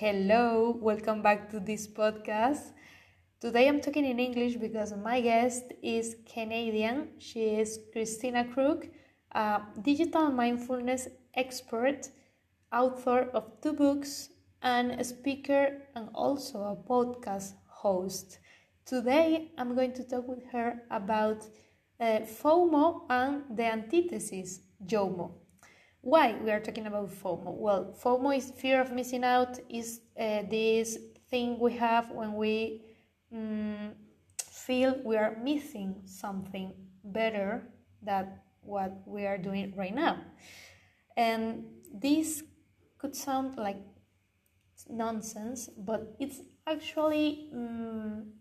Hello, 0.00 0.78
welcome 0.80 1.20
back 1.20 1.50
to 1.50 1.60
this 1.60 1.86
podcast. 1.86 2.72
Today 3.38 3.68
I'm 3.68 3.82
talking 3.82 4.06
in 4.06 4.18
English 4.18 4.56
because 4.56 4.94
my 4.96 5.20
guest 5.20 5.74
is 5.82 6.16
Canadian. 6.24 7.08
She 7.18 7.42
is 7.60 7.78
Christina 7.92 8.46
Crook, 8.46 8.88
a 9.32 9.60
digital 9.82 10.30
mindfulness 10.30 11.06
expert, 11.34 12.08
author 12.72 13.28
of 13.34 13.60
two 13.60 13.74
books, 13.74 14.30
and 14.62 14.92
a 14.92 15.04
speaker 15.04 15.82
and 15.94 16.08
also 16.14 16.60
a 16.60 16.76
podcast 16.76 17.52
host. 17.66 18.38
Today 18.86 19.52
I'm 19.58 19.74
going 19.74 19.92
to 19.92 20.04
talk 20.04 20.26
with 20.26 20.46
her 20.50 20.80
about 20.90 21.44
uh, 22.00 22.20
FOMO 22.20 23.02
and 23.10 23.54
the 23.54 23.66
antithesis, 23.66 24.60
JOMO. 24.82 25.39
Why 26.02 26.34
we 26.42 26.50
are 26.50 26.60
talking 26.60 26.86
about 26.86 27.10
FOMO? 27.10 27.54
Well, 27.56 27.94
FOMO 28.02 28.36
is 28.36 28.50
fear 28.50 28.80
of 28.80 28.90
missing 28.90 29.22
out. 29.22 29.58
Is 29.68 30.00
uh, 30.18 30.42
this 30.50 30.96
thing 31.30 31.58
we 31.58 31.76
have 31.76 32.10
when 32.10 32.34
we 32.34 32.82
um, 33.32 33.92
feel 34.50 34.98
we 35.04 35.16
are 35.16 35.36
missing 35.42 36.02
something 36.06 36.72
better 37.04 37.68
than 38.02 38.28
what 38.62 39.02
we 39.06 39.26
are 39.26 39.36
doing 39.36 39.74
right 39.76 39.94
now, 39.94 40.18
and 41.16 41.64
this 41.92 42.44
could 42.96 43.14
sound 43.14 43.58
like 43.58 43.76
nonsense, 44.88 45.68
but 45.76 46.16
it's 46.18 46.40
actually 46.66 47.50
um, 47.52 48.32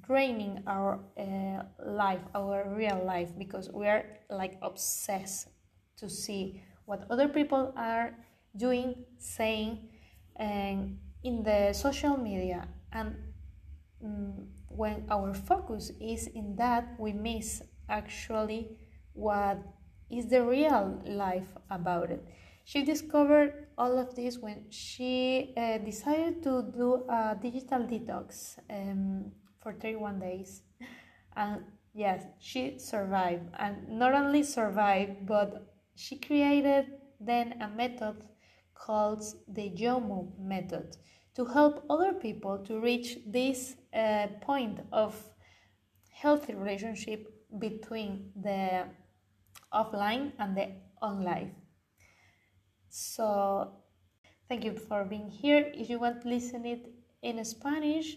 draining 0.00 0.62
our 0.68 1.00
uh, 1.18 1.64
life, 1.84 2.20
our 2.36 2.72
real 2.72 3.02
life, 3.04 3.30
because 3.36 3.68
we 3.72 3.88
are 3.88 4.04
like 4.30 4.58
obsessed 4.62 5.48
to 5.96 6.08
see 6.08 6.62
what 6.84 7.06
other 7.10 7.28
people 7.28 7.72
are 7.76 8.14
doing, 8.56 9.04
saying, 9.18 9.88
and 10.36 10.98
in 11.24 11.42
the 11.42 11.72
social 11.72 12.16
media. 12.16 12.68
And 12.92 13.16
um, 14.04 14.48
when 14.68 15.06
our 15.10 15.34
focus 15.34 15.90
is 16.00 16.28
in 16.28 16.56
that, 16.56 16.94
we 16.98 17.12
miss 17.12 17.62
actually 17.88 18.76
what 19.12 19.58
is 20.10 20.26
the 20.26 20.42
real 20.42 21.02
life 21.06 21.48
about 21.70 22.10
it. 22.10 22.24
She 22.64 22.84
discovered 22.84 23.68
all 23.78 23.98
of 23.98 24.14
this 24.14 24.38
when 24.38 24.64
she 24.70 25.54
uh, 25.56 25.78
decided 25.78 26.42
to 26.42 26.70
do 26.76 27.04
a 27.08 27.36
digital 27.40 27.80
detox 27.80 28.58
um, 28.70 29.30
for 29.62 29.72
31 29.72 30.20
days. 30.20 30.62
And 31.36 31.64
yes, 31.92 32.24
she 32.38 32.78
survived. 32.78 33.50
And 33.58 33.88
not 33.88 34.14
only 34.14 34.42
survived, 34.42 35.26
but 35.26 35.75
she 35.96 36.18
created 36.18 36.86
then 37.20 37.60
a 37.60 37.68
method 37.68 38.24
called 38.74 39.24
the 39.48 39.70
JOMO 39.70 40.38
method 40.38 40.96
to 41.34 41.44
help 41.44 41.84
other 41.90 42.12
people 42.12 42.58
to 42.58 42.80
reach 42.80 43.18
this 43.26 43.76
uh, 43.94 44.26
point 44.40 44.80
of 44.92 45.14
healthy 46.10 46.54
relationship 46.54 47.26
between 47.58 48.30
the 48.42 48.84
offline 49.72 50.32
and 50.38 50.56
the 50.56 50.68
online. 51.02 51.54
So, 52.88 53.72
thank 54.48 54.64
you 54.64 54.74
for 54.74 55.04
being 55.04 55.28
here. 55.28 55.70
If 55.74 55.90
you 55.90 55.98
want 55.98 56.22
to 56.22 56.28
listen 56.28 56.64
it 56.64 56.90
in 57.22 57.44
Spanish, 57.44 58.16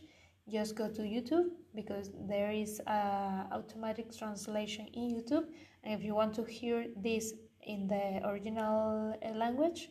just 0.49 0.75
go 0.75 0.87
to 0.89 1.01
YouTube 1.01 1.49
because 1.75 2.11
there 2.27 2.51
is 2.51 2.79
a 2.87 3.47
automatic 3.51 4.17
translation 4.17 4.87
in 4.93 5.15
YouTube. 5.15 5.45
And 5.83 5.93
if 5.93 6.03
you 6.03 6.15
want 6.15 6.33
to 6.35 6.43
hear 6.43 6.85
this 6.95 7.33
in 7.63 7.87
the 7.87 8.21
original 8.27 9.13
uh, 9.23 9.29
language, 9.35 9.89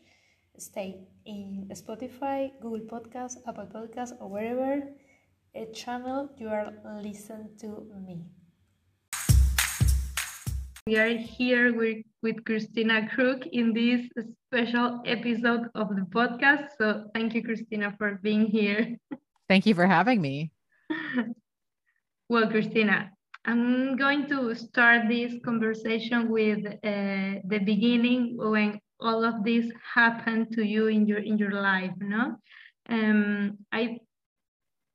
stay 0.57 1.01
in 1.25 1.69
Spotify, 1.73 2.51
Google 2.61 2.87
Podcast, 2.87 3.37
Apple 3.47 3.67
Podcast, 3.67 4.13
or 4.21 4.29
wherever 4.29 4.83
a 5.55 5.67
channel 5.73 6.31
you 6.37 6.49
are 6.49 6.73
listening 7.03 7.51
to 7.61 7.87
me. 8.07 8.25
We 10.87 10.97
are 10.97 11.17
here 11.17 11.77
with, 11.77 11.99
with 12.23 12.45
Christina 12.45 13.09
Crook 13.09 13.47
in 13.47 13.75
this 13.75 14.09
special 14.49 15.03
episode 15.05 15.69
of 15.75 15.95
the 15.95 16.07
podcast. 16.09 16.69
So 16.79 17.11
thank 17.15 17.35
you, 17.35 17.43
Christina, 17.43 17.95
for 17.99 18.19
being 18.23 18.47
here. 18.47 18.97
Thank 19.49 19.67
you 19.67 19.75
for 19.75 19.87
having 19.87 20.21
me. 20.23 20.51
well, 22.31 22.49
Christina, 22.49 23.11
I'm 23.49 23.97
going 23.97 24.29
to 24.29 24.55
start 24.55 25.09
this 25.09 25.33
conversation 25.43 26.29
with 26.29 26.67
uh, 26.67 27.41
the 27.49 27.61
beginning 27.65 28.37
when 28.37 28.79
all 29.01 29.25
of 29.25 29.43
this 29.43 29.73
happened 29.95 30.53
to 30.53 30.63
you 30.63 30.89
in 30.89 31.07
your 31.07 31.21
in 31.21 31.39
your 31.39 31.53
life, 31.53 31.97
no? 31.97 32.37
Um, 32.91 33.57
I 33.73 34.01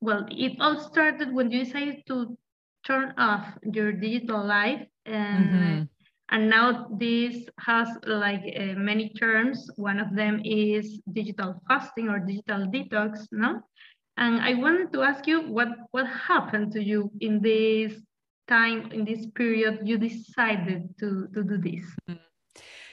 well, 0.00 0.24
it 0.30 0.52
all 0.60 0.78
started 0.78 1.34
when 1.34 1.50
you 1.50 1.64
decided 1.64 2.06
to 2.06 2.38
turn 2.86 3.14
off 3.18 3.44
your 3.72 3.90
digital 3.90 4.46
life, 4.46 4.86
and 5.04 5.50
mm-hmm. 5.50 5.82
and 6.30 6.48
now 6.48 6.86
this 6.96 7.48
has 7.58 7.88
like 8.06 8.44
uh, 8.54 8.78
many 8.78 9.08
terms. 9.18 9.68
One 9.74 9.98
of 9.98 10.14
them 10.14 10.40
is 10.44 11.00
digital 11.12 11.60
fasting 11.66 12.08
or 12.08 12.20
digital 12.20 12.70
detox, 12.70 13.26
no? 13.32 13.62
And 14.16 14.38
I 14.40 14.54
wanted 14.54 14.92
to 14.92 15.02
ask 15.02 15.26
you 15.26 15.42
what 15.42 15.70
what 15.90 16.06
happened 16.06 16.70
to 16.74 16.80
you 16.80 17.10
in 17.18 17.42
this 17.42 17.98
time 18.48 18.90
in 18.92 19.04
this 19.04 19.26
period 19.34 19.80
you 19.82 19.98
decided 19.98 20.88
to 20.98 21.28
to 21.34 21.42
do 21.42 21.56
this 21.58 21.84
mm. 22.08 22.18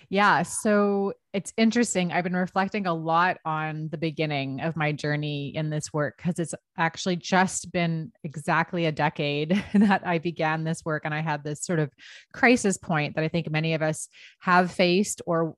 yeah 0.09 0.43
so 0.43 1.13
it's 1.33 1.53
interesting 1.57 2.11
i've 2.11 2.23
been 2.23 2.35
reflecting 2.35 2.87
a 2.87 2.93
lot 2.93 3.37
on 3.45 3.89
the 3.91 3.97
beginning 3.97 4.61
of 4.61 4.75
my 4.75 4.91
journey 4.91 5.51
in 5.55 5.69
this 5.69 5.91
work 5.91 6.17
because 6.17 6.39
it's 6.39 6.55
actually 6.77 7.15
just 7.15 7.71
been 7.71 8.11
exactly 8.23 8.85
a 8.85 8.91
decade 8.91 9.61
that 9.73 10.05
i 10.05 10.17
began 10.17 10.63
this 10.63 10.83
work 10.85 11.03
and 11.05 11.13
i 11.13 11.21
had 11.21 11.43
this 11.43 11.63
sort 11.63 11.79
of 11.79 11.91
crisis 12.33 12.77
point 12.77 13.15
that 13.15 13.23
i 13.23 13.27
think 13.27 13.49
many 13.49 13.73
of 13.73 13.81
us 13.81 14.07
have 14.39 14.71
faced 14.71 15.21
or 15.25 15.55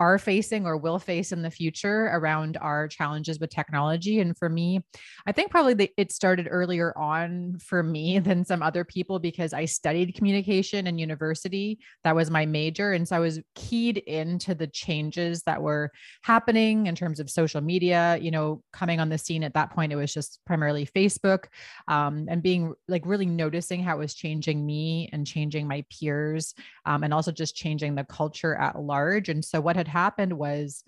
are 0.00 0.18
facing 0.18 0.66
or 0.66 0.76
will 0.76 0.98
face 0.98 1.32
in 1.32 1.42
the 1.42 1.50
future 1.50 2.10
around 2.12 2.56
our 2.58 2.88
challenges 2.88 3.38
with 3.38 3.50
technology. 3.50 4.20
And 4.20 4.36
for 4.36 4.48
me, 4.48 4.84
I 5.26 5.32
think 5.32 5.50
probably 5.50 5.74
the, 5.74 5.90
it 5.96 6.12
started 6.12 6.48
earlier 6.50 6.96
on 6.96 7.58
for 7.58 7.82
me 7.82 8.18
than 8.26 8.44
some 8.44 8.62
other 8.62 8.84
people 8.84 9.18
because 9.18 9.52
I 9.52 9.64
studied 9.64 10.14
communication 10.14 10.86
in 10.86 10.98
university. 10.98 11.78
That 12.04 12.16
was 12.16 12.30
my 12.30 12.46
major. 12.46 12.92
And 12.92 13.06
so 13.06 13.16
I 13.16 13.20
was 13.20 13.40
keyed 13.54 13.98
into 13.98 14.54
the 14.54 14.66
changes 14.66 15.42
that 15.44 15.62
were 15.62 15.90
happening 16.22 16.86
in 16.86 16.94
terms 16.94 17.20
of 17.20 17.30
social 17.30 17.60
media, 17.60 18.18
you 18.20 18.30
know, 18.30 18.62
coming 18.72 19.00
on 19.00 19.08
the 19.08 19.18
scene 19.18 19.44
at 19.44 19.54
that 19.54 19.70
point, 19.70 19.92
it 19.92 19.96
was 19.96 20.12
just 20.12 20.40
primarily 20.46 20.86
Facebook 20.86 21.44
um, 21.88 22.26
and 22.28 22.42
being 22.42 22.74
like 22.88 23.02
really 23.06 23.26
noticing 23.26 23.82
how 23.82 23.96
it 23.96 23.98
was 23.98 24.14
changing 24.14 24.64
me 24.64 25.08
and 25.12 25.26
changing 25.26 25.66
my 25.66 25.84
peers 25.90 26.54
um, 26.84 27.04
and 27.04 27.12
also 27.12 27.32
just 27.32 27.56
changing 27.56 27.94
the 27.94 28.04
culture 28.04 28.54
at 28.56 28.80
large. 28.80 29.28
And 29.28 29.44
so 29.44 29.60
what 29.60 29.75
had 29.76 29.86
happened 29.88 30.32
was 30.32 30.82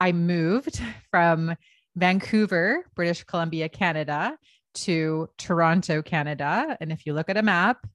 I 0.00 0.12
moved 0.12 0.82
from 1.10 1.54
Vancouver, 1.94 2.84
British 2.96 3.22
Columbia, 3.24 3.68
Canada 3.68 4.36
to 4.74 5.28
Toronto, 5.38 6.02
Canada. 6.02 6.76
And 6.80 6.90
if 6.90 7.06
you 7.06 7.12
look 7.12 7.28
at 7.28 7.36
a 7.36 7.42
map, 7.42 7.86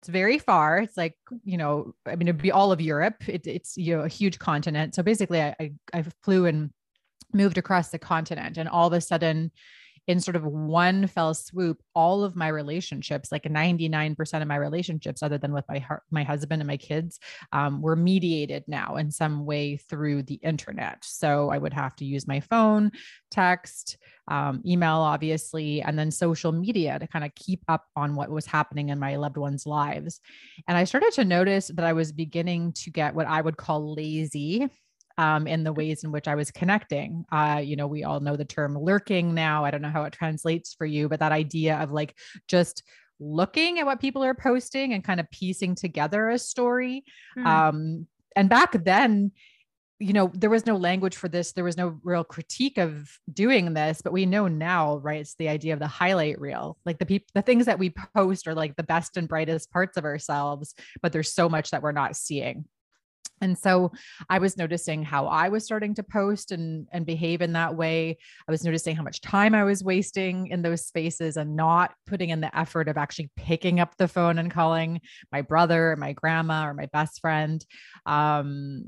it's 0.00 0.08
very 0.08 0.38
far. 0.38 0.78
It's 0.78 0.96
like, 0.96 1.14
you 1.44 1.58
know, 1.58 1.94
I 2.06 2.16
mean, 2.16 2.28
it'd 2.28 2.40
be 2.40 2.52
all 2.52 2.72
of 2.72 2.80
Europe. 2.80 3.28
It, 3.28 3.46
it's, 3.46 3.76
you 3.76 3.96
know, 3.96 4.04
a 4.04 4.08
huge 4.08 4.38
continent. 4.38 4.94
So 4.94 5.02
basically 5.02 5.42
I, 5.42 5.54
I, 5.60 5.72
I 5.92 6.04
flew 6.22 6.46
and 6.46 6.70
moved 7.32 7.58
across 7.58 7.90
the 7.90 7.98
continent 7.98 8.56
and 8.56 8.68
all 8.68 8.86
of 8.86 8.92
a 8.92 9.00
sudden 9.00 9.50
in 10.06 10.20
sort 10.20 10.36
of 10.36 10.44
one 10.44 11.06
fell 11.06 11.34
swoop 11.34 11.82
all 11.94 12.24
of 12.24 12.36
my 12.36 12.48
relationships 12.48 13.30
like 13.30 13.44
99% 13.44 14.42
of 14.42 14.48
my 14.48 14.56
relationships 14.56 15.22
other 15.22 15.38
than 15.38 15.52
with 15.52 15.64
my 15.68 15.84
my 16.10 16.22
husband 16.22 16.60
and 16.60 16.66
my 16.66 16.76
kids 16.76 17.18
um, 17.52 17.80
were 17.80 17.96
mediated 17.96 18.64
now 18.66 18.96
in 18.96 19.10
some 19.10 19.44
way 19.44 19.76
through 19.76 20.22
the 20.22 20.34
internet. 20.34 20.98
So 21.02 21.50
i 21.50 21.58
would 21.58 21.72
have 21.72 21.94
to 21.96 22.04
use 22.04 22.26
my 22.26 22.40
phone 22.40 22.90
text 23.30 23.98
um, 24.28 24.62
email 24.66 24.96
obviously 24.96 25.82
and 25.82 25.98
then 25.98 26.10
social 26.10 26.52
media 26.52 26.98
to 26.98 27.06
kind 27.06 27.24
of 27.24 27.34
keep 27.34 27.62
up 27.68 27.84
on 27.96 28.14
what 28.14 28.30
was 28.30 28.46
happening 28.46 28.88
in 28.88 28.98
my 28.98 29.16
loved 29.16 29.36
ones 29.36 29.66
lives. 29.66 30.20
And 30.66 30.76
i 30.76 30.84
started 30.84 31.12
to 31.14 31.24
notice 31.24 31.68
that 31.68 31.84
i 31.84 31.92
was 31.92 32.12
beginning 32.12 32.72
to 32.72 32.90
get 32.90 33.14
what 33.14 33.26
i 33.26 33.40
would 33.40 33.56
call 33.56 33.94
lazy 33.94 34.68
um, 35.20 35.46
in 35.46 35.64
the 35.64 35.72
ways 35.72 36.02
in 36.02 36.12
which 36.12 36.26
I 36.26 36.34
was 36.34 36.50
connecting. 36.50 37.26
Uh, 37.30 37.60
you 37.62 37.76
know, 37.76 37.86
we 37.86 38.04
all 38.04 38.20
know 38.20 38.36
the 38.36 38.44
term 38.46 38.74
lurking 38.74 39.34
now. 39.34 39.66
I 39.66 39.70
don't 39.70 39.82
know 39.82 39.90
how 39.90 40.04
it 40.04 40.14
translates 40.14 40.72
for 40.72 40.86
you, 40.86 41.10
but 41.10 41.20
that 41.20 41.30
idea 41.30 41.76
of 41.76 41.92
like 41.92 42.16
just 42.48 42.82
looking 43.18 43.78
at 43.78 43.84
what 43.84 44.00
people 44.00 44.24
are 44.24 44.32
posting 44.32 44.94
and 44.94 45.04
kind 45.04 45.20
of 45.20 45.30
piecing 45.30 45.74
together 45.74 46.30
a 46.30 46.38
story. 46.38 47.04
Mm. 47.36 47.46
Um, 47.46 48.06
and 48.34 48.48
back 48.48 48.82
then, 48.82 49.32
you 49.98 50.14
know, 50.14 50.32
there 50.32 50.48
was 50.48 50.64
no 50.64 50.76
language 50.76 51.16
for 51.16 51.28
this. 51.28 51.52
There 51.52 51.64
was 51.64 51.76
no 51.76 52.00
real 52.02 52.24
critique 52.24 52.78
of 52.78 53.10
doing 53.30 53.74
this, 53.74 54.00
but 54.00 54.14
we 54.14 54.24
know 54.24 54.48
now, 54.48 54.96
right? 54.96 55.20
It's 55.20 55.34
the 55.34 55.50
idea 55.50 55.74
of 55.74 55.80
the 55.80 55.86
highlight 55.86 56.40
reel. 56.40 56.78
Like 56.86 56.98
the 56.98 57.04
people, 57.04 57.28
the 57.34 57.42
things 57.42 57.66
that 57.66 57.78
we 57.78 57.92
post 58.16 58.48
are 58.48 58.54
like 58.54 58.74
the 58.76 58.82
best 58.82 59.18
and 59.18 59.28
brightest 59.28 59.70
parts 59.70 59.98
of 59.98 60.06
ourselves, 60.06 60.74
but 61.02 61.12
there's 61.12 61.34
so 61.34 61.50
much 61.50 61.72
that 61.72 61.82
we're 61.82 61.92
not 61.92 62.16
seeing. 62.16 62.64
And 63.40 63.56
so 63.56 63.90
i 64.28 64.38
was 64.38 64.56
noticing 64.56 65.02
how 65.02 65.26
i 65.26 65.48
was 65.48 65.64
starting 65.64 65.94
to 65.94 66.02
post 66.02 66.52
and 66.52 66.86
and 66.92 67.06
behave 67.06 67.42
in 67.42 67.52
that 67.52 67.74
way. 67.74 68.16
I 68.46 68.50
was 68.50 68.64
noticing 68.64 68.96
how 68.96 69.02
much 69.02 69.20
time 69.20 69.54
i 69.54 69.64
was 69.64 69.84
wasting 69.84 70.48
in 70.48 70.62
those 70.62 70.86
spaces 70.86 71.36
and 71.36 71.56
not 71.56 71.94
putting 72.06 72.30
in 72.30 72.40
the 72.40 72.56
effort 72.56 72.88
of 72.88 72.96
actually 72.96 73.30
picking 73.36 73.80
up 73.80 73.96
the 73.96 74.08
phone 74.08 74.38
and 74.38 74.50
calling 74.50 75.00
my 75.32 75.42
brother 75.42 75.92
or 75.92 75.96
my 75.96 76.12
grandma 76.12 76.66
or 76.66 76.74
my 76.74 76.86
best 76.92 77.20
friend 77.20 77.64
um, 78.06 78.84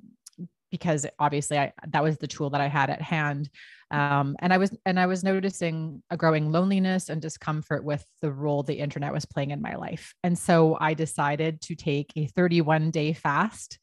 because 0.70 1.06
obviously 1.18 1.58
I, 1.58 1.72
that 1.88 2.02
was 2.02 2.18
the 2.18 2.26
tool 2.26 2.50
that 2.50 2.60
i 2.60 2.66
had 2.66 2.90
at 2.90 3.02
hand. 3.02 3.48
Um, 3.90 4.36
and 4.40 4.54
i 4.54 4.58
was 4.58 4.76
and 4.86 4.98
i 4.98 5.06
was 5.06 5.22
noticing 5.22 6.02
a 6.10 6.16
growing 6.16 6.50
loneliness 6.50 7.10
and 7.10 7.20
discomfort 7.20 7.84
with 7.84 8.04
the 8.22 8.32
role 8.32 8.62
the 8.62 8.78
internet 8.78 9.12
was 9.12 9.26
playing 9.26 9.50
in 9.50 9.60
my 9.60 9.76
life. 9.76 10.14
And 10.24 10.36
so 10.38 10.78
i 10.80 10.94
decided 10.94 11.60
to 11.62 11.74
take 11.74 12.12
a 12.16 12.26
31 12.26 12.90
day 12.90 13.12
fast 13.12 13.78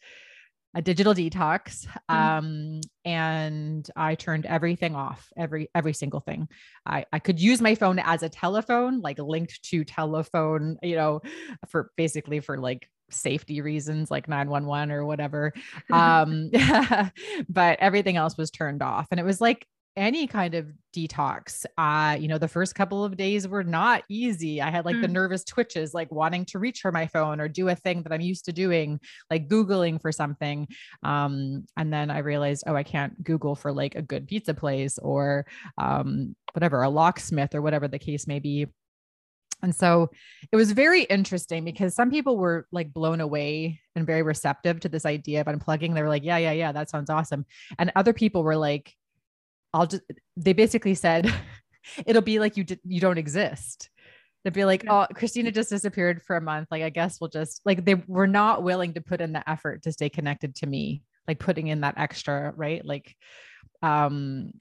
a 0.75 0.81
digital 0.81 1.13
detox 1.13 1.87
mm-hmm. 1.87 2.15
um, 2.15 2.81
and 3.05 3.89
i 3.95 4.15
turned 4.15 4.45
everything 4.45 4.95
off 4.95 5.27
every 5.37 5.69
every 5.73 5.93
single 5.93 6.19
thing. 6.19 6.47
I, 6.85 7.05
I 7.11 7.19
could 7.19 7.39
use 7.39 7.61
my 7.61 7.75
phone 7.75 7.99
as 7.99 8.23
a 8.23 8.29
telephone 8.29 9.01
like 9.01 9.19
linked 9.19 9.63
to 9.63 9.83
telephone 9.83 10.77
you 10.83 10.95
know 10.95 11.21
for 11.69 11.91
basically 11.97 12.39
for 12.39 12.57
like 12.57 12.87
safety 13.11 13.61
reasons 13.61 14.11
like 14.11 14.27
911 14.27 14.91
or 14.91 15.05
whatever. 15.05 15.53
Um 15.91 16.51
but 17.49 17.79
everything 17.79 18.15
else 18.17 18.37
was 18.37 18.51
turned 18.51 18.83
off. 18.83 19.07
And 19.11 19.19
it 19.19 19.25
was 19.25 19.41
like 19.41 19.65
any 19.95 20.27
kind 20.27 20.55
of 20.55 20.67
detox. 20.95 21.65
Uh, 21.77 22.15
you 22.19 22.27
know, 22.27 22.37
the 22.37 22.47
first 22.47 22.75
couple 22.75 23.03
of 23.03 23.17
days 23.17 23.47
were 23.47 23.63
not 23.63 24.03
easy. 24.09 24.61
I 24.61 24.69
had 24.69 24.85
like 24.85 24.95
mm. 24.95 25.01
the 25.01 25.07
nervous 25.07 25.43
twitches, 25.43 25.93
like 25.93 26.11
wanting 26.11 26.45
to 26.45 26.59
reach 26.59 26.79
for 26.79 26.91
my 26.91 27.07
phone 27.07 27.39
or 27.39 27.47
do 27.47 27.69
a 27.69 27.75
thing 27.75 28.03
that 28.03 28.13
I'm 28.13 28.21
used 28.21 28.45
to 28.45 28.53
doing, 28.53 28.99
like 29.29 29.47
Googling 29.47 30.01
for 30.01 30.11
something. 30.11 30.67
Um, 31.03 31.65
and 31.77 31.91
then 31.91 32.09
I 32.09 32.19
realized, 32.19 32.63
oh, 32.67 32.75
I 32.75 32.83
can't 32.83 33.23
Google 33.23 33.55
for 33.55 33.71
like 33.71 33.95
a 33.95 34.01
good 34.01 34.27
pizza 34.27 34.53
place 34.53 34.97
or 34.99 35.45
um, 35.77 36.35
whatever, 36.53 36.81
a 36.81 36.89
locksmith 36.89 37.53
or 37.53 37.61
whatever 37.61 37.87
the 37.87 37.99
case 37.99 38.27
may 38.27 38.39
be. 38.39 38.67
And 39.61 39.75
so 39.75 40.09
it 40.51 40.55
was 40.55 40.71
very 40.71 41.03
interesting 41.03 41.65
because 41.65 41.93
some 41.93 42.09
people 42.09 42.37
were 42.37 42.65
like 42.71 42.93
blown 42.93 43.19
away 43.19 43.81
and 43.95 44.05
very 44.07 44.23
receptive 44.23 44.79
to 44.79 44.89
this 44.89 45.05
idea 45.05 45.41
of 45.41 45.47
unplugging. 45.47 45.93
They 45.93 46.01
were 46.01 46.09
like, 46.09 46.23
yeah, 46.23 46.37
yeah, 46.37 46.53
yeah, 46.53 46.71
that 46.71 46.89
sounds 46.89 47.09
awesome. 47.09 47.45
And 47.77 47.91
other 47.95 48.13
people 48.13 48.43
were 48.43 48.55
like, 48.55 48.95
I'll 49.73 49.87
just 49.87 50.03
they 50.37 50.53
basically 50.53 50.95
said 50.95 51.33
it'll 52.05 52.21
be 52.21 52.39
like 52.39 52.57
you 52.57 52.63
did 52.63 52.79
you 52.83 52.99
don't 52.99 53.17
exist. 53.17 53.89
They'd 54.43 54.53
be 54.53 54.65
like, 54.65 54.85
oh, 54.87 55.05
Christina 55.13 55.51
just 55.51 55.69
disappeared 55.69 56.21
for 56.23 56.37
a 56.37 56.41
month. 56.41 56.69
Like, 56.71 56.81
I 56.81 56.89
guess 56.89 57.19
we'll 57.19 57.29
just 57.29 57.61
like 57.65 57.83
they 57.83 57.95
were 58.07 58.27
not 58.27 58.63
willing 58.63 58.93
to 58.93 59.01
put 59.01 59.19
in 59.19 59.33
the 59.33 59.47
effort 59.49 59.83
to 59.83 59.91
stay 59.91 60.09
connected 60.09 60.55
to 60.55 60.65
me, 60.65 61.03
like 61.27 61.39
putting 61.39 61.67
in 61.67 61.81
that 61.81 61.97
extra, 61.97 62.53
right? 62.55 62.83
Like, 62.85 63.15
um, 63.81 64.51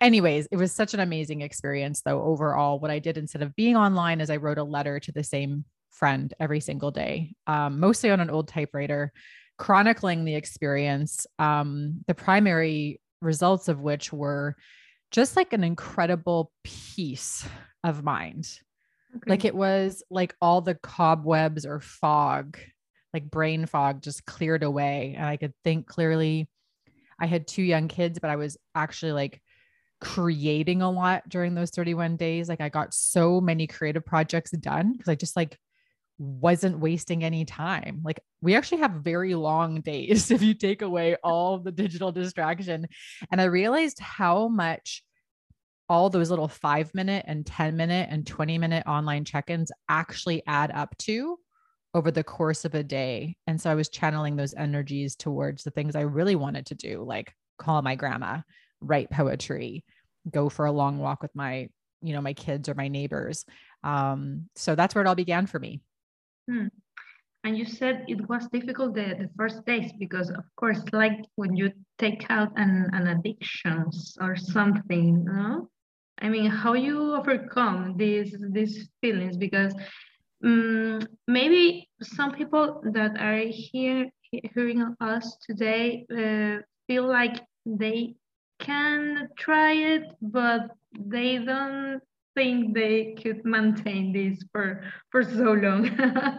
anyways, 0.00 0.46
it 0.52 0.56
was 0.56 0.70
such 0.70 0.94
an 0.94 1.00
amazing 1.00 1.40
experience 1.40 2.02
though. 2.02 2.22
Overall, 2.22 2.78
what 2.78 2.92
I 2.92 3.00
did 3.00 3.18
instead 3.18 3.42
of 3.42 3.56
being 3.56 3.76
online 3.76 4.20
is 4.20 4.30
I 4.30 4.36
wrote 4.36 4.58
a 4.58 4.64
letter 4.64 5.00
to 5.00 5.12
the 5.12 5.24
same 5.24 5.64
friend 5.90 6.32
every 6.38 6.60
single 6.60 6.92
day, 6.92 7.34
um, 7.48 7.80
mostly 7.80 8.10
on 8.10 8.20
an 8.20 8.30
old 8.30 8.48
typewriter, 8.48 9.12
chronicling 9.58 10.24
the 10.24 10.36
experience. 10.36 11.26
Um, 11.40 12.04
the 12.06 12.14
primary 12.14 13.00
results 13.24 13.68
of 13.68 13.80
which 13.80 14.12
were 14.12 14.56
just 15.10 15.36
like 15.36 15.52
an 15.52 15.64
incredible 15.64 16.52
peace 16.62 17.46
of 17.82 18.02
mind. 18.02 18.46
Okay. 19.16 19.30
Like 19.30 19.44
it 19.44 19.54
was 19.54 20.02
like 20.10 20.34
all 20.40 20.60
the 20.60 20.74
cobwebs 20.74 21.64
or 21.66 21.80
fog, 21.80 22.58
like 23.12 23.30
brain 23.30 23.66
fog, 23.66 24.02
just 24.02 24.26
cleared 24.26 24.62
away. 24.62 25.14
And 25.16 25.26
I 25.26 25.36
could 25.36 25.54
think 25.62 25.86
clearly. 25.86 26.48
I 27.16 27.26
had 27.26 27.46
two 27.46 27.62
young 27.62 27.86
kids, 27.86 28.18
but 28.18 28.30
I 28.30 28.36
was 28.36 28.56
actually 28.74 29.12
like 29.12 29.40
creating 30.00 30.82
a 30.82 30.90
lot 30.90 31.28
during 31.28 31.54
those 31.54 31.70
31 31.70 32.16
days. 32.16 32.48
Like 32.48 32.60
I 32.60 32.68
got 32.68 32.92
so 32.92 33.40
many 33.40 33.68
creative 33.68 34.04
projects 34.04 34.50
done 34.50 34.92
because 34.92 35.08
I 35.08 35.14
just 35.14 35.36
like 35.36 35.56
wasn't 36.18 36.78
wasting 36.78 37.24
any 37.24 37.44
time. 37.44 38.00
Like 38.04 38.20
we 38.40 38.54
actually 38.54 38.78
have 38.78 38.92
very 38.92 39.34
long 39.34 39.80
days 39.82 40.30
if 40.30 40.42
you 40.42 40.54
take 40.54 40.82
away 40.82 41.16
all 41.22 41.58
the 41.58 41.72
digital 41.72 42.12
distraction. 42.12 42.86
And 43.30 43.40
I 43.40 43.44
realized 43.44 44.00
how 44.00 44.48
much 44.48 45.02
all 45.88 46.08
those 46.08 46.30
little 46.30 46.48
five 46.48 46.94
minute 46.94 47.24
and 47.28 47.44
10 47.44 47.76
minute 47.76 48.08
and 48.10 48.26
20 48.26 48.58
minute 48.58 48.86
online 48.86 49.24
check 49.24 49.50
ins 49.50 49.70
actually 49.88 50.42
add 50.46 50.70
up 50.70 50.96
to 50.98 51.38
over 51.92 52.10
the 52.10 52.24
course 52.24 52.64
of 52.64 52.74
a 52.74 52.82
day. 52.82 53.36
And 53.46 53.60
so 53.60 53.70
I 53.70 53.74
was 53.74 53.88
channeling 53.88 54.36
those 54.36 54.54
energies 54.54 55.14
towards 55.14 55.62
the 55.62 55.70
things 55.70 55.94
I 55.94 56.00
really 56.00 56.34
wanted 56.34 56.66
to 56.66 56.74
do, 56.74 57.04
like 57.06 57.32
call 57.58 57.82
my 57.82 57.94
grandma, 57.94 58.40
write 58.80 59.10
poetry, 59.10 59.84
go 60.30 60.48
for 60.48 60.64
a 60.64 60.72
long 60.72 60.98
walk 60.98 61.22
with 61.22 61.34
my, 61.34 61.68
you 62.02 62.12
know, 62.14 62.20
my 62.20 62.32
kids 62.32 62.68
or 62.68 62.74
my 62.74 62.88
neighbors. 62.88 63.44
Um, 63.84 64.48
so 64.56 64.74
that's 64.74 64.94
where 64.94 65.04
it 65.04 65.06
all 65.06 65.14
began 65.14 65.46
for 65.46 65.58
me. 65.58 65.82
Hmm. 66.48 66.66
And 67.44 67.58
you 67.58 67.66
said 67.66 68.06
it 68.08 68.26
was 68.28 68.48
difficult 68.48 68.94
the, 68.94 69.14
the 69.18 69.28
first 69.36 69.66
days 69.66 69.92
because, 69.98 70.30
of 70.30 70.44
course, 70.56 70.82
like 70.92 71.24
when 71.36 71.54
you 71.54 71.72
take 71.98 72.24
out 72.30 72.52
an, 72.56 72.88
an 72.92 73.06
addictions 73.06 74.16
or 74.20 74.34
something, 74.34 75.24
no? 75.24 75.68
I 76.22 76.28
mean, 76.30 76.46
how 76.46 76.72
you 76.72 77.14
overcome 77.14 77.96
these 77.98 78.34
these 78.50 78.88
feelings? 79.02 79.36
Because 79.36 79.74
um, 80.42 81.00
maybe 81.28 81.88
some 82.02 82.32
people 82.32 82.80
that 82.92 83.18
are 83.18 83.44
here 83.46 84.10
hearing 84.30 84.94
us 85.00 85.36
today 85.46 86.06
uh, 86.10 86.62
feel 86.86 87.06
like 87.06 87.42
they 87.66 88.14
can 88.58 89.28
try 89.36 89.72
it, 89.72 90.02
but 90.22 90.70
they 90.98 91.38
don't 91.38 92.00
think 92.34 92.74
they 92.74 93.14
could 93.22 93.44
maintain 93.44 94.12
this 94.12 94.44
for 94.52 94.82
for 95.10 95.22
so 95.22 95.52
long. 95.52 95.90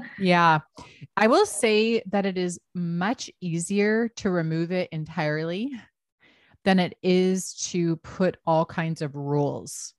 Yeah. 0.19 0.59
I 1.17 1.27
will 1.27 1.45
say 1.45 2.03
that 2.07 2.25
it 2.25 2.37
is 2.37 2.59
much 2.73 3.31
easier 3.41 4.09
to 4.17 4.29
remove 4.29 4.71
it 4.71 4.89
entirely 4.91 5.71
than 6.63 6.79
it 6.79 6.97
is 7.01 7.53
to 7.71 7.95
put 7.97 8.37
all 8.45 8.65
kinds 8.65 9.01
of 9.01 9.15
rules 9.15 9.93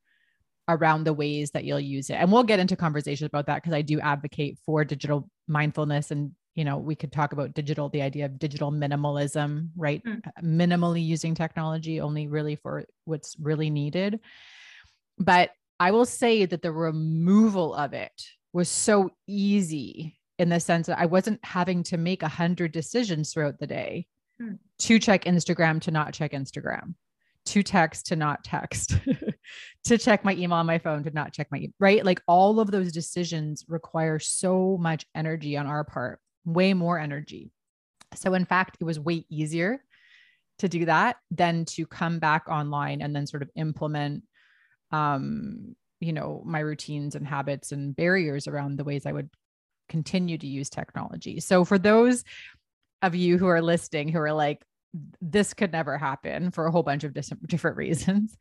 around 0.68 1.04
the 1.04 1.12
ways 1.12 1.52
that 1.52 1.64
you'll 1.64 1.80
use 1.80 2.10
it. 2.10 2.14
And 2.14 2.30
we'll 2.30 2.42
get 2.42 2.58
into 2.58 2.76
conversations 2.76 3.28
about 3.28 3.46
that 3.46 3.62
because 3.62 3.72
i 3.72 3.82
do 3.82 4.00
advocate 4.00 4.58
for 4.66 4.84
digital 4.84 5.30
mindfulness 5.48 6.10
and 6.10 6.32
you 6.54 6.64
know 6.64 6.78
we 6.78 6.96
could 6.96 7.12
talk 7.12 7.32
about 7.32 7.54
digital 7.54 7.88
the 7.90 8.02
idea 8.02 8.24
of 8.24 8.38
digital 8.38 8.72
minimalism 8.72 9.68
right? 9.76 10.02
Mm. 10.04 10.20
minimally 10.42 11.06
using 11.06 11.34
technology 11.34 12.00
only 12.00 12.26
really 12.26 12.56
for 12.56 12.84
what's 13.04 13.36
really 13.38 13.70
needed. 13.70 14.20
But 15.18 15.50
I 15.78 15.90
will 15.90 16.06
say 16.06 16.46
that 16.46 16.62
the 16.62 16.72
removal 16.72 17.74
of 17.74 17.92
it 17.92 18.22
was 18.52 18.68
so 18.68 19.10
easy 19.26 20.18
in 20.38 20.48
the 20.48 20.60
sense 20.60 20.86
that 20.86 20.98
I 20.98 21.06
wasn't 21.06 21.44
having 21.44 21.82
to 21.84 21.96
make 21.96 22.22
a 22.22 22.28
hundred 22.28 22.72
decisions 22.72 23.32
throughout 23.32 23.58
the 23.58 23.66
day 23.66 24.06
hmm. 24.40 24.54
to 24.80 24.98
check 24.98 25.24
Instagram, 25.24 25.80
to 25.82 25.90
not 25.90 26.12
check 26.12 26.32
Instagram, 26.32 26.94
to 27.46 27.62
text, 27.62 28.06
to 28.06 28.16
not 28.16 28.44
text, 28.44 28.98
to 29.84 29.98
check 29.98 30.24
my 30.24 30.34
email 30.34 30.58
on 30.58 30.66
my 30.66 30.78
phone, 30.78 31.02
to 31.04 31.10
not 31.10 31.32
check 31.32 31.48
my, 31.50 31.58
e- 31.58 31.72
right? 31.78 32.04
Like 32.04 32.20
all 32.26 32.60
of 32.60 32.70
those 32.70 32.92
decisions 32.92 33.64
require 33.68 34.18
so 34.18 34.78
much 34.80 35.06
energy 35.14 35.56
on 35.56 35.66
our 35.66 35.84
part, 35.84 36.20
way 36.44 36.74
more 36.74 36.98
energy. 36.98 37.50
So, 38.14 38.34
in 38.34 38.44
fact, 38.44 38.76
it 38.80 38.84
was 38.84 39.00
way 39.00 39.24
easier 39.28 39.82
to 40.58 40.68
do 40.68 40.86
that 40.86 41.16
than 41.30 41.64
to 41.66 41.86
come 41.86 42.18
back 42.18 42.48
online 42.48 43.02
and 43.02 43.14
then 43.14 43.26
sort 43.26 43.42
of 43.42 43.50
implement 43.56 44.22
um, 44.90 45.74
you 46.00 46.12
know, 46.12 46.42
my 46.44 46.60
routines 46.60 47.14
and 47.14 47.26
habits 47.26 47.72
and 47.72 47.96
barriers 47.96 48.46
around 48.46 48.76
the 48.76 48.84
ways 48.84 49.06
I 49.06 49.12
would 49.12 49.30
continue 49.88 50.36
to 50.38 50.46
use 50.46 50.68
technology. 50.68 51.40
So 51.40 51.64
for 51.64 51.78
those 51.78 52.24
of 53.02 53.14
you 53.14 53.38
who 53.38 53.46
are 53.46 53.62
listening 53.62 54.08
who 54.08 54.18
are 54.18 54.32
like, 54.32 54.62
this 55.20 55.54
could 55.54 55.72
never 55.72 55.98
happen 55.98 56.50
for 56.50 56.66
a 56.66 56.70
whole 56.70 56.82
bunch 56.82 57.04
of 57.04 57.12
different 57.12 57.46
different 57.46 57.76
reasons, 57.78 58.36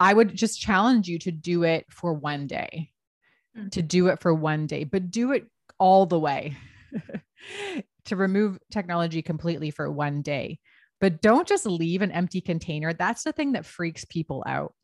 I 0.00 0.12
would 0.12 0.34
just 0.34 0.60
challenge 0.60 1.08
you 1.08 1.18
to 1.20 1.30
do 1.32 1.64
it 1.64 1.86
for 1.90 2.12
one 2.12 2.46
day, 2.46 2.90
mm-hmm. 3.56 3.68
to 3.70 3.82
do 3.82 4.08
it 4.08 4.20
for 4.20 4.32
one 4.34 4.66
day, 4.66 4.84
but 4.84 5.10
do 5.10 5.32
it 5.32 5.46
all 5.78 6.06
the 6.06 6.18
way. 6.18 6.56
to 8.06 8.16
remove 8.16 8.58
technology 8.70 9.22
completely 9.22 9.70
for 9.70 9.90
one 9.90 10.22
day. 10.22 10.58
But 11.00 11.20
don't 11.20 11.46
just 11.46 11.66
leave 11.66 12.02
an 12.02 12.10
empty 12.10 12.40
container. 12.40 12.92
That's 12.92 13.22
the 13.22 13.32
thing 13.32 13.52
that 13.52 13.66
freaks 13.66 14.04
people 14.04 14.42
out 14.46 14.74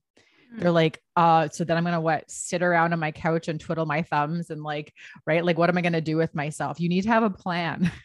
they're 0.59 0.71
like 0.71 1.01
uh 1.17 1.49
so 1.49 1.65
then 1.65 1.77
i'm 1.77 1.85
gonna 1.85 2.01
what 2.01 2.31
sit 2.31 2.63
around 2.63 2.93
on 2.93 2.99
my 2.99 3.11
couch 3.11 3.49
and 3.49 3.61
twiddle 3.61 3.87
my 3.87 4.03
thumbs 4.03 4.51
and 4.51 4.63
like 4.63 4.93
right? 5.27 5.45
Like 5.45 5.59
what 5.59 5.69
am 5.69 5.79
i 5.79 5.81
gonna 5.81 6.01
do 6.01 6.17
with 6.17 6.35
myself? 6.35 6.81
You 6.81 6.89
need 6.89 7.03
to 7.03 7.09
have 7.09 7.23
a 7.23 7.31
plan. 7.31 7.91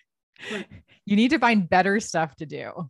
You 1.05 1.15
need 1.15 1.31
to 1.31 1.39
find 1.39 1.67
better 1.67 1.99
stuff 1.99 2.35
to 2.35 2.45
do. 2.45 2.87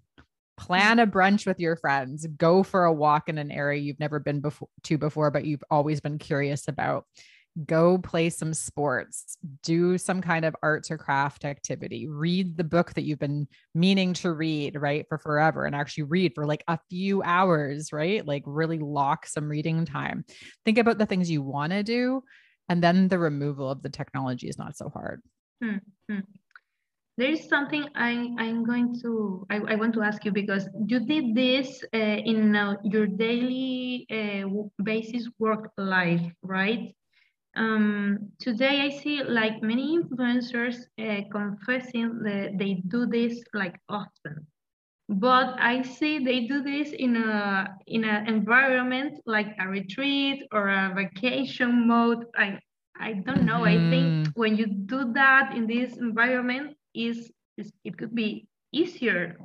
Plan 0.58 1.00
a 1.00 1.08
brunch 1.08 1.48
with 1.48 1.58
your 1.58 1.78
friends. 1.78 2.28
Go 2.28 2.64
for 2.64 2.84
a 2.84 2.92
walk 2.92 3.30
in 3.30 3.38
an 3.38 3.50
area 3.50 3.80
you've 3.80 4.00
never 4.00 4.20
been 4.20 4.42
before 4.42 4.68
to 4.84 4.98
before 4.98 5.32
but 5.32 5.46
you've 5.46 5.64
always 5.72 6.02
been 6.02 6.18
curious 6.18 6.68
about 6.68 7.06
go 7.66 7.98
play 7.98 8.30
some 8.30 8.54
sports, 8.54 9.38
do 9.64 9.98
some 9.98 10.22
kind 10.22 10.46
of 10.46 10.56
arts 10.62 10.92
or 10.92 10.98
craft 10.98 11.46
activity, 11.46 12.08
read 12.08 12.58
the 12.58 12.64
book 12.64 12.94
that 12.94 13.04
you've 13.04 13.20
been 13.20 13.48
meaning 13.74 14.14
to 14.14 14.32
read, 14.32 14.80
right, 14.80 15.06
for 15.10 15.18
forever, 15.18 15.66
and 15.66 15.76
actually 15.76 16.04
read 16.04 16.34
for 16.36 16.46
like 16.46 16.64
a 16.68 16.80
few 16.90 17.22
hours, 17.24 17.92
right? 17.92 18.26
Like 18.26 18.44
really 18.46 18.80
lock 18.80 19.26
some 19.26 19.50
reading 19.50 19.86
time. 19.86 20.26
Think 20.66 20.78
about 20.78 20.98
the 20.98 21.06
things 21.06 21.30
you 21.30 21.42
want 21.42 21.72
to 21.74 21.84
do. 21.84 22.24
And 22.70 22.84
then 22.84 23.08
the 23.08 23.20
removal 23.20 23.70
of 23.70 23.82
the 23.82 23.90
technology 23.90 24.48
is 24.48 24.58
not 24.58 24.78
so 24.78 24.90
hard. 24.90 25.22
Mm-hmm. 25.64 26.20
There 27.18 27.32
is 27.32 27.50
something 27.50 27.86
I, 27.96 28.30
I'm 28.38 28.64
going 28.64 28.98
to, 29.02 29.46
I, 29.50 29.58
I 29.58 29.76
want 29.76 29.94
to 29.96 30.04
ask 30.04 30.24
you 30.24 30.32
because 30.32 30.70
you 30.88 31.06
did 31.06 31.36
this 31.36 31.84
uh, 31.94 31.98
in 31.98 32.56
uh, 32.56 32.76
your 32.84 33.08
daily 33.08 34.08
uh, 34.10 34.48
basis 34.82 35.28
work 35.38 35.72
life, 35.78 36.22
right? 36.42 36.96
Um, 37.60 38.32
today 38.40 38.82
I 38.88 39.02
see 39.02 39.22
like 39.22 39.62
many 39.62 39.98
influencers 39.98 40.78
uh, 40.98 41.28
confessing 41.30 42.24
that 42.24 42.58
they 42.58 42.76
do 42.88 43.06
this 43.06 43.44
like 43.54 43.76
often, 43.90 44.48
but 45.10 45.60
I 45.60 45.82
see 45.82 46.20
they 46.20 46.48
do 46.48 46.64
this 46.64 46.94
in 46.94 47.18
a 47.18 47.76
in 47.86 48.06
an 48.06 48.28
environment 48.28 49.20
like 49.26 49.54
a 49.60 49.68
retreat 49.68 50.48
or 50.54 50.70
a 50.70 50.94
vacation 50.96 51.86
mode. 51.86 52.24
I 52.38 52.60
I 52.98 53.14
don't 53.26 53.44
know. 53.44 53.66
Mm 53.66 53.72
-hmm. 53.72 53.88
I 53.88 53.90
think 53.92 54.08
mm-hmm. 54.08 54.40
when 54.40 54.56
you 54.56 54.68
do 54.96 55.12
that 55.14 55.52
in 55.54 55.68
this 55.68 55.98
environment, 55.98 56.78
is 56.94 57.32
it 57.84 57.98
could 58.00 58.16
be 58.16 58.48
easier 58.72 59.36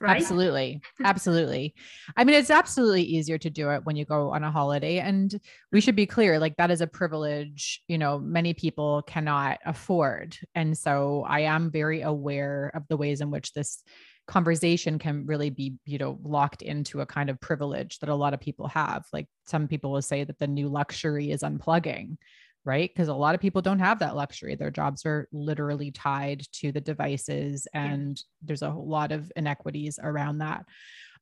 Right? 0.00 0.16
Absolutely. 0.16 0.80
Absolutely. 1.04 1.74
I 2.16 2.24
mean, 2.24 2.36
it's 2.36 2.50
absolutely 2.50 3.02
easier 3.02 3.38
to 3.38 3.50
do 3.50 3.70
it 3.70 3.84
when 3.84 3.96
you 3.96 4.04
go 4.04 4.30
on 4.30 4.44
a 4.44 4.50
holiday. 4.50 4.98
And 4.98 5.38
we 5.72 5.80
should 5.80 5.96
be 5.96 6.06
clear 6.06 6.38
like, 6.38 6.56
that 6.56 6.70
is 6.70 6.80
a 6.80 6.86
privilege, 6.86 7.82
you 7.88 7.98
know, 7.98 8.18
many 8.18 8.54
people 8.54 9.02
cannot 9.02 9.58
afford. 9.64 10.36
And 10.54 10.76
so 10.76 11.24
I 11.28 11.40
am 11.40 11.70
very 11.70 12.02
aware 12.02 12.70
of 12.74 12.82
the 12.88 12.96
ways 12.96 13.20
in 13.20 13.30
which 13.30 13.52
this 13.52 13.82
conversation 14.26 14.98
can 14.98 15.24
really 15.24 15.50
be, 15.50 15.74
you 15.84 15.98
know, 15.98 16.18
locked 16.22 16.62
into 16.62 17.00
a 17.00 17.06
kind 17.06 17.30
of 17.30 17.40
privilege 17.40 17.98
that 18.00 18.08
a 18.08 18.14
lot 18.14 18.34
of 18.34 18.40
people 18.40 18.66
have. 18.68 19.04
Like, 19.12 19.28
some 19.44 19.68
people 19.68 19.92
will 19.92 20.02
say 20.02 20.24
that 20.24 20.38
the 20.38 20.48
new 20.48 20.68
luxury 20.68 21.30
is 21.30 21.42
unplugging 21.42 22.16
right? 22.66 22.90
Because 22.92 23.08
a 23.08 23.14
lot 23.14 23.34
of 23.34 23.40
people 23.40 23.62
don't 23.62 23.78
have 23.78 24.00
that 24.00 24.16
luxury. 24.16 24.56
Their 24.56 24.72
jobs 24.72 25.06
are 25.06 25.28
literally 25.32 25.92
tied 25.92 26.42
to 26.54 26.72
the 26.72 26.80
devices, 26.80 27.66
and 27.72 28.18
yeah. 28.18 28.22
there's 28.42 28.62
a 28.62 28.70
lot 28.70 29.12
of 29.12 29.32
inequities 29.36 29.98
around 30.02 30.38
that. 30.38 30.64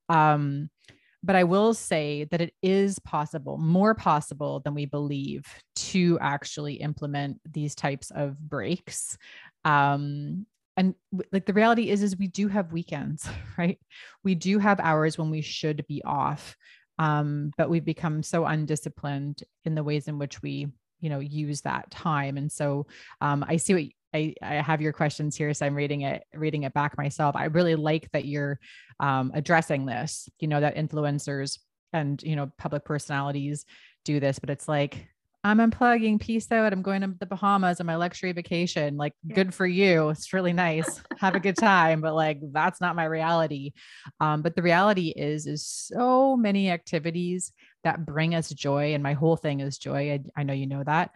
Um, 0.09 0.71
but 1.23 1.37
I 1.37 1.45
will 1.45 1.73
say 1.73 2.25
that 2.31 2.41
it 2.41 2.53
is 2.63 2.99
possible, 2.99 3.57
more 3.59 3.95
possible 3.95 4.61
than 4.61 4.75
we 4.75 4.87
believe, 4.87 5.45
to 5.77 6.19
actually 6.21 6.75
implement 6.75 7.41
these 7.51 7.75
types 7.75 8.11
of 8.11 8.39
breaks. 8.39 9.17
Um, 9.65 10.47
and 10.77 10.95
like 11.33 11.47
the 11.47 11.53
reality 11.53 11.91
is, 11.91 12.03
is 12.03 12.19
we 12.19 12.27
do 12.27 12.49
have 12.49 12.73
weekends, 12.73 13.29
right? 13.59 13.79
We 14.23 14.35
do 14.35 14.59
have 14.59 14.81
hours 14.81 15.17
when 15.17 15.31
we 15.31 15.41
should 15.43 15.85
be 15.87 16.03
off. 16.05 16.57
Um, 16.99 17.51
but 17.59 17.69
we've 17.69 17.85
become 17.85 18.23
so 18.23 18.45
undisciplined 18.45 19.43
in 19.65 19.75
the 19.75 19.83
ways 19.83 20.07
in 20.07 20.19
which 20.19 20.43
we 20.43 20.69
you 21.05 21.11
know 21.11 21.21
use 21.21 21.61
that 21.61 21.91
time 21.91 22.39
and 22.39 22.51
so 22.51 22.87
um, 23.21 23.45
i 23.47 23.57
see 23.59 23.75
what 23.75 23.85
I, 24.15 24.35
I 24.41 24.55
have 24.55 24.81
your 24.81 24.95
questions 24.95 25.37
here 25.37 25.53
so 25.53 25.67
i'm 25.67 25.75
reading 25.75 26.01
it 26.01 26.25
reading 26.33 26.63
it 26.63 26.73
back 26.73 26.97
myself 26.97 27.37
i 27.37 27.45
really 27.45 27.75
like 27.75 28.11
that 28.13 28.25
you're 28.25 28.59
um, 29.01 29.31
addressing 29.35 29.85
this 29.85 30.29
you 30.41 30.49
know 30.49 30.61
that 30.61 30.77
influencers 30.77 31.59
and 31.93 32.23
you 32.23 32.37
know 32.37 32.51
public 32.57 32.85
personalities 32.87 33.67
do 34.05 34.19
this 34.19 34.39
but 34.39 34.49
it's 34.49 34.67
like 34.67 35.09
I'm 35.47 35.59
unplugging, 35.59 36.19
peace 36.19 36.51
out. 36.51 36.73
I'm 36.73 36.81
going 36.81 37.03
to 37.03 37.15
the 37.21 37.27
Bahamas 37.27 37.79
on 37.79 37.85
my 37.85 37.97
luxury 37.97 38.33
vacation. 38.33 38.97
Like, 38.97 39.13
yeah. 39.23 39.35
good 39.35 39.53
for 39.53 39.67
you. 39.67 40.09
It's 40.09 40.33
really 40.33 40.55
nice. 40.55 41.03
Have 41.19 41.35
a 41.35 41.41
good 41.41 41.59
time. 41.59 42.01
But 42.01 42.15
like, 42.15 42.39
that's 42.51 42.81
not 42.81 42.97
my 42.97 43.05
reality. 43.05 43.73
Um, 44.21 44.41
but 44.41 44.57
the 44.57 44.63
reality 44.63 45.09
is, 45.09 45.47
is 45.47 45.67
so 45.67 46.35
many 46.35 46.71
activities 46.71 47.53
that 47.85 48.05
bring 48.05 48.35
us 48.35 48.51
joy. 48.51 48.95
And 48.95 49.03
my 49.03 49.13
whole 49.13 49.37
thing 49.37 49.61
is 49.61 49.79
joy. 49.79 50.13
I, 50.13 50.41
I 50.41 50.43
know 50.43 50.53
you 50.53 50.67
know 50.67 50.83
that 50.85 51.11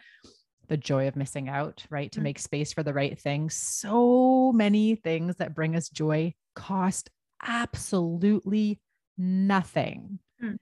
the 0.68 0.76
joy 0.76 1.08
of 1.08 1.16
missing 1.16 1.48
out, 1.48 1.84
right? 1.90 2.12
To 2.12 2.20
mm. 2.20 2.24
make 2.24 2.38
space 2.38 2.72
for 2.72 2.82
the 2.82 2.92
right 2.92 3.18
things. 3.18 3.54
So 3.54 4.52
many 4.52 4.94
things 4.94 5.36
that 5.36 5.54
bring 5.54 5.74
us 5.74 5.88
joy 5.88 6.34
cost 6.54 7.10
absolutely 7.42 8.80
nothing. 9.16 10.18
Mm. 10.42 10.58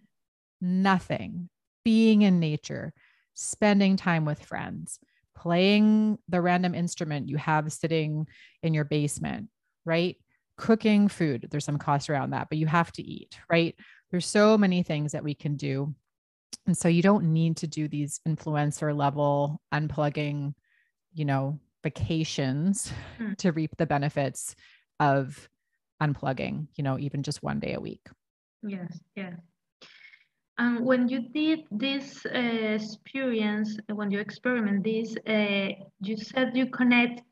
Nothing. 0.60 1.48
Being 1.84 2.22
in 2.22 2.40
nature 2.40 2.94
spending 3.36 3.96
time 3.96 4.24
with 4.24 4.42
friends, 4.42 4.98
playing 5.36 6.18
the 6.28 6.40
random 6.40 6.74
instrument 6.74 7.28
you 7.28 7.36
have 7.36 7.70
sitting 7.70 8.26
in 8.62 8.74
your 8.74 8.84
basement, 8.84 9.48
right? 9.84 10.16
Cooking 10.56 11.08
food, 11.08 11.46
there's 11.50 11.64
some 11.64 11.78
cost 11.78 12.08
around 12.08 12.30
that, 12.30 12.48
but 12.48 12.58
you 12.58 12.66
have 12.66 12.90
to 12.92 13.02
eat, 13.02 13.38
right? 13.48 13.76
There's 14.10 14.26
so 14.26 14.56
many 14.56 14.82
things 14.82 15.12
that 15.12 15.24
we 15.24 15.34
can 15.34 15.56
do. 15.56 15.94
And 16.66 16.76
so 16.76 16.88
you 16.88 17.02
don't 17.02 17.32
need 17.32 17.56
to 17.58 17.66
do 17.66 17.88
these 17.88 18.20
influencer 18.26 18.96
level 18.96 19.60
unplugging, 19.72 20.54
you 21.12 21.24
know, 21.24 21.58
vacations 21.82 22.92
mm. 23.18 23.36
to 23.38 23.52
reap 23.52 23.76
the 23.76 23.86
benefits 23.86 24.56
of 25.00 25.48
unplugging, 26.02 26.66
you 26.76 26.84
know, 26.84 26.98
even 26.98 27.22
just 27.22 27.42
one 27.42 27.60
day 27.60 27.74
a 27.74 27.80
week. 27.80 28.06
Yes, 28.62 28.98
yes. 29.14 29.34
And 30.58 30.84
when 30.84 31.08
you 31.08 31.28
did 31.28 31.60
this 31.70 32.24
uh, 32.24 32.38
experience, 32.38 33.76
when 33.92 34.10
you 34.10 34.20
experiment 34.20 34.84
this, 34.84 35.14
uh, 35.26 35.68
you 36.00 36.16
said 36.16 36.56
you 36.56 36.66
connect 36.66 37.22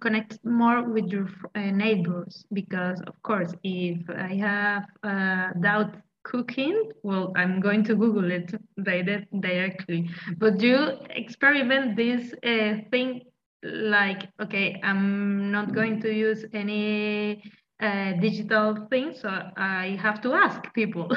connect 0.00 0.38
more 0.44 0.82
with 0.88 1.06
your 1.08 1.28
uh, 1.56 1.60
neighbors 1.70 2.44
because, 2.52 3.00
of 3.06 3.20
course, 3.22 3.52
if 3.64 3.98
I 4.10 4.34
have 4.34 4.84
uh, 5.02 5.58
doubt 5.60 5.96
cooking, 6.22 6.90
well, 7.02 7.32
I'm 7.36 7.60
going 7.60 7.84
to 7.84 7.94
Google 7.94 8.30
it 8.30 8.54
directly. 8.82 10.08
But 10.38 10.60
you 10.60 10.98
experiment 11.10 11.96
this 11.96 12.32
uh, 12.44 12.82
thing 12.90 13.22
like, 13.62 14.28
okay, 14.40 14.80
I'm 14.82 15.50
not 15.50 15.74
going 15.74 16.00
to 16.00 16.12
use 16.12 16.44
any 16.52 17.42
uh, 17.80 18.12
digital 18.20 18.86
thing, 18.90 19.14
so 19.14 19.28
I 19.56 19.98
have 20.00 20.20
to 20.22 20.34
ask 20.34 20.72
people. 20.74 21.10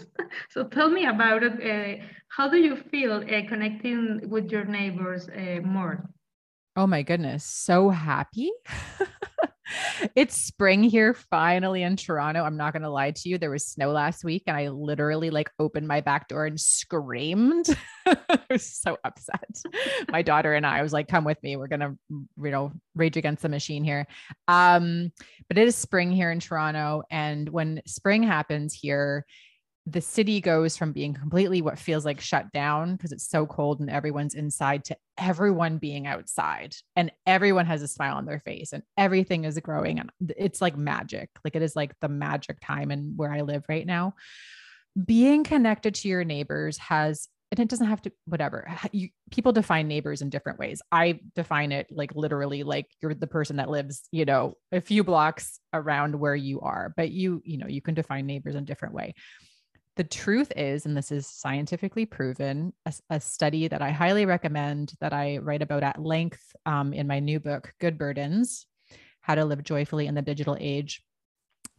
so 0.50 0.64
tell 0.64 0.90
me 0.90 1.06
about 1.06 1.42
it. 1.42 1.52
Uh, 1.52 2.04
how 2.28 2.48
do 2.48 2.58
you 2.58 2.76
feel 2.76 3.14
uh, 3.14 3.48
connecting 3.48 4.28
with 4.28 4.50
your 4.50 4.64
neighbors 4.64 5.28
uh, 5.28 5.60
more? 5.62 6.08
Oh 6.76 6.86
my 6.86 7.02
goodness, 7.02 7.44
so 7.44 7.90
happy. 7.90 8.50
it's 10.16 10.36
spring 10.36 10.82
here 10.82 11.14
finally 11.14 11.82
in 11.82 11.96
Toronto. 11.96 12.42
I'm 12.42 12.56
not 12.56 12.72
going 12.72 12.82
to 12.82 12.90
lie 12.90 13.10
to 13.10 13.28
you. 13.28 13.38
There 13.38 13.50
was 13.50 13.66
snow 13.66 13.90
last 13.90 14.24
week 14.24 14.44
and 14.46 14.56
I 14.56 14.68
literally 14.68 15.30
like 15.30 15.50
opened 15.58 15.88
my 15.88 16.00
back 16.00 16.28
door 16.28 16.46
and 16.46 16.60
screamed. 16.60 17.66
I 18.06 18.40
was 18.50 18.64
so 18.64 18.98
upset. 19.04 19.62
my 20.10 20.22
daughter 20.22 20.54
and 20.54 20.66
I 20.66 20.82
was 20.82 20.92
like, 20.92 21.08
come 21.08 21.24
with 21.24 21.42
me. 21.42 21.56
We're 21.56 21.68
going 21.68 21.80
to, 21.80 21.96
you 22.10 22.50
know, 22.50 22.72
rage 22.94 23.16
against 23.16 23.42
the 23.42 23.48
machine 23.48 23.84
here. 23.84 24.06
Um, 24.48 25.12
but 25.48 25.58
it 25.58 25.66
is 25.66 25.76
spring 25.76 26.10
here 26.10 26.30
in 26.30 26.40
Toronto. 26.40 27.02
And 27.10 27.48
when 27.48 27.82
spring 27.86 28.22
happens 28.22 28.74
here, 28.74 29.26
the 29.86 30.00
city 30.00 30.40
goes 30.40 30.76
from 30.76 30.92
being 30.92 31.12
completely 31.12 31.60
what 31.60 31.78
feels 31.78 32.04
like 32.04 32.20
shut 32.20 32.52
down 32.52 32.94
because 32.94 33.10
it's 33.10 33.28
so 33.28 33.46
cold 33.46 33.80
and 33.80 33.90
everyone's 33.90 34.34
inside 34.34 34.84
to 34.84 34.96
everyone 35.18 35.78
being 35.78 36.06
outside 36.06 36.74
and 36.94 37.10
everyone 37.26 37.66
has 37.66 37.82
a 37.82 37.88
smile 37.88 38.16
on 38.16 38.24
their 38.24 38.40
face 38.40 38.72
and 38.72 38.84
everything 38.96 39.44
is 39.44 39.58
growing 39.58 39.98
and 39.98 40.10
it's 40.36 40.60
like 40.60 40.76
magic 40.76 41.30
like 41.44 41.56
it 41.56 41.62
is 41.62 41.74
like 41.74 41.94
the 42.00 42.08
magic 42.08 42.58
time 42.60 42.90
and 42.92 43.18
where 43.18 43.32
i 43.32 43.40
live 43.40 43.64
right 43.68 43.86
now. 43.86 44.14
Being 45.06 45.42
connected 45.42 45.94
to 45.96 46.08
your 46.08 46.22
neighbors 46.22 46.76
has 46.78 47.28
and 47.50 47.60
it 47.60 47.68
doesn't 47.68 47.86
have 47.86 48.00
to 48.02 48.12
whatever 48.26 48.66
you, 48.92 49.08
people 49.30 49.52
define 49.52 49.88
neighbors 49.88 50.22
in 50.22 50.30
different 50.30 50.58
ways. 50.58 50.80
I 50.92 51.20
define 51.34 51.72
it 51.72 51.88
like 51.90 52.14
literally 52.14 52.62
like 52.62 52.86
you're 53.00 53.14
the 53.14 53.26
person 53.26 53.56
that 53.56 53.70
lives 53.70 54.02
you 54.12 54.24
know 54.26 54.54
a 54.70 54.80
few 54.80 55.02
blocks 55.02 55.58
around 55.72 56.14
where 56.14 56.36
you 56.36 56.60
are 56.60 56.94
but 56.96 57.10
you 57.10 57.42
you 57.44 57.58
know 57.58 57.66
you 57.66 57.82
can 57.82 57.94
define 57.94 58.26
neighbors 58.26 58.54
in 58.54 58.64
different 58.64 58.94
way 58.94 59.14
the 59.96 60.04
truth 60.04 60.50
is, 60.56 60.86
and 60.86 60.96
this 60.96 61.12
is 61.12 61.26
scientifically 61.26 62.06
proven, 62.06 62.72
a, 62.86 62.94
a, 63.10 63.20
study 63.20 63.68
that 63.68 63.82
I 63.82 63.90
highly 63.90 64.24
recommend 64.24 64.94
that 65.00 65.12
I 65.12 65.38
write 65.38 65.60
about 65.60 65.82
at 65.82 66.00
length 66.00 66.56
um, 66.64 66.94
in 66.94 67.06
my 67.06 67.20
new 67.20 67.38
book, 67.38 67.74
Good 67.78 67.98
Burdens 67.98 68.66
How 69.20 69.34
to 69.34 69.44
Live 69.44 69.62
Joyfully 69.62 70.06
in 70.06 70.14
the 70.14 70.22
Digital 70.22 70.56
Age, 70.58 71.02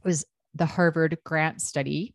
was 0.03 0.25
the 0.53 0.65
Harvard 0.65 1.17
Grant 1.25 1.62
study. 1.62 2.13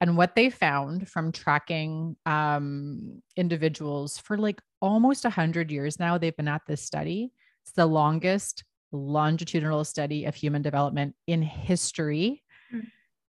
And 0.00 0.16
what 0.16 0.34
they 0.34 0.48
found 0.48 1.08
from 1.08 1.32
tracking 1.32 2.16
um, 2.24 3.20
individuals 3.36 4.16
for 4.16 4.38
like 4.38 4.62
almost 4.80 5.24
100 5.24 5.70
years 5.70 5.98
now, 5.98 6.18
they've 6.18 6.36
been 6.36 6.48
at 6.48 6.62
this 6.66 6.82
study. 6.82 7.32
It's 7.64 7.72
the 7.72 7.86
longest 7.86 8.64
longitudinal 8.92 9.84
study 9.84 10.24
of 10.24 10.34
human 10.34 10.62
development 10.62 11.14
in 11.26 11.42
history. 11.42 12.42
Mm. 12.72 12.86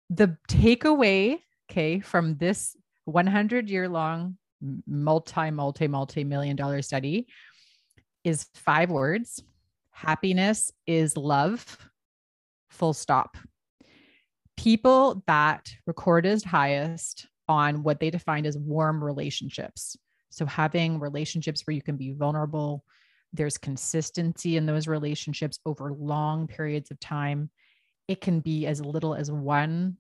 The 0.10 0.38
takeaway 0.50 1.40
okay, 1.70 2.00
from 2.00 2.38
this 2.38 2.76
100 3.06 3.70
year 3.70 3.88
long 3.88 4.38
multi, 4.88 5.52
multi, 5.52 5.88
multi 5.88 6.24
million 6.24 6.56
dollar 6.56 6.82
study, 6.82 7.28
is 8.24 8.48
five 8.54 8.90
words 8.92 9.42
happiness 9.92 10.72
is 10.88 11.18
love, 11.18 11.78
full 12.70 12.94
stop. 12.94 13.38
People 14.56 15.24
that 15.28 15.70
record 15.86 16.26
as 16.26 16.42
highest 16.42 17.28
on 17.50 17.84
what 17.84 18.00
they 18.00 18.10
defined 18.10 18.46
as 18.46 18.58
warm 18.58 19.04
relationships. 19.04 19.98
So, 20.30 20.46
having 20.46 21.00
relationships 21.00 21.66
where 21.66 21.76
you 21.76 21.82
can 21.82 21.98
be 21.98 22.14
vulnerable, 22.14 22.86
there's 23.34 23.58
consistency 23.58 24.56
in 24.56 24.66
those 24.66 24.88
relationships 24.88 25.60
over 25.66 25.94
long 25.94 26.48
periods 26.48 26.92
of 26.92 27.00
time. 27.00 27.50
It 28.08 28.22
can 28.22 28.40
be 28.40 28.68
as 28.68 28.82
little 28.82 29.16
as 29.16 29.30
one 29.30 29.98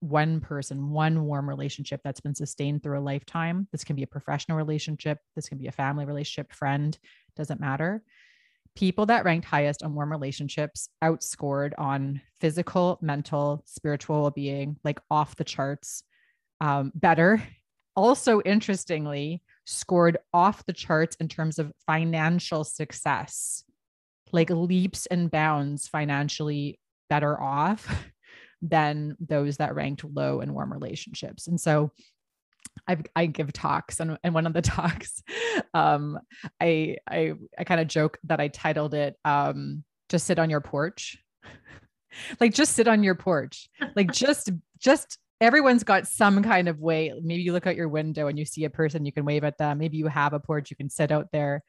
one 0.00 0.40
person, 0.40 0.90
one 0.90 1.24
warm 1.24 1.48
relationship 1.48 2.00
that's 2.04 2.20
been 2.20 2.34
sustained 2.34 2.82
through 2.82 2.98
a 2.98 3.00
lifetime. 3.00 3.68
This 3.72 3.84
can 3.84 3.96
be 3.96 4.02
a 4.02 4.08
professional 4.08 4.56
relationship, 4.56 5.18
this 5.34 5.48
can 5.48 5.58
be 5.58 5.66
a 5.66 5.72
family 5.72 6.04
relationship, 6.04 6.52
friend, 6.52 6.96
doesn't 7.36 7.60
matter. 7.60 8.02
People 8.76 9.06
that 9.06 9.24
ranked 9.24 9.46
highest 9.46 9.82
on 9.82 9.94
warm 9.94 10.10
relationships 10.10 10.88
outscored 11.02 11.72
on 11.78 12.20
physical, 12.40 12.98
mental, 13.00 13.62
spiritual 13.66 14.22
well 14.22 14.30
being, 14.30 14.76
like 14.84 15.00
off 15.10 15.34
the 15.36 15.44
charts, 15.44 16.04
um, 16.60 16.92
better. 16.94 17.42
Also, 17.96 18.40
interestingly, 18.42 19.42
scored 19.64 20.18
off 20.32 20.64
the 20.66 20.72
charts 20.72 21.16
in 21.16 21.26
terms 21.26 21.58
of 21.58 21.72
financial 21.86 22.62
success, 22.62 23.64
like 24.30 24.50
leaps 24.50 25.06
and 25.06 25.30
bounds 25.30 25.88
financially 25.88 26.78
better 27.10 27.40
off 27.40 28.04
than 28.62 29.16
those 29.20 29.58
that 29.58 29.74
ranked 29.74 30.04
low 30.04 30.40
in 30.40 30.54
warm 30.54 30.72
relationships. 30.72 31.46
And 31.46 31.60
so 31.60 31.92
I, 32.86 32.98
I 33.14 33.26
give 33.26 33.52
talks 33.52 34.00
and, 34.00 34.18
and 34.22 34.34
one 34.34 34.46
of 34.46 34.52
the 34.52 34.62
talks, 34.62 35.22
um, 35.74 36.18
I, 36.60 36.96
I, 37.08 37.34
I 37.58 37.64
kind 37.64 37.80
of 37.80 37.88
joke 37.88 38.18
that 38.24 38.40
I 38.40 38.48
titled 38.48 38.94
it, 38.94 39.16
um, 39.24 39.84
just 40.08 40.26
sit 40.26 40.38
on 40.38 40.50
your 40.50 40.60
porch, 40.60 41.18
like 42.40 42.54
just 42.54 42.74
sit 42.74 42.88
on 42.88 43.02
your 43.02 43.14
porch, 43.14 43.68
like 43.94 44.12
just, 44.12 44.50
just 44.78 45.18
everyone's 45.40 45.84
got 45.84 46.06
some 46.06 46.42
kind 46.42 46.68
of 46.68 46.80
way. 46.80 47.12
Maybe 47.22 47.42
you 47.42 47.52
look 47.52 47.66
out 47.66 47.76
your 47.76 47.88
window 47.88 48.26
and 48.26 48.38
you 48.38 48.44
see 48.44 48.64
a 48.64 48.70
person, 48.70 49.04
you 49.04 49.12
can 49.12 49.24
wave 49.24 49.44
at 49.44 49.58
them. 49.58 49.78
Maybe 49.78 49.96
you 49.96 50.08
have 50.08 50.32
a 50.32 50.40
porch, 50.40 50.70
you 50.70 50.76
can 50.76 50.90
sit 50.90 51.12
out 51.12 51.28
there, 51.32 51.62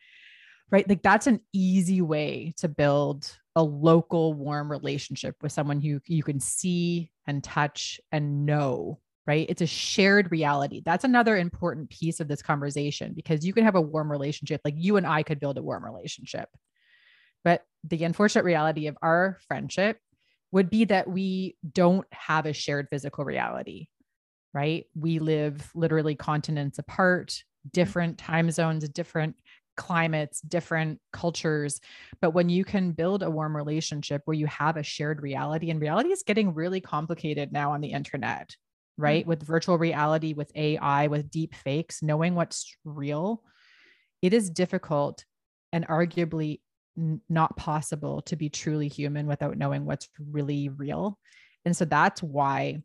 right? 0.71 0.87
Like 0.87 1.01
that's 1.01 1.27
an 1.27 1.41
easy 1.53 2.01
way 2.01 2.53
to 2.57 2.67
build 2.67 3.35
a 3.55 3.63
local 3.63 4.33
warm 4.33 4.71
relationship 4.71 5.35
with 5.41 5.51
someone 5.51 5.81
who 5.81 5.99
you 6.07 6.23
can 6.23 6.39
see 6.39 7.11
and 7.27 7.43
touch 7.43 7.99
and 8.11 8.45
know 8.45 8.99
right? 9.27 9.45
It's 9.47 9.61
a 9.61 9.67
shared 9.67 10.31
reality. 10.31 10.81
That's 10.83 11.03
another 11.03 11.37
important 11.37 11.91
piece 11.91 12.19
of 12.19 12.27
this 12.27 12.41
conversation 12.41 13.13
because 13.13 13.45
you 13.45 13.53
can 13.53 13.63
have 13.63 13.75
a 13.75 13.81
warm 13.81 14.11
relationship. 14.11 14.59
Like 14.65 14.73
you 14.75 14.97
and 14.97 15.05
i 15.05 15.21
could 15.21 15.39
build 15.39 15.59
a 15.59 15.61
warm 15.61 15.85
relationship. 15.85 16.49
But 17.43 17.63
the 17.83 18.05
unfortunate 18.05 18.43
reality 18.43 18.87
of 18.87 18.97
our 19.03 19.37
friendship 19.47 19.99
would 20.51 20.71
be 20.71 20.85
that 20.85 21.07
we 21.07 21.57
don't 21.73 22.07
have 22.11 22.47
a 22.47 22.53
shared 22.53 22.87
physical 22.89 23.23
reality 23.23 23.85
right? 24.53 24.85
We 24.95 25.19
live 25.19 25.69
literally 25.75 26.15
continents 26.15 26.79
apart 26.79 27.43
different 27.71 28.17
time 28.17 28.49
zones 28.51 28.87
different 28.89 29.35
climates, 29.79 30.41
different 30.41 30.99
cultures. 31.11 31.79
But 32.21 32.31
when 32.31 32.49
you 32.49 32.63
can 32.65 32.91
build 32.91 33.23
a 33.23 33.31
warm 33.31 33.55
relationship 33.55 34.21
where 34.25 34.35
you 34.35 34.45
have 34.45 34.77
a 34.77 34.83
shared 34.83 35.21
reality, 35.23 35.71
and 35.71 35.81
reality 35.81 36.09
is 36.09 36.21
getting 36.21 36.53
really 36.53 36.81
complicated 36.81 37.51
now 37.51 37.71
on 37.71 37.81
the 37.81 37.93
internet, 37.93 38.55
right? 38.97 39.21
Mm-hmm. 39.21 39.29
With 39.29 39.43
virtual 39.43 39.77
reality, 39.77 40.33
with 40.33 40.51
AI, 40.53 41.07
with 41.07 41.31
deep 41.31 41.55
fakes, 41.55 42.03
knowing 42.03 42.35
what's 42.35 42.75
real, 42.83 43.41
it 44.21 44.33
is 44.33 44.49
difficult 44.49 45.23
and 45.71 45.87
arguably 45.87 46.59
n- 46.97 47.21
not 47.29 47.55
possible 47.55 48.21
to 48.23 48.35
be 48.35 48.49
truly 48.49 48.89
human 48.89 49.27
without 49.27 49.57
knowing 49.57 49.85
what's 49.85 50.09
really 50.19 50.67
real. 50.67 51.17
And 51.63 51.75
so 51.75 51.85
that's 51.85 52.21
why 52.21 52.81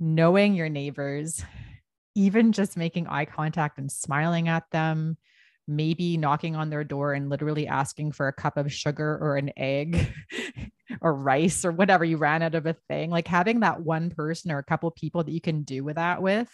knowing 0.00 0.54
your 0.54 0.70
neighbors, 0.70 1.44
even 2.14 2.52
just 2.52 2.76
making 2.76 3.06
eye 3.06 3.26
contact 3.26 3.78
and 3.78 3.92
smiling 3.92 4.48
at 4.48 4.64
them, 4.70 5.18
maybe 5.68 6.16
knocking 6.16 6.56
on 6.56 6.70
their 6.70 6.82
door 6.82 7.12
and 7.12 7.28
literally 7.28 7.68
asking 7.68 8.12
for 8.12 8.26
a 8.26 8.32
cup 8.32 8.56
of 8.56 8.72
sugar 8.72 9.18
or 9.20 9.36
an 9.36 9.52
egg 9.56 10.12
or 11.02 11.14
rice 11.14 11.64
or 11.64 11.70
whatever 11.70 12.04
you 12.04 12.16
ran 12.16 12.42
out 12.42 12.54
of 12.54 12.66
a 12.66 12.76
thing 12.88 13.10
like 13.10 13.28
having 13.28 13.60
that 13.60 13.80
one 13.80 14.10
person 14.10 14.50
or 14.50 14.58
a 14.58 14.64
couple 14.64 14.90
people 14.90 15.22
that 15.22 15.32
you 15.32 15.40
can 15.40 15.62
do 15.62 15.84
with 15.84 15.96
that 15.96 16.22
with 16.22 16.50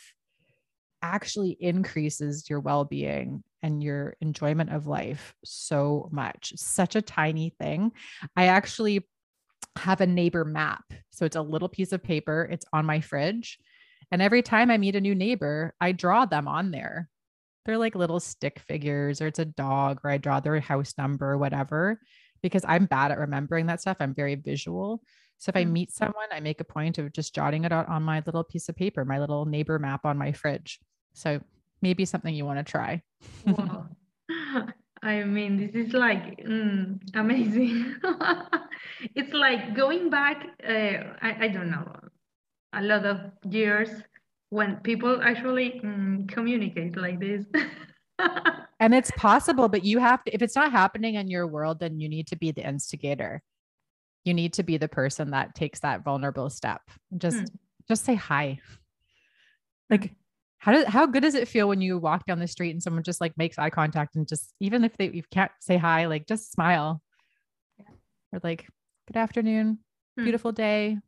actually 1.00 1.57
increases 1.61 2.48
your 2.48 2.61
well-being 2.61 3.44
and 3.62 3.83
your 3.83 4.16
enjoyment 4.20 4.70
of 4.70 4.87
life 4.87 5.35
so 5.44 6.09
much. 6.11 6.55
Such 6.57 6.96
a 6.96 7.03
tiny 7.03 7.55
thing. 7.61 7.92
I 8.37 8.46
actually 8.46 9.07
have 9.77 10.00
a 10.00 10.07
neighbor 10.07 10.44
map. 10.44 10.85
So 11.11 11.24
it's 11.27 11.37
a 11.37 11.42
little 11.42 11.68
piece 11.68 11.92
of 11.92 12.03
paper. 12.03 12.48
It's 12.50 12.64
on 12.72 12.87
my 12.87 13.00
fridge. 13.00 13.59
And 14.11 14.22
every 14.22 14.42
time 14.42 14.70
i 14.70 14.79
meet 14.79 14.96
a 14.96 15.00
new 15.00 15.14
neighbor 15.14 15.74
i 15.81 15.90
draw 15.90 16.24
them 16.24 16.46
on 16.46 16.70
there 16.70 17.09
they're 17.64 17.79
like 17.79 17.94
little 17.94 18.20
stick 18.20 18.59
figures 18.59 19.20
or 19.20 19.27
it's 19.27 19.38
a 19.38 19.44
dog 19.44 20.00
or 20.05 20.11
I 20.11 20.18
draw 20.18 20.40
their 20.40 20.61
house 20.61 20.94
number 20.98 21.33
or 21.33 21.38
whatever 21.38 22.00
because 22.42 22.64
I'm 22.66 22.87
bad 22.87 23.11
at 23.11 23.18
remembering 23.18 23.66
that 23.66 23.81
stuff. 23.81 23.96
I'm 24.00 24.14
very 24.14 24.35
visual. 24.35 25.03
So 25.38 25.50
if 25.50 25.57
I 25.57 25.64
mm. 25.64 25.70
meet 25.70 25.92
someone, 25.92 26.29
I 26.31 26.40
make 26.40 26.61
a 26.61 26.64
point 26.64 26.98
of 26.98 27.12
just 27.12 27.35
jotting 27.35 27.64
it 27.64 27.72
out 27.72 27.88
on 27.88 28.03
my 28.03 28.22
little 28.24 28.44
piece 28.44 28.68
of 28.68 28.77
paper, 28.77 29.05
my 29.05 29.18
little 29.18 29.46
neighbor 29.46 29.79
map 29.79 30.05
on 30.05 30.18
my 30.18 30.33
fridge. 30.33 30.79
So 31.14 31.40
maybe 31.81 32.05
something 32.05 32.35
you 32.35 32.44
want 32.44 32.64
to 32.64 32.70
try. 32.70 33.03
wow. 33.46 33.87
I 35.03 35.22
mean, 35.24 35.59
this 35.59 35.74
is 35.74 35.92
like 35.92 36.38
mm, 36.38 36.98
amazing. 37.14 37.96
it's 39.14 39.33
like 39.33 39.74
going 39.74 40.09
back, 40.09 40.46
uh, 40.66 41.16
I, 41.20 41.37
I 41.40 41.48
don't 41.48 41.70
know, 41.70 41.87
a 42.72 42.83
lot 42.83 43.05
of 43.05 43.18
years 43.48 43.90
when 44.55 44.77
people 44.77 45.21
actually 45.21 45.81
mm, 45.85 46.29
communicate 46.29 46.97
like 46.97 47.19
this. 47.19 47.45
and 48.79 48.95
it's 48.95 49.11
possible, 49.17 49.69
but 49.69 49.85
you 49.85 49.99
have 49.99 50.23
to, 50.23 50.33
if 50.33 50.43
it's 50.43 50.55
not 50.55 50.71
happening 50.71 51.17
in 51.17 51.27
your 51.27 51.49
world, 51.49 51.81
then 51.81 51.99
you 51.99 52.09
need 52.09 52.29
to 52.29 52.37
be 52.37 52.53
the 52.53 52.64
instigator. 52.64 53.43
You 54.25 54.33
need 54.33 54.53
to 54.53 54.62
be 54.62 54.77
the 54.77 54.87
person 54.87 55.33
that 55.33 55.57
takes 55.57 55.81
that 55.81 56.05
vulnerable 56.05 56.51
step. 56.51 56.83
Just, 57.19 57.38
hmm. 57.38 57.45
just 57.88 58.05
say 58.05 58.14
hi. 58.14 58.61
Like, 59.90 60.12
how 60.59 60.71
does 60.71 60.87
how 60.87 61.05
good 61.05 61.25
does 61.25 61.35
it 61.35 61.49
feel 61.49 61.69
when 61.69 61.81
you 61.81 61.99
walk 61.99 62.25
down 62.25 62.38
the 62.38 62.47
street 62.47 62.71
and 62.71 62.83
someone 62.83 63.03
just 63.03 63.21
like 63.21 63.37
makes 63.37 63.59
eye 63.59 63.69
contact 63.71 64.17
and 64.17 64.27
just 64.27 64.55
even 64.61 64.83
if 64.83 64.97
they 64.97 65.11
you 65.11 65.23
can't 65.31 65.53
say 65.61 65.77
hi, 65.77 66.07
like 66.07 66.29
just 66.29 66.53
smile. 66.53 67.03
Yeah. 67.79 67.93
Or 68.33 68.40
like, 68.45 68.69
good 69.09 69.19
afternoon, 69.19 69.81
hmm. 70.17 70.23
beautiful 70.23 70.53
day. 70.53 70.99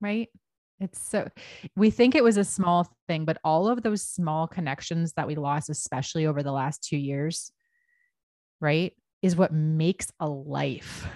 Right. 0.00 0.28
It's 0.78 1.00
so 1.00 1.28
we 1.74 1.90
think 1.90 2.14
it 2.14 2.24
was 2.24 2.36
a 2.36 2.44
small 2.44 2.88
thing, 3.08 3.24
but 3.24 3.38
all 3.42 3.68
of 3.68 3.82
those 3.82 4.02
small 4.02 4.46
connections 4.46 5.14
that 5.14 5.26
we 5.26 5.34
lost, 5.34 5.70
especially 5.70 6.26
over 6.26 6.42
the 6.42 6.52
last 6.52 6.84
two 6.84 6.98
years, 6.98 7.50
right, 8.60 8.92
is 9.22 9.36
what 9.36 9.52
makes 9.52 10.08
a 10.20 10.28
life, 10.28 11.06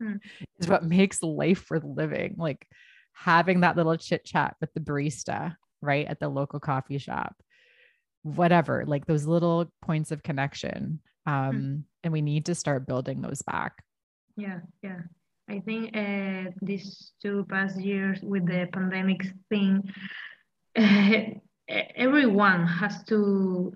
mm. 0.00 0.20
is 0.58 0.68
what 0.68 0.84
makes 0.84 1.22
life 1.22 1.70
worth 1.70 1.84
living. 1.84 2.36
Like 2.38 2.66
having 3.12 3.60
that 3.60 3.76
little 3.76 3.96
chit 3.96 4.24
chat 4.24 4.56
with 4.60 4.72
the 4.74 4.80
barista, 4.80 5.56
right, 5.82 6.06
at 6.06 6.20
the 6.20 6.28
local 6.28 6.60
coffee 6.60 6.98
shop, 6.98 7.34
whatever, 8.22 8.84
like 8.86 9.06
those 9.06 9.26
little 9.26 9.72
points 9.82 10.12
of 10.12 10.22
connection. 10.22 11.00
Hmm. 11.26 11.32
Um, 11.32 11.54
mm. 11.54 11.82
And 12.02 12.12
we 12.12 12.22
need 12.22 12.46
to 12.46 12.54
start 12.54 12.86
building 12.86 13.20
those 13.20 13.42
back. 13.42 13.82
Yeah, 14.36 14.60
yeah. 14.82 15.00
I 15.50 15.58
think 15.58 15.96
uh, 15.96 16.52
these 16.62 17.10
two 17.20 17.44
past 17.50 17.80
years 17.80 18.20
with 18.22 18.46
the 18.46 18.68
pandemic 18.72 19.20
thing, 19.48 19.82
uh, 20.78 21.20
everyone 21.96 22.66
has 22.68 23.02
to 23.04 23.74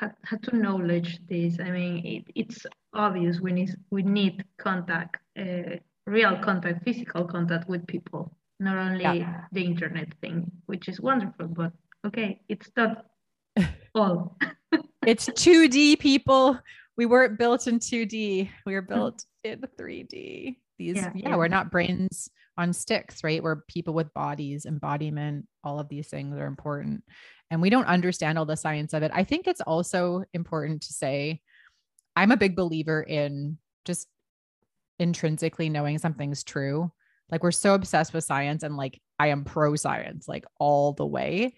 had, 0.00 0.14
had 0.24 0.42
to 0.44 0.56
knowledge 0.56 1.20
this. 1.28 1.60
I 1.60 1.70
mean, 1.70 2.04
it, 2.04 2.24
it's 2.34 2.66
obvious 2.92 3.38
we 3.40 3.52
need 3.52 3.70
we 3.90 4.02
need 4.02 4.44
contact, 4.58 5.18
uh, 5.38 5.76
real 6.06 6.36
contact, 6.42 6.82
physical 6.82 7.24
contact 7.24 7.68
with 7.68 7.86
people, 7.86 8.34
not 8.58 8.76
only 8.76 9.04
yeah. 9.04 9.44
the 9.52 9.64
internet 9.64 10.08
thing, 10.20 10.50
which 10.66 10.88
is 10.88 11.00
wonderful. 11.00 11.46
But 11.46 11.70
okay, 12.04 12.40
it's 12.48 12.68
not 12.76 13.06
all. 13.94 14.36
it's 15.06 15.28
2D, 15.28 16.00
people. 16.00 16.58
We 16.96 17.06
weren't 17.06 17.38
built 17.38 17.68
in 17.68 17.78
2D. 17.78 18.50
We 18.66 18.74
were 18.74 18.82
built 18.94 19.24
in 19.44 19.60
3D 19.78 20.56
these 20.80 20.96
yeah, 20.96 21.12
yeah, 21.14 21.28
yeah, 21.30 21.36
we're 21.36 21.48
not 21.48 21.70
brains 21.70 22.30
on 22.56 22.72
sticks 22.72 23.22
right? 23.22 23.42
We're 23.42 23.62
people 23.68 23.94
with 23.94 24.12
bodies 24.14 24.66
embodiment 24.66 25.46
all 25.62 25.78
of 25.78 25.88
these 25.88 26.08
things 26.08 26.36
are 26.38 26.46
important. 26.46 27.04
And 27.50 27.60
we 27.60 27.70
don't 27.70 27.86
understand 27.86 28.38
all 28.38 28.46
the 28.46 28.56
science 28.56 28.94
of 28.94 29.02
it. 29.02 29.10
I 29.14 29.24
think 29.24 29.46
it's 29.46 29.60
also 29.60 30.24
important 30.32 30.82
to 30.82 30.92
say 30.92 31.40
i'm 32.16 32.32
a 32.32 32.36
big 32.36 32.56
believer 32.56 33.02
in 33.02 33.58
just 33.84 34.08
intrinsically 34.98 35.68
knowing 35.68 35.98
something's 35.98 36.42
true. 36.42 36.90
Like 37.30 37.42
we're 37.42 37.52
so 37.52 37.74
obsessed 37.74 38.12
with 38.12 38.24
science 38.24 38.62
and 38.62 38.76
like 38.76 39.00
i 39.18 39.28
am 39.28 39.44
pro 39.44 39.76
science 39.76 40.26
like 40.26 40.44
all 40.58 40.92
the 40.94 41.06
way. 41.06 41.54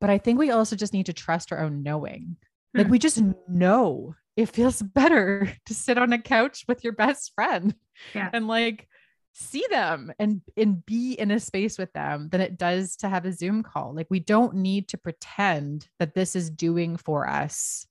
But 0.00 0.10
I 0.10 0.18
think 0.18 0.38
we 0.38 0.50
also 0.50 0.76
just 0.76 0.92
need 0.92 1.06
to 1.06 1.14
trust 1.14 1.52
our 1.52 1.60
own 1.60 1.82
knowing. 1.82 2.36
Like 2.74 2.86
Hmm. 2.86 2.92
we 2.92 2.98
just 2.98 3.22
know 3.48 4.14
it 4.36 4.50
feels 4.50 4.82
better 5.00 5.50
to 5.66 5.74
sit 5.74 5.98
on 5.98 6.12
a 6.12 6.18
couch 6.20 6.64
with 6.68 6.84
your 6.84 6.92
best 6.92 7.32
friend 7.34 7.74
Yeah. 8.14 8.30
and 8.32 8.46
like 8.46 8.88
see 9.32 9.64
them 9.68 10.12
and 10.18 10.40
and 10.56 10.84
be 10.86 11.12
in 11.12 11.30
a 11.30 11.38
space 11.38 11.78
with 11.78 11.92
them 11.92 12.28
than 12.30 12.40
it 12.40 12.58
does 12.58 12.96
to 12.96 13.08
have 13.08 13.24
a 13.26 13.32
Zoom 13.32 13.62
call. 13.62 13.94
Like 13.94 14.06
we 14.08 14.20
don't 14.20 14.54
need 14.54 14.88
to 14.88 14.98
pretend 14.98 15.88
that 15.98 16.14
this 16.14 16.34
is 16.34 16.48
doing 16.50 16.96
for 16.96 17.28
us 17.28 17.86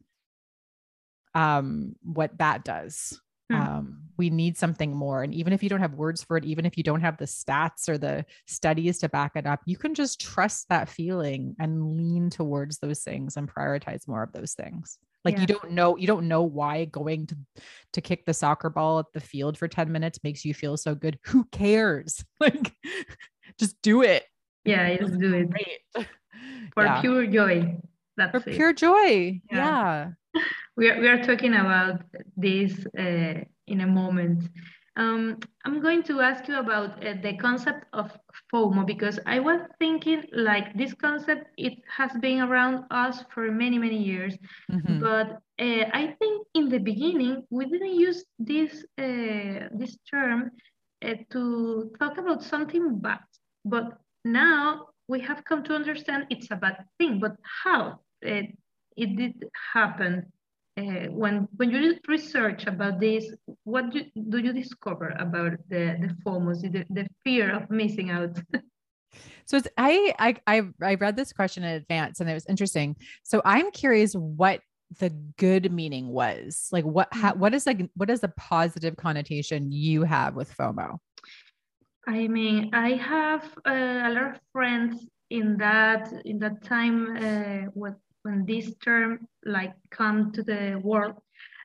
um 1.33 1.95
what 2.01 2.37
that 2.39 2.63
does. 2.63 3.19
Hmm. 3.51 3.61
Um, 3.61 4.01
we 4.17 4.29
need 4.29 4.57
something 4.57 4.95
more. 4.95 5.21
And 5.21 5.33
even 5.33 5.53
if 5.53 5.61
you 5.61 5.69
don't 5.69 5.81
have 5.81 5.93
words 5.93 6.23
for 6.23 6.37
it, 6.37 6.45
even 6.45 6.65
if 6.65 6.77
you 6.77 6.83
don't 6.83 7.01
have 7.01 7.17
the 7.17 7.25
stats 7.25 7.89
or 7.89 7.97
the 7.97 8.25
studies 8.47 8.99
to 8.99 9.09
back 9.09 9.33
it 9.35 9.45
up, 9.45 9.61
you 9.65 9.77
can 9.77 9.93
just 9.93 10.21
trust 10.21 10.67
that 10.69 10.89
feeling 10.89 11.55
and 11.59 11.97
lean 11.97 12.29
towards 12.29 12.79
those 12.79 13.01
things 13.03 13.37
and 13.37 13.53
prioritize 13.53 14.07
more 14.07 14.23
of 14.23 14.31
those 14.31 14.53
things. 14.53 14.97
Like 15.25 15.35
Yeah. 15.35 15.41
you 15.41 15.47
don't 15.47 15.71
know, 15.71 15.97
you 15.97 16.07
don't 16.07 16.27
know 16.27 16.43
why 16.43 16.85
going 16.85 17.27
to 17.27 17.35
to 17.93 18.01
kick 18.01 18.25
the 18.25 18.33
soccer 18.33 18.69
ball 18.69 18.99
at 18.99 19.05
the 19.13 19.19
field 19.19 19.57
for 19.57 19.67
10 19.67 19.91
minutes 19.91 20.19
makes 20.23 20.45
you 20.45 20.53
feel 20.53 20.77
so 20.77 20.93
good. 20.95 21.17
Who 21.25 21.43
cares? 21.51 22.23
Like 22.39 22.73
just 23.59 23.81
do 23.81 24.01
it. 24.03 24.23
Yeah, 24.65 24.95
just 24.97 25.17
do 25.19 25.33
it 25.33 25.49
great. 25.49 25.79
for 26.73 26.83
Yeah. 26.85 27.01
pure 27.01 27.25
joy. 27.27 27.77
That's 28.17 28.31
For 28.43 28.49
it. 28.49 28.55
pure 28.55 28.73
joy. 28.73 29.41
Yeah. 29.51 30.11
yeah. 30.35 30.41
we 30.77 30.89
are, 30.89 30.99
we 31.01 31.07
are 31.07 31.23
talking 31.23 31.53
about 31.53 32.01
this 32.37 32.85
uh, 32.97 33.41
in 33.67 33.81
a 33.81 33.87
moment. 33.87 34.43
Um, 34.95 35.37
I'm 35.65 35.81
going 35.81 36.03
to 36.03 36.21
ask 36.21 36.47
you 36.47 36.59
about 36.59 37.03
uh, 37.05 37.13
the 37.21 37.35
concept 37.37 37.85
of 37.93 38.11
FOMO 38.53 38.85
because 38.85 39.19
I 39.25 39.39
was 39.39 39.59
thinking 39.79 40.23
like 40.33 40.73
this 40.75 40.93
concept 40.93 41.47
it 41.57 41.73
has 41.97 42.11
been 42.21 42.41
around 42.41 42.85
us 42.91 43.23
for 43.33 43.51
many 43.51 43.77
many 43.79 44.01
years, 44.01 44.37
Mhm. 44.69 44.99
but 44.99 45.27
uh, 45.59 45.85
I 46.01 46.15
think 46.19 46.47
in 46.53 46.69
the 46.69 46.79
beginning 46.79 47.43
we 47.49 47.65
didn't 47.65 47.95
use 47.95 48.25
this 48.39 48.85
uh, 48.97 49.67
this 49.79 49.97
term 50.11 50.51
uh, 51.05 51.15
to 51.31 51.91
talk 51.99 52.17
about 52.17 52.43
something 52.43 52.99
bad, 52.99 53.19
but 53.65 53.97
now 54.23 54.87
we 55.07 55.19
have 55.21 55.43
come 55.45 55.63
to 55.63 55.73
understand 55.75 56.25
it's 56.29 56.51
a 56.51 56.55
bad 56.55 56.77
thing. 56.97 57.19
But 57.19 57.35
how 57.63 57.99
uh, 58.25 58.41
it 58.97 59.15
did 59.15 59.33
happen? 59.73 60.31
Uh, 60.77 61.07
when 61.09 61.47
when 61.55 61.71
you 61.71 61.97
research 62.07 62.67
about 62.67 62.99
this, 62.99 63.33
what 63.63 63.91
do, 63.91 64.01
do 64.29 64.37
you 64.39 64.51
discover 64.51 65.15
about 65.19 65.53
the 65.69 65.95
the 66.01 66.15
FOMOs, 66.25 66.61
the, 66.61 66.85
the 66.89 67.07
fear 67.23 67.55
of 67.55 67.69
missing 67.69 68.09
out? 68.09 68.37
So 69.47 69.57
it's, 69.57 69.67
I, 69.77 70.13
I 70.17 70.35
I 70.47 70.61
I 70.81 70.95
read 70.95 71.15
this 71.15 71.31
question 71.31 71.63
in 71.63 71.75
advance 71.75 72.19
and 72.19 72.29
it 72.29 72.33
was 72.33 72.47
interesting. 72.47 72.95
So 73.23 73.41
I'm 73.45 73.71
curious 73.71 74.13
what 74.13 74.59
the 74.99 75.11
good 75.37 75.71
meaning 75.71 76.07
was. 76.09 76.67
Like 76.71 76.83
what 76.83 77.09
how, 77.11 77.35
what 77.35 77.53
is 77.53 77.65
like 77.65 77.89
what 77.95 78.09
is 78.09 78.21
the 78.21 78.29
positive 78.29 78.97
connotation 78.97 79.71
you 79.71 80.03
have 80.03 80.35
with 80.35 80.55
FOMO? 80.57 80.97
I 82.07 82.27
mean, 82.27 82.71
I 82.73 82.93
have 82.93 83.43
uh, 83.65 83.71
a 83.71 84.09
lot 84.09 84.35
of 84.35 84.39
friends 84.51 85.07
in 85.29 85.57
that 85.57 86.11
in 86.25 86.39
that 86.39 86.63
time 86.63 87.15
uh, 87.17 87.69
when 87.73 87.95
when 88.25 88.45
this 88.45 88.73
term 88.83 89.27
like 89.45 89.73
come 89.91 90.31
to 90.33 90.41
the 90.43 90.81
world 90.83 91.15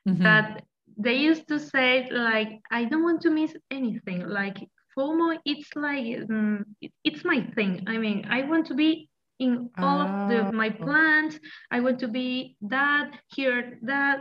Mhm. 0.07 0.23
that 0.23 0.63
they 1.05 1.17
used 1.29 1.47
to 1.47 1.57
say 1.59 2.07
like 2.11 2.51
I 2.71 2.85
don't 2.85 3.03
want 3.03 3.21
to 3.25 3.31
miss 3.31 3.53
anything. 3.71 4.19
Like 4.27 4.57
FOMO, 4.95 5.37
it's 5.45 5.69
like 5.75 6.05
it- 6.05 6.93
it's 7.03 7.23
my 7.25 7.39
thing. 7.55 7.73
I 7.87 7.97
mean, 7.97 8.25
I 8.29 8.43
want 8.43 8.67
to 8.67 8.75
be 8.75 9.09
in 9.39 9.69
all 9.79 9.99
of 10.05 10.29
the, 10.29 10.39
my 10.53 10.69
Oh. 10.69 10.83
plans. 10.85 11.39
I 11.71 11.79
want 11.85 11.97
to 12.05 12.07
be 12.07 12.55
that 12.75 13.09
here, 13.35 13.79
that. 13.81 14.17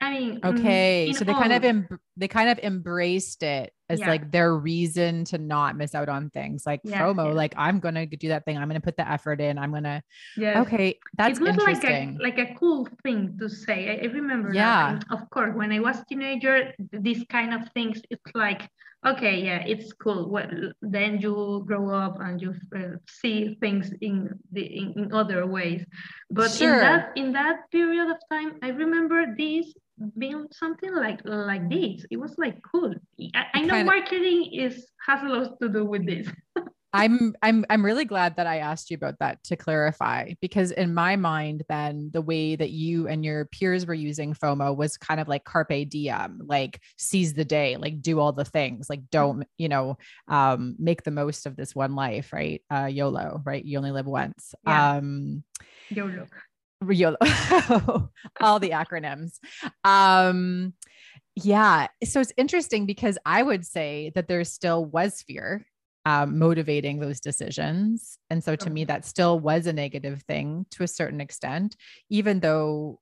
I 0.00 0.06
mean, 0.14 0.40
mm, 0.40 0.48
Okay, 0.50 1.10
so 1.12 1.24
they 1.24 1.32
kind 1.34 1.52
of 1.52 1.64
em- 1.64 1.88
they 2.16 2.28
kind 2.28 2.48
of 2.50 2.58
embraced 2.62 3.42
it 3.42 3.72
as 3.88 4.00
Yeah. 4.00 4.08
like 4.08 4.30
their 4.30 4.54
reason 4.56 5.24
to 5.26 5.38
not 5.38 5.76
miss 5.76 5.94
out 5.94 6.08
on 6.08 6.30
things 6.30 6.66
like 6.66 6.80
Yeah, 6.84 7.00
FOMO. 7.02 7.28
yeah. 7.28 7.32
Like 7.32 7.54
I'm 7.56 7.78
gonna 7.80 8.06
do 8.06 8.28
that 8.28 8.44
thing. 8.44 8.56
I'm 8.58 8.68
gonna 8.68 8.80
put 8.80 8.96
the 8.96 9.08
effort 9.10 9.40
in. 9.40 9.58
I'm 9.58 9.72
gonna. 9.72 10.02
Yeah. 10.36 10.60
Okay, 10.62 10.98
that's 11.16 11.40
interesting. 11.40 12.18
like 12.20 12.38
a 12.38 12.40
like 12.42 12.50
a 12.50 12.54
cool 12.58 12.86
thing 13.02 13.36
to 13.38 13.48
say. 13.48 13.78
I, 13.90 14.04
I 14.04 14.12
remember. 14.12 14.52
Yeah. 14.52 14.98
Of 15.10 15.28
course, 15.30 15.54
when 15.54 15.72
I 15.72 15.80
was 15.80 15.96
teenager, 16.08 16.72
these 16.92 17.24
kind 17.30 17.54
of 17.54 17.68
things, 17.72 18.00
it's 18.10 18.30
like, 18.34 18.68
okay, 19.06 19.42
yeah, 19.44 19.64
it's 19.66 19.92
cool. 19.92 20.28
Well, 20.28 20.50
then 20.82 21.18
you 21.20 21.64
grow 21.66 21.88
up 21.90 22.20
and 22.20 22.40
you 22.42 22.54
uh, 22.76 22.96
see 23.08 23.56
things 23.60 23.92
in 24.00 24.28
the 24.52 24.64
in, 24.80 24.92
in 24.96 25.12
other 25.12 25.46
ways. 25.46 25.84
But 26.30 26.50
Sure. 26.50 26.74
in 26.74 26.80
that 26.80 27.02
in 27.16 27.32
that 27.32 27.56
period 27.70 28.10
of 28.10 28.18
time, 28.30 28.58
I 28.62 28.68
remember 28.68 29.34
this 29.36 29.72
being 30.16 30.46
something 30.52 30.94
like 30.94 31.20
like 31.24 31.68
this. 31.68 32.04
It 32.10 32.16
was 32.18 32.34
like 32.38 32.56
cool. 32.70 32.94
I, 33.34 33.44
I 33.54 33.62
know 33.62 33.74
kinda- 33.74 33.84
marketing 33.84 34.50
is 34.52 34.86
has 35.06 35.22
a 35.22 35.26
lot 35.26 35.60
to 35.60 35.68
do 35.68 35.84
with 35.84 36.06
this. 36.06 36.28
I'm 36.94 37.34
I'm 37.42 37.66
I'm 37.68 37.84
really 37.84 38.06
glad 38.06 38.36
that 38.36 38.46
I 38.46 38.58
asked 38.60 38.90
you 38.90 38.94
about 38.94 39.18
that 39.20 39.44
to 39.44 39.56
clarify 39.56 40.32
because 40.40 40.70
in 40.70 40.94
my 40.94 41.16
mind 41.16 41.62
then 41.68 42.08
the 42.14 42.22
way 42.22 42.56
that 42.56 42.70
you 42.70 43.06
and 43.08 43.22
your 43.22 43.44
peers 43.44 43.84
were 43.86 43.92
using 43.92 44.32
FOMO 44.32 44.74
was 44.74 44.96
kind 44.96 45.20
of 45.20 45.28
like 45.28 45.44
carpe 45.44 45.86
diem 45.90 46.40
like 46.46 46.80
seize 46.96 47.34
the 47.34 47.44
day 47.44 47.76
like 47.76 48.00
do 48.00 48.18
all 48.18 48.32
the 48.32 48.44
things 48.46 48.88
like 48.88 49.02
don't 49.10 49.46
you 49.58 49.68
know 49.68 49.98
um 50.28 50.76
make 50.78 51.02
the 51.02 51.10
most 51.10 51.44
of 51.44 51.56
this 51.56 51.74
one 51.74 51.94
life 51.94 52.32
right 52.32 52.62
uh 52.72 52.86
YOLO 52.86 53.42
right 53.44 53.66
you 53.66 53.76
only 53.76 53.90
live 53.92 54.06
once 54.06 54.54
Yeah. 54.66 54.92
um 54.96 55.44
YOLO. 55.90 56.24
YOLO 56.86 57.16
all 58.40 58.58
the 58.60 58.70
acronyms 58.70 59.38
um 59.84 60.72
yeah 61.34 61.88
so 62.04 62.20
it's 62.20 62.32
interesting 62.36 62.86
because 62.86 63.18
I 63.26 63.42
would 63.42 63.66
say 63.66 64.12
that 64.14 64.28
there 64.28 64.44
still 64.44 64.84
was 64.84 65.22
fear 65.22 65.66
um, 66.08 66.38
motivating 66.38 67.00
those 67.00 67.20
decisions. 67.20 68.18
And 68.30 68.42
so 68.42 68.56
to 68.56 68.70
me, 68.70 68.86
that 68.86 69.04
still 69.04 69.38
was 69.38 69.66
a 69.66 69.74
negative 69.74 70.22
thing 70.22 70.64
to 70.70 70.82
a 70.82 70.88
certain 70.88 71.20
extent, 71.20 71.76
even 72.08 72.40
though, 72.40 72.98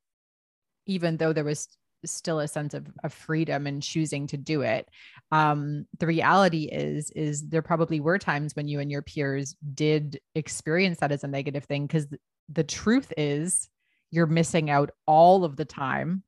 even 0.87 1.17
though 1.17 1.33
there 1.33 1.45
was 1.45 1.69
still 2.05 2.41
a 2.41 2.49
sense 2.49 2.75
of, 2.75 2.87
of 3.03 3.13
freedom 3.13 3.67
and 3.67 3.83
choosing 3.83 4.27
to 4.29 4.37
do 4.37 4.63
it. 4.63 4.89
Um, 5.33 5.87
the 5.99 6.07
reality 6.07 6.65
is, 6.65 7.11
is 7.11 7.49
there 7.49 7.63
probably 7.63 8.01
were 8.01 8.19
times 8.19 8.55
when 8.55 8.69
you 8.69 8.81
and 8.81 8.91
your 8.91 9.03
peers 9.03 9.57
did 9.75 10.21
experience 10.35 10.99
that 11.01 11.13
as 11.13 11.25
a 11.25 11.29
negative 11.29 11.65
thing 11.65 11.87
because 11.87 12.07
the 12.49 12.65
truth 12.65 13.13
is 13.17 13.69
you're 14.11 14.27
missing 14.27 14.71
out 14.71 14.91
all 15.07 15.45
of 15.45 15.57
the 15.57 15.65
time, 15.65 16.23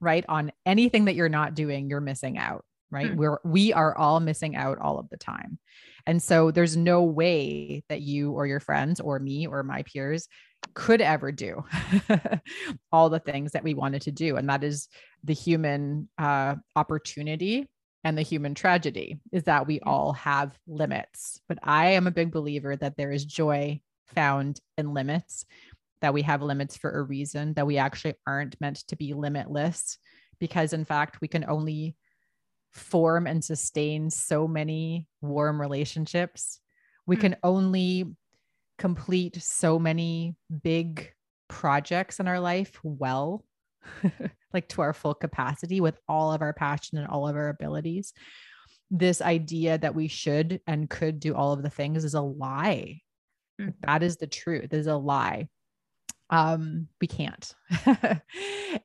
right? 0.00 0.24
On 0.28 0.50
anything 0.66 1.04
that 1.04 1.14
you're 1.14 1.28
not 1.28 1.54
doing, 1.54 1.88
you're 1.88 2.00
missing 2.00 2.38
out 2.38 2.64
right 2.90 3.12
Hmm. 3.12 3.16
we're 3.16 3.38
we 3.44 3.72
are 3.72 3.96
all 3.96 4.20
missing 4.20 4.56
out 4.56 4.78
all 4.78 4.98
of 4.98 5.08
the 5.10 5.16
time 5.16 5.58
and 6.06 6.22
so 6.22 6.50
there's 6.50 6.76
no 6.76 7.02
way 7.02 7.84
that 7.88 8.00
you 8.00 8.32
or 8.32 8.46
your 8.46 8.60
friends 8.60 9.00
or 9.00 9.18
me 9.18 9.46
or 9.46 9.62
my 9.62 9.82
peers 9.84 10.28
could 10.74 11.00
ever 11.00 11.32
do 11.32 11.64
all 12.92 13.10
the 13.10 13.18
things 13.18 13.52
that 13.52 13.64
we 13.64 13.74
wanted 13.74 14.02
to 14.02 14.12
do 14.12 14.36
and 14.36 14.48
that 14.48 14.62
is 14.62 14.88
the 15.24 15.32
human 15.32 16.08
uh, 16.18 16.54
opportunity 16.76 17.66
and 18.04 18.16
the 18.16 18.22
human 18.22 18.54
tragedy 18.54 19.20
is 19.32 19.44
that 19.44 19.66
we 19.66 19.80
all 19.80 20.12
have 20.12 20.56
limits 20.66 21.40
but 21.48 21.58
i 21.62 21.90
am 21.90 22.06
a 22.06 22.12
big 22.12 22.30
believer 22.30 22.76
that 22.76 22.96
there 22.96 23.10
is 23.10 23.24
joy 23.24 23.80
found 24.14 24.60
in 24.78 24.94
limits 24.94 25.44
that 26.00 26.14
we 26.14 26.22
have 26.22 26.40
limits 26.42 26.76
for 26.76 26.90
a 26.90 27.02
reason 27.02 27.52
that 27.54 27.66
we 27.66 27.76
actually 27.76 28.14
aren't 28.26 28.60
meant 28.60 28.78
to 28.86 28.96
be 28.96 29.12
limitless 29.12 29.98
because 30.38 30.72
in 30.72 30.84
fact 30.84 31.20
we 31.20 31.28
can 31.28 31.44
only 31.48 31.96
form 32.72 33.26
and 33.26 33.44
sustain 33.44 34.10
so 34.10 34.46
many 34.46 35.06
warm 35.20 35.60
relationships. 35.60 36.60
We 37.06 37.16
Mm. 37.16 37.20
can 37.20 37.36
only 37.42 38.16
complete 38.80 39.36
so 39.42 39.78
many 39.78 40.34
big 40.62 41.12
projects 41.48 42.18
in 42.18 42.26
our 42.26 42.40
life 42.40 42.80
well, 42.82 43.44
like 44.54 44.68
to 44.70 44.80
our 44.80 44.94
full 44.94 45.14
capacity 45.14 45.82
with 45.82 45.98
all 46.08 46.32
of 46.32 46.40
our 46.40 46.54
passion 46.54 46.96
and 46.96 47.06
all 47.06 47.28
of 47.28 47.36
our 47.36 47.50
abilities. 47.50 48.14
This 48.90 49.20
idea 49.20 49.76
that 49.76 49.94
we 49.94 50.08
should 50.08 50.60
and 50.66 50.88
could 50.88 51.20
do 51.20 51.34
all 51.34 51.52
of 51.52 51.62
the 51.62 51.68
things 51.68 52.04
is 52.04 52.14
a 52.14 52.22
lie. 52.22 53.02
Mhm. 53.60 53.74
That 53.82 54.02
is 54.02 54.16
the 54.16 54.26
truth, 54.26 54.72
is 54.72 54.86
a 54.86 54.96
lie 54.96 55.48
um 56.30 56.88
we 57.00 57.06
can't. 57.06 57.54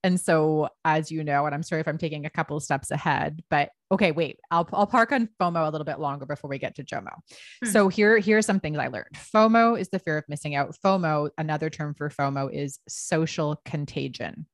And 0.03 0.19
so 0.19 0.69
as 0.83 1.11
you 1.11 1.23
know 1.23 1.45
and 1.45 1.53
i'm 1.53 1.63
sorry 1.63 1.81
if 1.81 1.87
i'm 1.87 1.97
taking 1.97 2.25
a 2.25 2.29
couple 2.29 2.57
of 2.57 2.63
steps 2.63 2.91
ahead 2.91 3.43
but 3.49 3.69
okay 3.91 4.11
wait 4.11 4.39
i'll 4.51 4.67
i'll 4.73 4.87
park 4.87 5.11
on 5.11 5.29
fomo 5.39 5.67
a 5.67 5.69
little 5.69 5.85
bit 5.85 5.99
longer 5.99 6.25
before 6.25 6.49
we 6.49 6.57
get 6.57 6.75
to 6.75 6.83
jomo. 6.83 7.11
Hmm. 7.63 7.69
so 7.69 7.87
here 7.87 8.17
here 8.17 8.37
are 8.37 8.41
some 8.41 8.59
things 8.59 8.77
i 8.77 8.87
learned. 8.87 9.13
Fomo 9.13 9.79
is 9.79 9.89
the 9.89 9.99
fear 9.99 10.17
of 10.17 10.25
missing 10.27 10.55
out. 10.55 10.75
Fomo 10.83 11.29
another 11.37 11.69
term 11.69 11.93
for 11.93 12.09
fomo 12.09 12.51
is 12.51 12.79
social 12.87 13.61
contagion. 13.65 14.47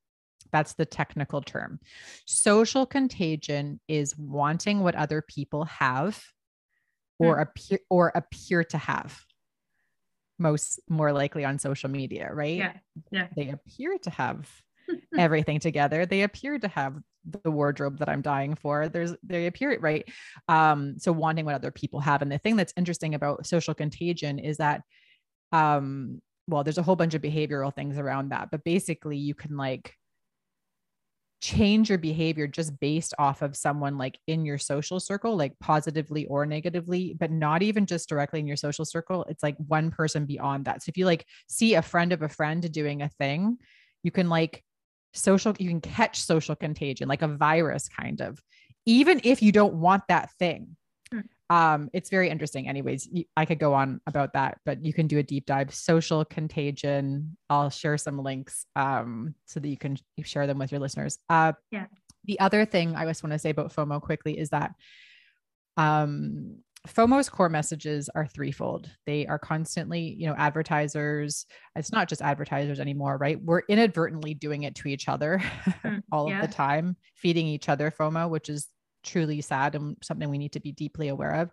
That's 0.51 0.73
the 0.73 0.85
technical 0.85 1.41
term. 1.41 1.79
Social 2.25 2.85
contagion 2.85 3.79
is 3.87 4.17
wanting 4.17 4.81
what 4.81 4.95
other 4.95 5.21
people 5.21 5.65
have 5.65 6.21
or 7.19 7.37
appear 7.37 7.79
or 7.89 8.11
appear 8.15 8.63
to 8.65 8.77
have 8.77 9.17
most 10.41 10.79
more 10.89 11.13
likely 11.13 11.45
on 11.45 11.59
social 11.59 11.89
media, 11.89 12.29
right? 12.33 12.57
Yeah. 12.57 12.73
Yeah. 13.11 13.27
They 13.35 13.49
appear 13.49 13.97
to 13.99 14.09
have 14.09 14.49
everything 15.17 15.59
together. 15.59 16.05
They 16.05 16.23
appear 16.23 16.57
to 16.59 16.67
have 16.67 16.97
the 17.43 17.51
wardrobe 17.51 17.99
that 17.99 18.09
I'm 18.09 18.21
dying 18.21 18.55
for. 18.55 18.89
There's 18.89 19.13
they 19.23 19.45
appear 19.45 19.77
right. 19.79 20.07
Um, 20.47 20.95
so 20.97 21.11
wanting 21.11 21.45
what 21.45 21.55
other 21.55 21.71
people 21.71 21.99
have. 21.99 22.21
And 22.21 22.31
the 22.31 22.39
thing 22.39 22.55
that's 22.55 22.73
interesting 22.75 23.13
about 23.13 23.45
social 23.45 23.73
contagion 23.73 24.39
is 24.39 24.57
that 24.57 24.81
um, 25.51 26.21
well, 26.47 26.63
there's 26.63 26.79
a 26.79 26.83
whole 26.83 26.95
bunch 26.95 27.13
of 27.13 27.21
behavioral 27.21 27.73
things 27.73 27.97
around 27.97 28.29
that, 28.29 28.49
but 28.51 28.63
basically 28.63 29.17
you 29.17 29.35
can 29.35 29.55
like 29.57 29.93
change 31.41 31.89
your 31.89 31.97
behavior 31.97 32.45
just 32.47 32.79
based 32.79 33.13
off 33.17 33.41
of 33.41 33.57
someone 33.57 33.97
like 33.97 34.19
in 34.27 34.45
your 34.45 34.59
social 34.59 34.99
circle, 34.99 35.35
like 35.35 35.57
positively 35.59 36.25
or 36.27 36.45
negatively, 36.45 37.15
but 37.19 37.31
not 37.31 37.63
even 37.63 37.87
just 37.87 38.07
directly 38.07 38.39
in 38.39 38.47
your 38.47 38.55
social 38.55 38.85
circle. 38.85 39.25
It's 39.27 39.41
like 39.41 39.57
one 39.57 39.89
person 39.89 40.25
beyond 40.25 40.65
that. 40.65 40.83
So 40.83 40.89
if 40.89 40.97
you 40.97 41.05
like 41.05 41.25
see 41.47 41.73
a 41.73 41.81
friend 41.81 42.13
of 42.13 42.21
a 42.21 42.29
friend 42.29 42.71
doing 42.71 43.01
a 43.01 43.09
thing, 43.09 43.57
you 44.03 44.11
can 44.11 44.29
like 44.29 44.63
social, 45.13 45.55
you 45.57 45.67
can 45.67 45.81
catch 45.81 46.21
social 46.21 46.55
contagion, 46.55 47.09
like 47.09 47.23
a 47.23 47.27
virus 47.27 47.89
kind 47.89 48.21
of, 48.21 48.39
even 48.85 49.19
if 49.23 49.41
you 49.41 49.51
don't 49.51 49.73
want 49.73 50.03
that 50.09 50.31
thing. 50.37 50.77
Um, 51.51 51.89
it's 51.91 52.09
very 52.09 52.29
interesting. 52.29 52.69
Anyways, 52.69 53.09
I 53.35 53.43
could 53.43 53.59
go 53.59 53.73
on 53.73 53.99
about 54.07 54.31
that, 54.33 54.59
but 54.65 54.85
you 54.85 54.93
can 54.93 55.07
do 55.07 55.17
a 55.17 55.23
deep 55.23 55.45
dive. 55.45 55.73
Social 55.73 56.23
contagion. 56.23 57.35
I'll 57.49 57.69
share 57.69 57.97
some 57.97 58.23
links 58.23 58.65
um, 58.77 59.35
so 59.47 59.59
that 59.59 59.67
you 59.67 59.77
can 59.77 59.97
share 60.23 60.47
them 60.47 60.59
with 60.59 60.71
your 60.71 60.79
listeners. 60.79 61.19
Uh, 61.29 61.51
yeah. 61.69 61.87
The 62.23 62.39
other 62.39 62.63
thing 62.63 62.95
I 62.95 63.05
just 63.05 63.21
want 63.21 63.33
to 63.33 63.39
say 63.39 63.49
about 63.49 63.75
FOMO 63.75 64.01
quickly 64.01 64.39
is 64.39 64.51
that 64.51 64.71
um, 65.75 66.59
FOMO's 66.87 67.27
core 67.27 67.49
messages 67.49 68.09
are 68.15 68.25
threefold. 68.25 68.89
They 69.05 69.27
are 69.27 69.37
constantly, 69.37 70.15
you 70.17 70.27
know, 70.27 70.35
advertisers. 70.37 71.47
It's 71.75 71.91
not 71.91 72.07
just 72.07 72.21
advertisers 72.21 72.79
anymore, 72.79 73.17
right? 73.17 73.41
We're 73.43 73.63
inadvertently 73.67 74.35
doing 74.35 74.63
it 74.63 74.75
to 74.75 74.87
each 74.87 75.09
other 75.09 75.39
mm, 75.83 76.01
all 76.13 76.29
yeah. 76.29 76.41
of 76.41 76.47
the 76.47 76.55
time, 76.55 76.95
feeding 77.15 77.45
each 77.45 77.67
other 77.67 77.91
FOMO, 77.91 78.29
which 78.29 78.47
is 78.47 78.69
truly 79.03 79.41
sad 79.41 79.75
and 79.75 79.97
something 80.01 80.29
we 80.29 80.37
need 80.37 80.53
to 80.53 80.59
be 80.59 80.71
deeply 80.71 81.07
aware 81.09 81.35
of. 81.35 81.51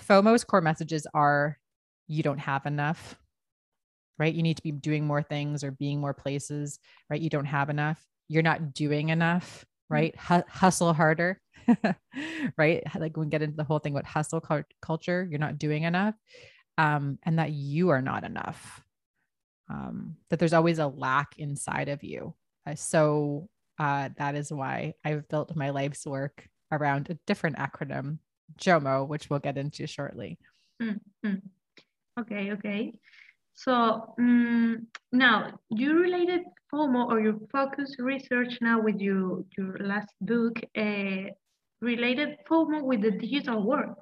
FOMO's 0.00 0.44
core 0.44 0.60
messages 0.60 1.06
are 1.14 1.58
you 2.06 2.22
don't 2.22 2.38
have 2.38 2.66
enough, 2.66 3.16
right? 4.18 4.34
You 4.34 4.42
need 4.42 4.56
to 4.56 4.62
be 4.62 4.72
doing 4.72 5.06
more 5.06 5.22
things 5.22 5.62
or 5.62 5.70
being 5.70 6.00
more 6.00 6.14
places, 6.14 6.78
right? 7.08 7.20
You 7.20 7.30
don't 7.30 7.44
have 7.44 7.70
enough. 7.70 8.04
You're 8.28 8.42
not 8.42 8.74
doing 8.74 9.10
enough, 9.10 9.64
mm. 9.64 9.64
right? 9.90 10.14
H- 10.30 10.44
hustle 10.48 10.92
harder 10.92 11.40
right? 12.56 12.82
Like 12.98 13.16
we 13.16 13.26
get 13.26 13.42
into 13.42 13.56
the 13.56 13.64
whole 13.64 13.78
thing 13.78 13.92
about 13.92 14.06
hustle 14.06 14.42
culture, 14.80 15.26
you're 15.28 15.38
not 15.38 15.58
doing 15.58 15.84
enough, 15.84 16.14
um, 16.78 17.18
and 17.22 17.38
that 17.38 17.50
you 17.50 17.90
are 17.90 18.02
not 18.02 18.24
enough. 18.24 18.82
Um, 19.68 20.16
that 20.30 20.38
there's 20.38 20.52
always 20.52 20.78
a 20.78 20.88
lack 20.88 21.38
inside 21.38 21.88
of 21.88 22.02
you. 22.02 22.34
Uh, 22.66 22.74
so 22.74 23.48
uh, 23.78 24.10
that 24.16 24.34
is 24.34 24.52
why 24.52 24.94
I've 25.04 25.28
built 25.28 25.54
my 25.54 25.70
life's 25.70 26.04
work 26.06 26.48
around 26.72 27.10
a 27.10 27.18
different 27.26 27.56
acronym, 27.56 28.18
JOMO, 28.58 29.06
which 29.08 29.30
we'll 29.30 29.40
get 29.40 29.58
into 29.58 29.86
shortly. 29.86 30.38
Mm-hmm. 30.82 31.34
Okay, 32.20 32.52
okay. 32.52 32.92
So 33.54 34.14
um, 34.18 34.86
now 35.12 35.58
you 35.68 35.98
related 35.98 36.42
FOMO 36.72 37.08
or 37.08 37.20
your 37.20 37.36
focus 37.52 37.96
research 37.98 38.58
now 38.60 38.80
with 38.80 39.00
your 39.00 39.44
your 39.56 39.76
last 39.80 40.08
book 40.20 40.60
uh, 40.76 41.30
related 41.80 42.38
FOMO 42.48 42.82
with 42.82 43.02
the 43.02 43.10
digital 43.10 43.62
world, 43.62 43.96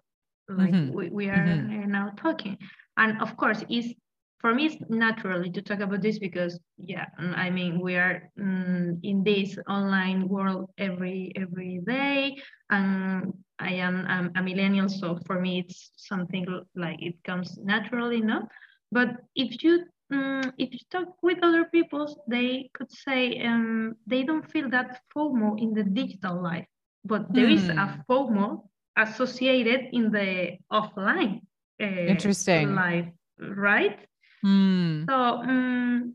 like 0.49 0.73
mm-hmm. 0.73 0.95
we, 0.95 1.09
we 1.11 1.29
are 1.29 1.37
mm-hmm. 1.37 1.91
now 1.91 2.13
talking. 2.17 2.57
And 2.97 3.21
of 3.21 3.37
course, 3.37 3.65
it's 3.69 3.95
for 4.41 4.55
me, 4.55 4.67
it's 4.67 4.77
naturally 4.89 5.51
to 5.51 5.63
talk 5.63 5.81
about 5.81 6.03
this 6.03 6.19
because, 6.19 6.59
yeah, 6.77 7.07
I 7.19 7.51
mean, 7.51 7.81
we 7.81 7.97
are 7.97 8.31
mm, 8.39 8.99
in 9.03 9.25
this 9.25 9.59
online 9.69 10.29
world 10.29 10.71
every 10.79 11.33
every 11.35 11.81
day, 11.87 12.37
and 12.71 13.33
I 13.59 13.73
am 13.75 14.07
um, 14.07 14.31
a 14.37 14.43
millennial, 14.43 14.89
so 14.89 15.19
for 15.27 15.41
me, 15.41 15.61
it's 15.61 15.91
something 15.97 16.47
like 16.77 17.03
it 17.03 17.17
comes 17.25 17.59
naturally, 17.59 18.21
no. 18.21 18.49
But 18.93 19.17
if 19.35 19.63
you 19.65 19.85
um, 20.13 20.53
if 20.57 20.73
you 20.73 20.81
talk 20.91 21.17
with 21.23 21.39
other 21.43 21.65
people, 21.65 22.25
they 22.29 22.71
could 22.75 22.91
say 22.91 23.43
um, 23.43 23.97
they 24.07 24.23
don't 24.23 24.49
feel 24.51 24.71
that 24.71 25.01
FOMO 25.15 25.61
in 25.61 25.75
the 25.75 25.83
digital 25.83 26.41
life 26.41 26.67
but 27.05 27.33
there 27.33 27.49
is 27.49 27.69
a 27.69 27.87
hmm. 27.87 28.01
FOMO 28.09 28.69
associated 28.97 29.89
in 29.93 30.11
the 30.11 30.59
offline 30.73 31.41
uh, 31.81 31.85
interesting 31.87 32.75
life, 32.75 33.07
right? 33.39 33.99
Mm. 34.45 35.07
So, 35.09 35.15
um, 35.15 36.15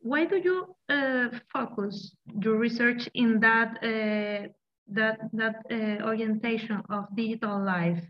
why 0.00 0.24
do 0.24 0.36
you 0.36 0.74
uh, 0.88 1.28
focus 1.52 2.14
your 2.40 2.56
research 2.56 3.08
in 3.14 3.40
that 3.40 3.78
uh, 3.82 4.48
that 4.88 5.18
that 5.32 5.56
uh, 5.70 6.04
orientation 6.04 6.82
of 6.90 7.06
digital 7.14 7.62
life? 7.64 8.02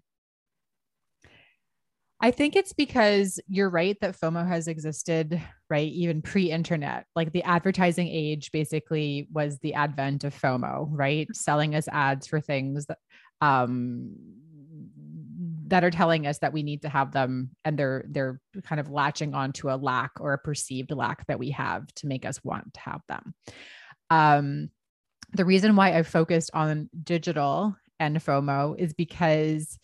I 2.25 2.31
think 2.31 2.55
it's 2.55 2.73
because 2.73 3.41
you're 3.49 3.69
right 3.69 3.99
that 4.01 4.17
FOMO 4.19 4.47
has 4.47 4.69
existed, 4.69 5.43
right? 5.69 5.91
Even 5.91 6.23
pre 6.23 6.53
internet. 6.53 7.05
Like 7.17 7.33
the 7.33 7.43
advertising 7.43 8.07
age 8.07 8.53
basically 8.53 9.27
was 9.33 9.59
the 9.59 9.75
advent 9.75 10.23
of 10.23 10.33
FOMO, 10.33 10.87
right? 10.89 11.27
Selling 11.35 11.75
us 11.75 11.89
ads 11.89 12.29
for 12.29 12.41
things 12.41 12.87
that, 12.87 12.99
um, 13.41 14.15
that 15.73 15.85
are 15.85 15.91
telling 15.91 16.27
us 16.27 16.39
that 16.41 16.53
we 16.53 16.63
need 16.63 16.83
to 16.83 16.89
have 16.91 17.13
them 17.13 17.49
and 17.65 17.79
they're 17.79 18.05
they're 18.11 18.39
kind 18.63 18.79
of 18.79 18.91
latching 18.91 19.33
onto 19.33 19.71
a 19.71 19.77
lack 19.77 20.11
or 20.21 20.35
a 20.35 20.39
perceived 20.39 20.91
lack 20.91 21.27
that 21.29 21.39
we 21.39 21.49
have 21.49 21.87
to 21.95 22.07
make 22.07 22.27
us 22.27 22.45
want 22.45 22.75
to 22.75 22.81
have 22.81 23.01
them. 23.09 23.35
Um, 24.11 24.69
the 25.33 25.47
reason 25.47 25.75
why 25.75 25.97
I 25.97 26.03
focused 26.03 26.51
on 26.53 26.91
digital 27.03 27.75
and 27.99 28.19
FOMO 28.19 28.79
is 28.79 28.93
because 28.93 29.79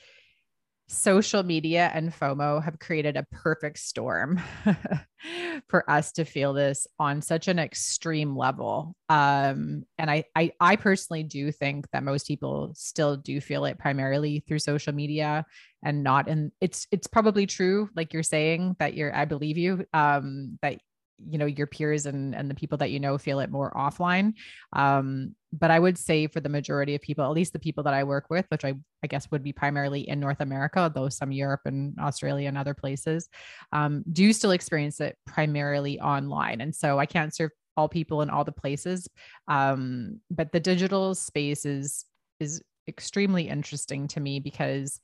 social 0.89 1.43
media 1.43 1.91
and 1.93 2.13
FOMO 2.13 2.63
have 2.65 2.79
created 2.79 3.17
a 3.17 3.27
perfect 3.31 3.79
storm 3.79 4.41
for 5.69 5.89
us 5.89 6.13
to 6.13 6.25
feel 6.25 6.55
this 6.55 6.87
on 6.99 7.21
such 7.21 7.47
an 7.47 7.59
extreme 7.59 8.35
level. 8.37 8.97
Um, 9.09 9.85
and 9.99 10.11
I, 10.11 10.25
I, 10.35 10.53
I 10.59 10.77
personally 10.77 11.23
do 11.23 11.53
think 11.53 11.91
that 11.93 12.03
most 12.03 12.27
people 12.27 12.73
still 12.75 13.17
do 13.17 13.41
feel 13.41 13.67
it 13.67 13.79
primarily 13.79 14.43
through 14.49 14.61
social 14.61 14.95
media 14.95 15.45
and 15.85 16.03
not 16.03 16.27
in 16.27 16.51
it's 16.61 16.87
it's 16.91 17.07
probably 17.07 17.47
true, 17.47 17.89
like 17.95 18.13
you're 18.13 18.23
saying 18.23 18.75
that 18.79 18.95
you're 18.95 19.15
I 19.15 19.27
believe 19.27 19.59
you, 19.59 19.85
um, 19.93 20.59
that 20.63 20.81
you 21.27 21.39
know 21.39 21.47
your 21.47 21.67
peers 21.67 22.07
and 22.07 22.35
and 22.35 22.51
the 22.51 22.55
people 22.55 22.79
that 22.79 22.91
you 22.91 23.01
know 23.01 23.19
feel 23.19 23.41
it 23.41 23.51
more 23.51 23.73
offline. 23.73 24.35
Um 24.73 25.35
but 25.53 25.71
i 25.71 25.79
would 25.79 25.97
say 25.97 26.27
for 26.27 26.41
the 26.41 26.49
majority 26.49 26.95
of 26.95 27.01
people 27.01 27.25
at 27.25 27.31
least 27.31 27.53
the 27.53 27.59
people 27.59 27.83
that 27.83 27.95
i 27.95 28.05
work 28.05 28.27
with 28.29 28.45
which 28.51 28.65
i 28.65 28.75
i 29.03 29.07
guess 29.07 29.31
would 29.31 29.43
be 29.43 29.53
primarily 29.53 30.09
in 30.09 30.21
north 30.21 30.41
america 30.41 30.91
though 30.95 31.09
some 31.09 31.33
europe 31.33 31.61
and 31.65 31.99
australia 31.99 32.49
and 32.49 32.59
other 32.59 32.75
places 32.75 33.29
um, 33.73 34.05
do 34.13 34.33
still 34.33 34.51
experience 34.51 35.01
it 35.01 35.17
primarily 35.27 36.01
online. 36.01 36.61
And 36.61 36.75
so 36.75 36.99
i 36.99 37.07
can't 37.07 37.35
serve 37.35 37.51
all 37.77 37.89
people 37.89 38.23
in 38.23 38.31
all 38.31 38.45
the 38.45 38.53
places 38.53 39.09
um, 39.49 40.21
but 40.31 40.53
the 40.53 40.61
digital 40.61 41.15
space 41.15 41.65
is 41.65 42.05
is 42.41 42.63
extremely 42.89 43.49
interesting 43.49 44.09
to 44.09 44.21
me 44.21 44.41
because 44.41 45.01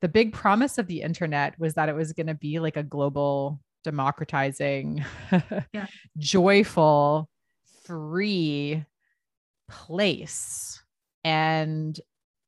the 0.00 0.08
big 0.08 0.32
promise 0.32 0.78
of 0.78 0.86
the 0.86 1.02
internet 1.02 1.58
was 1.58 1.74
that 1.74 1.88
it 1.88 1.94
was 1.94 2.12
going 2.12 2.28
to 2.28 2.34
be 2.34 2.60
like 2.60 2.76
a 2.76 2.82
global 2.82 3.60
democratizing, 3.88 5.02
yeah. 5.72 5.86
joyful, 6.18 7.26
free 7.86 8.84
place. 9.70 10.82
And 11.24 11.98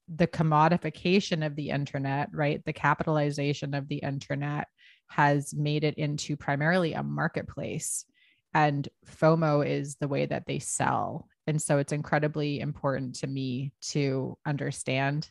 the 0.07 0.27
commodification 0.27 1.47
of 1.47 1.57
the 1.57 1.71
internet, 1.71 2.29
right? 2.35 2.63
The 2.67 2.75
capitalization 2.75 3.73
of 3.73 3.89
the 3.89 3.97
internet 3.97 4.69
has 5.07 5.55
made 5.55 5.83
it 5.83 5.95
into 5.95 6.37
primarily 6.37 6.93
a 6.93 7.03
marketplace. 7.03 8.05
And 8.53 8.87
FOMO 9.07 9.67
is 9.67 9.97
the 9.97 10.09
way 10.09 10.27
that 10.27 10.45
they 10.47 10.59
sell. 10.59 11.27
And 11.47 11.61
so 11.61 11.79
it's 11.79 11.93
incredibly 11.93 12.61
important 12.61 13.15
to 13.21 13.27
me 13.27 13.73
to 13.93 14.37
understand 14.45 15.31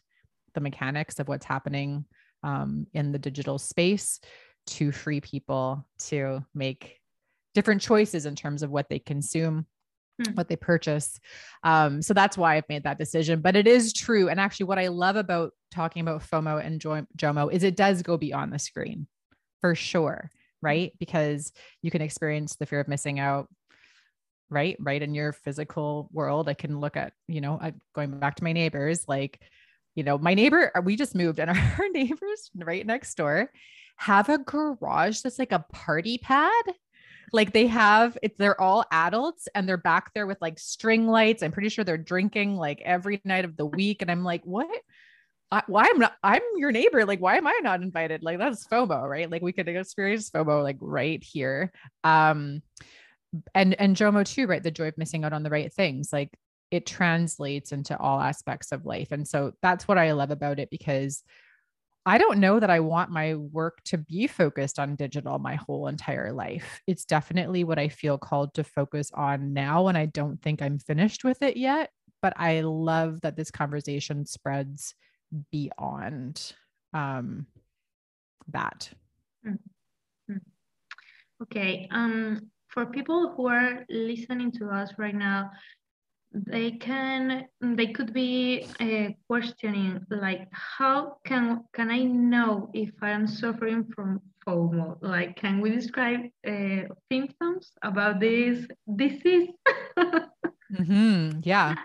the 0.55 0.61
mechanics 0.61 1.19
of 1.19 1.27
what's 1.27 1.45
happening 1.45 2.05
um, 2.41 2.87
in 2.93 3.11
the 3.11 3.19
digital 3.19 3.59
space 3.59 4.19
to 4.69 4.91
free 4.91 5.21
people 5.21 5.85
to 5.99 6.43
make 6.53 6.99
different 7.53 7.81
choices 7.81 8.25
in 8.25 8.35
terms 8.35 8.63
of 8.63 8.69
what 8.69 8.89
they 8.89 8.99
consume 8.99 9.65
hmm. 10.21 10.31
what 10.33 10.47
they 10.47 10.55
purchase. 10.55 11.19
Um, 11.63 12.01
so 12.01 12.13
that's 12.13 12.37
why 12.37 12.55
i've 12.55 12.69
made 12.69 12.83
that 12.83 12.99
decision 12.99 13.41
but 13.41 13.55
it 13.55 13.67
is 13.67 13.93
true. 13.93 14.29
And 14.29 14.39
actually 14.39 14.67
what 14.67 14.79
i 14.79 14.87
love 14.87 15.15
about 15.15 15.51
talking 15.71 16.01
about 16.01 16.23
fomo 16.23 16.63
and 16.63 16.81
jomo 16.81 17.51
is 17.51 17.63
it 17.63 17.75
does 17.75 18.01
go 18.01 18.17
beyond 18.17 18.53
the 18.53 18.59
screen 18.59 19.07
for 19.61 19.75
sure 19.75 20.31
right? 20.61 20.93
Because 20.99 21.51
you 21.81 21.91
can 21.91 22.01
experience 22.01 22.55
the 22.55 22.65
fear 22.65 22.79
of 22.79 22.87
missing 22.87 23.19
out 23.19 23.47
right? 24.51 24.77
Right 24.79 25.01
in 25.01 25.13
your 25.13 25.31
physical 25.31 26.09
world. 26.11 26.49
I 26.49 26.55
can 26.55 26.79
look 26.79 26.97
at 26.97 27.13
you 27.27 27.41
know 27.41 27.59
I, 27.61 27.73
going 27.93 28.19
back 28.19 28.35
to 28.37 28.43
my 28.43 28.51
neighbors 28.53 29.05
like 29.07 29.39
you 29.95 30.03
know 30.03 30.17
my 30.17 30.33
neighbor 30.33 30.71
we 30.83 30.95
just 30.95 31.15
moved 31.15 31.39
and 31.39 31.49
our 31.79 31.89
neighbors 31.91 32.49
right 32.55 32.85
next 32.85 33.15
door 33.15 33.51
have 33.99 34.29
a 34.29 34.37
garage 34.37 35.19
that's 35.19 35.37
like 35.37 35.51
a 35.51 35.65
party 35.73 36.17
pad. 36.17 36.63
Like 37.33 37.51
they 37.51 37.67
have 37.67 38.17
it's 38.23 38.37
they're 38.37 38.59
all 38.59 38.85
adults 38.91 39.49
and 39.53 39.67
they're 39.67 39.75
back 39.75 40.13
there 40.13 40.25
with 40.25 40.37
like 40.39 40.57
string 40.57 41.05
lights. 41.05 41.43
I'm 41.43 41.51
pretty 41.51 41.67
sure 41.67 41.83
they're 41.83 41.97
drinking 41.97 42.55
like 42.55 42.81
every 42.81 43.21
night 43.25 43.43
of 43.43 43.57
the 43.57 43.65
week. 43.77 44.01
And 44.01 44.09
I'm 44.09 44.23
like, 44.23 44.41
what? 44.45 44.69
I, 45.51 45.63
why 45.67 45.89
I'm 45.89 45.99
not 45.99 46.13
I'm 46.23 46.41
your 46.55 46.71
neighbor. 46.71 47.05
Like, 47.05 47.19
why 47.19 47.35
am 47.35 47.45
I 47.45 47.59
not 47.61 47.81
invited? 47.81 48.23
Like 48.23 48.37
that's 48.37 48.65
FOMO, 48.67 49.07
right? 49.07 49.29
Like 49.29 49.41
we 49.41 49.51
could 49.51 49.67
experience 49.67 50.29
FOMO 50.29 50.63
like 50.63 50.77
right 50.79 51.21
here. 51.21 51.71
Um 52.05 52.61
and 53.53 53.73
and 53.79 53.97
JOMO 53.97 54.25
too, 54.25 54.47
right? 54.47 54.63
The 54.63 54.71
joy 54.71 54.87
of 54.87 54.97
missing 54.97 55.25
out 55.25 55.33
on 55.33 55.43
the 55.43 55.49
right 55.49 55.73
things. 55.73 56.13
Like 56.13 56.33
it 56.71 56.85
translates 56.85 57.73
into 57.73 57.99
all 57.99 58.21
aspects 58.21 58.71
of 58.71 58.85
life. 58.85 59.11
And 59.11 59.27
so 59.27 59.51
that's 59.61 59.89
what 59.89 59.97
I 59.97 60.13
love 60.13 60.31
about 60.31 60.59
it 60.59 60.69
because 60.69 61.21
I 62.05 62.17
don't 62.17 62.39
know 62.39 62.59
that 62.59 62.69
I 62.69 62.79
want 62.79 63.11
my 63.11 63.35
work 63.35 63.83
to 63.85 63.97
be 63.97 64.25
focused 64.27 64.79
on 64.79 64.95
digital 64.95 65.37
my 65.37 65.55
whole 65.55 65.87
entire 65.87 66.31
life. 66.31 66.81
It's 66.87 67.05
definitely 67.05 67.63
what 67.63 67.77
I 67.77 67.89
feel 67.89 68.17
called 68.17 68.53
to 68.55 68.63
focus 68.63 69.11
on 69.13 69.53
now. 69.53 69.87
And 69.87 69.97
I 69.97 70.05
don't 70.05 70.41
think 70.41 70.61
I'm 70.61 70.79
finished 70.79 71.23
with 71.23 71.41
it 71.41 71.57
yet. 71.57 71.91
But 72.21 72.33
I 72.37 72.61
love 72.61 73.21
that 73.21 73.35
this 73.35 73.51
conversation 73.51 74.25
spreads 74.25 74.95
beyond 75.51 76.53
um, 76.93 77.45
that. 78.49 78.89
Mm-hmm. 79.45 80.37
Okay. 81.43 81.87
Um, 81.91 82.49
for 82.67 82.85
people 82.85 83.33
who 83.35 83.47
are 83.47 83.85
listening 83.89 84.51
to 84.53 84.69
us 84.69 84.91
right 84.97 85.15
now, 85.15 85.51
they 86.31 86.71
can 86.71 87.45
they 87.61 87.87
could 87.87 88.13
be 88.13 88.67
uh, 88.79 89.09
questioning 89.27 89.99
like 90.11 90.47
how 90.51 91.17
can 91.25 91.63
can 91.73 91.89
i 91.89 92.03
know 92.03 92.69
if 92.73 92.91
i 93.01 93.09
am 93.09 93.25
suffering 93.25 93.83
from 93.95 94.21
fomo 94.45 94.97
like 95.01 95.35
can 95.35 95.59
we 95.59 95.71
describe 95.71 96.21
uh, 96.47 96.81
symptoms 97.11 97.71
about 97.81 98.19
this 98.19 98.65
disease 98.95 99.49
mm-hmm. 99.97 101.39
yeah 101.43 101.75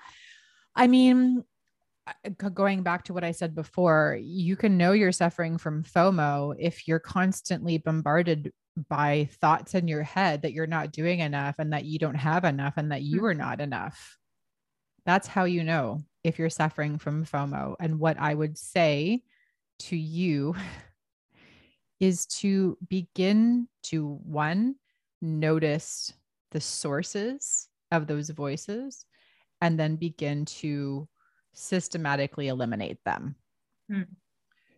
i 0.77 0.87
mean 0.87 1.43
going 2.53 2.83
back 2.83 3.05
to 3.05 3.15
what 3.15 3.25
i 3.25 3.33
said 3.33 3.55
before 3.55 4.19
you 4.21 4.57
can 4.57 4.77
know 4.77 4.93
you're 4.93 5.13
suffering 5.13 5.57
from 5.57 5.83
fomo 5.83 6.55
if 6.59 6.87
you're 6.87 6.99
constantly 6.99 7.79
bombarded 7.79 8.53
by 8.89 9.29
thoughts 9.41 9.75
in 9.75 9.89
your 9.89 10.03
head 10.03 10.43
that 10.43 10.53
you're 10.53 10.67
not 10.67 10.93
doing 10.93 11.21
enough 11.21 11.55
and 11.59 11.73
that 11.73 11.85
you 11.85 11.99
don't 11.99 12.17
have 12.17 12.45
enough 12.45 12.75
and 12.77 12.93
that 12.93 13.03
you 13.03 13.19
mm-hmm. 13.19 13.27
are 13.27 13.35
not 13.35 13.61
enough 13.61 14.19
that's 15.07 15.29
how 15.29 15.45
you 15.45 15.65
know 15.65 16.03
if 16.23 16.39
you're 16.39 16.51
suffering 16.51 16.99
from 16.99 17.25
FOMO. 17.25 17.77
And 17.79 18.01
what 18.01 18.19
I 18.19 18.35
would 18.35 18.57
say 18.57 19.23
to 19.81 19.97
you 19.97 20.55
is 22.01 22.27
to 22.27 22.79
begin 22.89 23.69
to 23.85 24.19
one, 24.25 24.77
notice 25.21 26.13
the 26.51 26.61
sources 26.61 27.69
of 27.91 28.07
those 28.07 28.31
voices, 28.31 29.05
and 29.61 29.79
then 29.79 29.97
begin 29.97 30.45
to 30.45 31.09
systematically 31.53 32.49
eliminate 32.49 32.99
them. 33.05 33.37
Mm. 33.91 34.07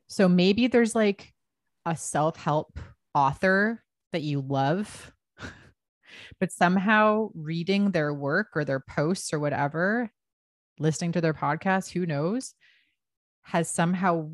So 0.09 0.29
maybe 0.29 0.67
there's 0.67 0.95
like 0.95 1.33
a 1.85 1.97
self 1.97 2.37
help 2.37 2.79
author 3.15 3.83
that 4.13 4.23
you 4.23 4.41
love, 4.41 5.13
but 6.41 6.53
somehow 6.53 7.31
reading 7.35 7.91
their 7.91 8.13
work 8.13 8.49
or 8.55 8.65
their 8.65 8.81
posts 8.81 9.33
or 9.33 9.41
whatever 9.41 10.11
listening 10.79 11.13
to 11.13 11.21
their 11.21 11.35
podcast, 11.35 11.93
who 11.93 12.07
knows, 12.07 12.55
has 13.43 13.69
somehow 13.69 14.29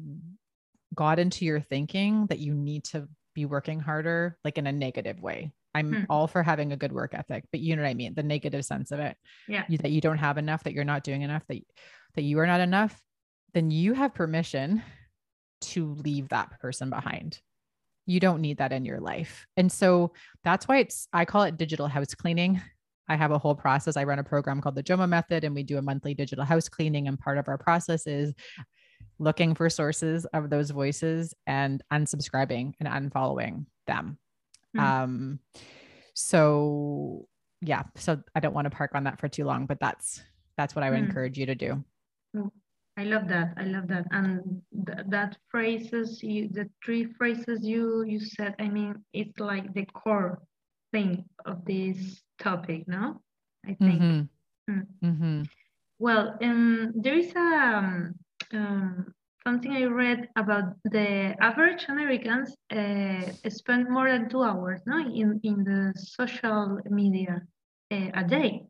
got 0.94 1.18
into 1.18 1.44
your 1.44 1.60
thinking 1.60 2.26
that 2.26 2.38
you 2.38 2.54
need 2.54 2.84
to 2.84 3.08
be 3.34 3.44
working 3.44 3.80
harder, 3.80 4.36
like 4.44 4.58
in 4.58 4.66
a 4.66 4.72
negative 4.72 5.20
way. 5.20 5.52
I'm 5.74 5.92
hmm. 5.92 6.02
all 6.10 6.26
for 6.26 6.42
having 6.42 6.72
a 6.72 6.76
good 6.76 6.92
work 6.92 7.14
ethic, 7.14 7.44
but 7.50 7.60
you 7.60 7.76
know 7.76 7.82
what 7.82 7.88
I 7.88 7.94
mean? 7.94 8.14
The 8.14 8.22
negative 8.22 8.64
sense 8.64 8.90
of 8.90 9.00
it. 9.00 9.16
Yeah. 9.48 9.64
You, 9.68 9.78
that 9.78 9.90
you 9.90 10.00
don't 10.00 10.18
have 10.18 10.38
enough, 10.38 10.64
that 10.64 10.74
you're 10.74 10.84
not 10.84 11.04
doing 11.04 11.22
enough, 11.22 11.42
that, 11.48 11.58
that 12.14 12.22
you 12.22 12.38
are 12.40 12.46
not 12.46 12.60
enough, 12.60 13.00
then 13.54 13.70
you 13.70 13.94
have 13.94 14.14
permission 14.14 14.82
to 15.62 15.94
leave 15.94 16.28
that 16.28 16.60
person 16.60 16.90
behind. 16.90 17.40
You 18.04 18.20
don't 18.20 18.40
need 18.40 18.58
that 18.58 18.72
in 18.72 18.84
your 18.84 19.00
life. 19.00 19.46
And 19.56 19.70
so 19.70 20.12
that's 20.44 20.66
why 20.66 20.78
it's, 20.78 21.08
I 21.12 21.24
call 21.24 21.44
it 21.44 21.56
digital 21.56 21.86
house 21.86 22.14
cleaning 22.14 22.60
I 23.08 23.16
have 23.16 23.30
a 23.30 23.38
whole 23.38 23.54
process. 23.54 23.96
I 23.96 24.04
run 24.04 24.18
a 24.18 24.24
program 24.24 24.60
called 24.60 24.74
the 24.74 24.82
JOMO 24.82 25.08
method 25.08 25.44
and 25.44 25.54
we 25.54 25.62
do 25.62 25.78
a 25.78 25.82
monthly 25.82 26.14
digital 26.14 26.44
house 26.44 26.68
cleaning. 26.68 27.08
And 27.08 27.18
part 27.18 27.38
of 27.38 27.48
our 27.48 27.58
process 27.58 28.06
is 28.06 28.32
looking 29.18 29.54
for 29.54 29.68
sources 29.68 30.24
of 30.26 30.50
those 30.50 30.70
voices 30.70 31.34
and 31.46 31.82
unsubscribing 31.92 32.74
and 32.80 32.88
unfollowing 32.88 33.66
them. 33.86 34.18
Mm-hmm. 34.76 34.80
Um, 34.80 35.38
so 36.14 37.26
yeah, 37.60 37.82
so 37.96 38.20
I 38.34 38.40
don't 38.40 38.54
want 38.54 38.66
to 38.66 38.76
park 38.76 38.92
on 38.94 39.04
that 39.04 39.20
for 39.20 39.28
too 39.28 39.44
long, 39.44 39.66
but 39.66 39.78
that's 39.80 40.22
that's 40.56 40.74
what 40.74 40.82
I 40.82 40.90
would 40.90 40.98
mm-hmm. 40.98 41.08
encourage 41.08 41.38
you 41.38 41.46
to 41.46 41.54
do. 41.54 41.84
Mm, 42.36 42.50
I 42.96 43.04
love 43.04 43.28
that. 43.28 43.54
I 43.56 43.64
love 43.64 43.88
that. 43.88 44.06
And 44.10 44.62
th- 44.86 45.06
that 45.08 45.36
phrases 45.48 46.22
you, 46.22 46.48
the 46.48 46.68
three 46.84 47.06
phrases 47.16 47.64
you 47.64 48.04
you 48.04 48.20
said. 48.20 48.54
I 48.58 48.68
mean, 48.68 48.96
it's 49.12 49.38
like 49.38 49.72
the 49.72 49.86
core 49.86 50.42
thing 50.92 51.24
of 51.44 51.64
this 51.64 52.22
topic, 52.38 52.86
no? 52.86 53.20
I 53.66 53.74
think. 53.74 54.02
Mm-hmm. 54.02 54.72
Mm. 54.72 54.86
Mm-hmm. 55.04 55.42
Well, 55.98 56.36
um, 56.42 56.92
there 56.96 57.14
is 57.14 57.32
a, 57.34 57.38
um, 57.38 58.14
um, 58.52 59.14
something 59.44 59.72
I 59.72 59.84
read 59.84 60.28
about 60.36 60.74
the 60.84 61.34
average 61.40 61.86
Americans 61.88 62.54
uh, 62.70 63.22
spend 63.48 63.88
more 63.88 64.10
than 64.10 64.28
two 64.28 64.42
hours 64.42 64.80
no, 64.86 64.98
in, 64.98 65.40
in 65.42 65.64
the 65.64 65.92
social 65.96 66.78
media 66.90 67.42
uh, 67.90 68.08
a 68.14 68.24
day. 68.24 68.64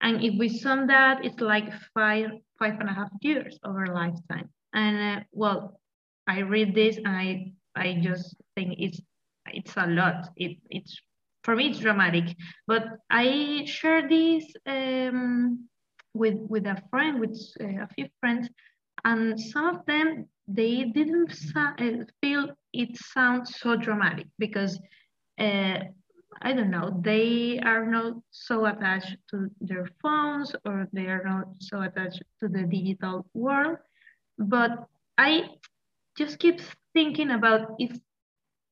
And 0.00 0.22
if 0.22 0.38
we 0.38 0.48
sum 0.48 0.86
that, 0.86 1.24
it's 1.24 1.40
like 1.40 1.72
five, 1.94 2.30
five 2.58 2.80
and 2.80 2.88
a 2.88 2.92
half 2.92 3.10
years 3.20 3.58
of 3.62 3.74
our 3.74 3.88
lifetime. 3.88 4.48
And 4.72 5.20
uh, 5.20 5.24
well, 5.32 5.80
I 6.26 6.40
read 6.40 6.74
this 6.74 6.96
and 6.96 7.08
I, 7.08 7.52
I 7.76 7.98
just 8.02 8.36
think 8.54 8.76
it's, 8.78 9.00
it's 9.46 9.76
a 9.76 9.86
lot. 9.86 10.28
It, 10.36 10.58
it's 10.70 11.00
for 11.42 11.56
me 11.56 11.68
it's 11.70 11.78
dramatic 11.78 12.36
but 12.66 12.84
i 13.10 13.62
share 13.66 14.08
this 14.08 14.44
um, 14.66 15.68
with 16.14 16.36
with 16.48 16.66
a 16.66 16.82
friend 16.90 17.20
with 17.20 17.38
uh, 17.60 17.84
a 17.84 17.88
few 17.94 18.08
friends 18.20 18.48
and 19.04 19.40
some 19.40 19.76
of 19.76 19.86
them 19.86 20.26
they 20.48 20.84
didn't 20.84 21.32
uh, 21.56 21.72
feel 22.20 22.50
it 22.72 22.96
sounds 22.96 23.56
so 23.58 23.76
dramatic 23.76 24.26
because 24.38 24.78
uh, 25.38 25.78
i 26.42 26.52
don't 26.52 26.70
know 26.70 27.00
they 27.02 27.58
are 27.64 27.86
not 27.86 28.14
so 28.30 28.66
attached 28.66 29.16
to 29.28 29.48
their 29.60 29.88
phones 30.02 30.54
or 30.64 30.86
they 30.92 31.06
are 31.06 31.24
not 31.24 31.46
so 31.58 31.80
attached 31.80 32.22
to 32.40 32.48
the 32.48 32.62
digital 32.64 33.26
world 33.34 33.76
but 34.38 34.86
i 35.18 35.44
just 36.16 36.38
keep 36.38 36.60
thinking 36.92 37.30
about 37.30 37.74
if 37.78 37.96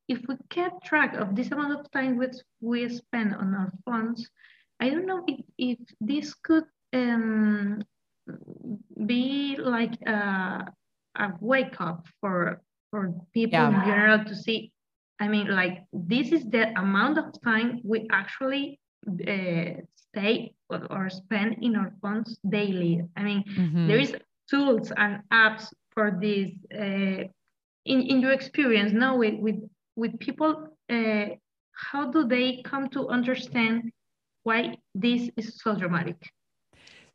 if 0.08 0.20
we 0.26 0.36
kept 0.48 0.84
track 0.84 1.14
of 1.14 1.36
this 1.36 1.50
amount 1.52 1.78
of 1.78 1.90
time 1.90 2.16
which 2.16 2.36
we 2.60 2.88
spend 2.88 3.34
on 3.34 3.54
our 3.54 3.72
phones, 3.84 4.26
I 4.80 4.90
don't 4.90 5.06
know 5.06 5.24
if, 5.26 5.40
if 5.58 5.78
this 6.00 6.34
could 6.34 6.64
um, 6.92 7.82
be 9.06 9.56
like 9.60 10.00
a, 10.06 10.64
a 11.16 11.32
wake 11.40 11.80
up 11.80 12.06
for 12.20 12.60
for 12.90 13.12
people 13.34 13.58
yeah. 13.58 13.68
in 13.68 13.86
general 13.86 14.24
to 14.24 14.34
see. 14.34 14.72
I 15.20 15.28
mean, 15.28 15.48
like 15.48 15.84
this 15.92 16.32
is 16.32 16.44
the 16.44 16.68
amount 16.78 17.18
of 17.18 17.26
time 17.42 17.80
we 17.84 18.06
actually 18.10 18.80
uh, 19.06 19.82
stay 19.94 20.54
or, 20.70 20.86
or, 20.90 21.10
spend 21.10 21.56
in 21.60 21.76
our 21.76 21.92
phones 22.00 22.38
daily. 22.48 23.02
I 23.16 23.22
mean, 23.22 23.44
mm-hmm. 23.44 23.88
there 23.88 23.98
is 23.98 24.14
tools 24.48 24.92
and 24.96 25.20
apps 25.32 25.72
for 25.90 26.16
this. 26.20 26.50
Uh, 26.72 27.24
in, 27.84 28.02
in 28.02 28.20
your 28.20 28.32
experience, 28.32 28.92
now 28.92 29.16
with, 29.16 29.34
with 29.40 29.56
with 29.98 30.18
people, 30.20 30.68
uh, 30.88 31.26
how 31.72 32.10
do 32.10 32.26
they 32.26 32.62
come 32.62 32.88
to 32.90 33.08
understand 33.08 33.90
why 34.44 34.76
this 34.94 35.28
is 35.36 35.60
so 35.60 35.74
dramatic? 35.74 36.30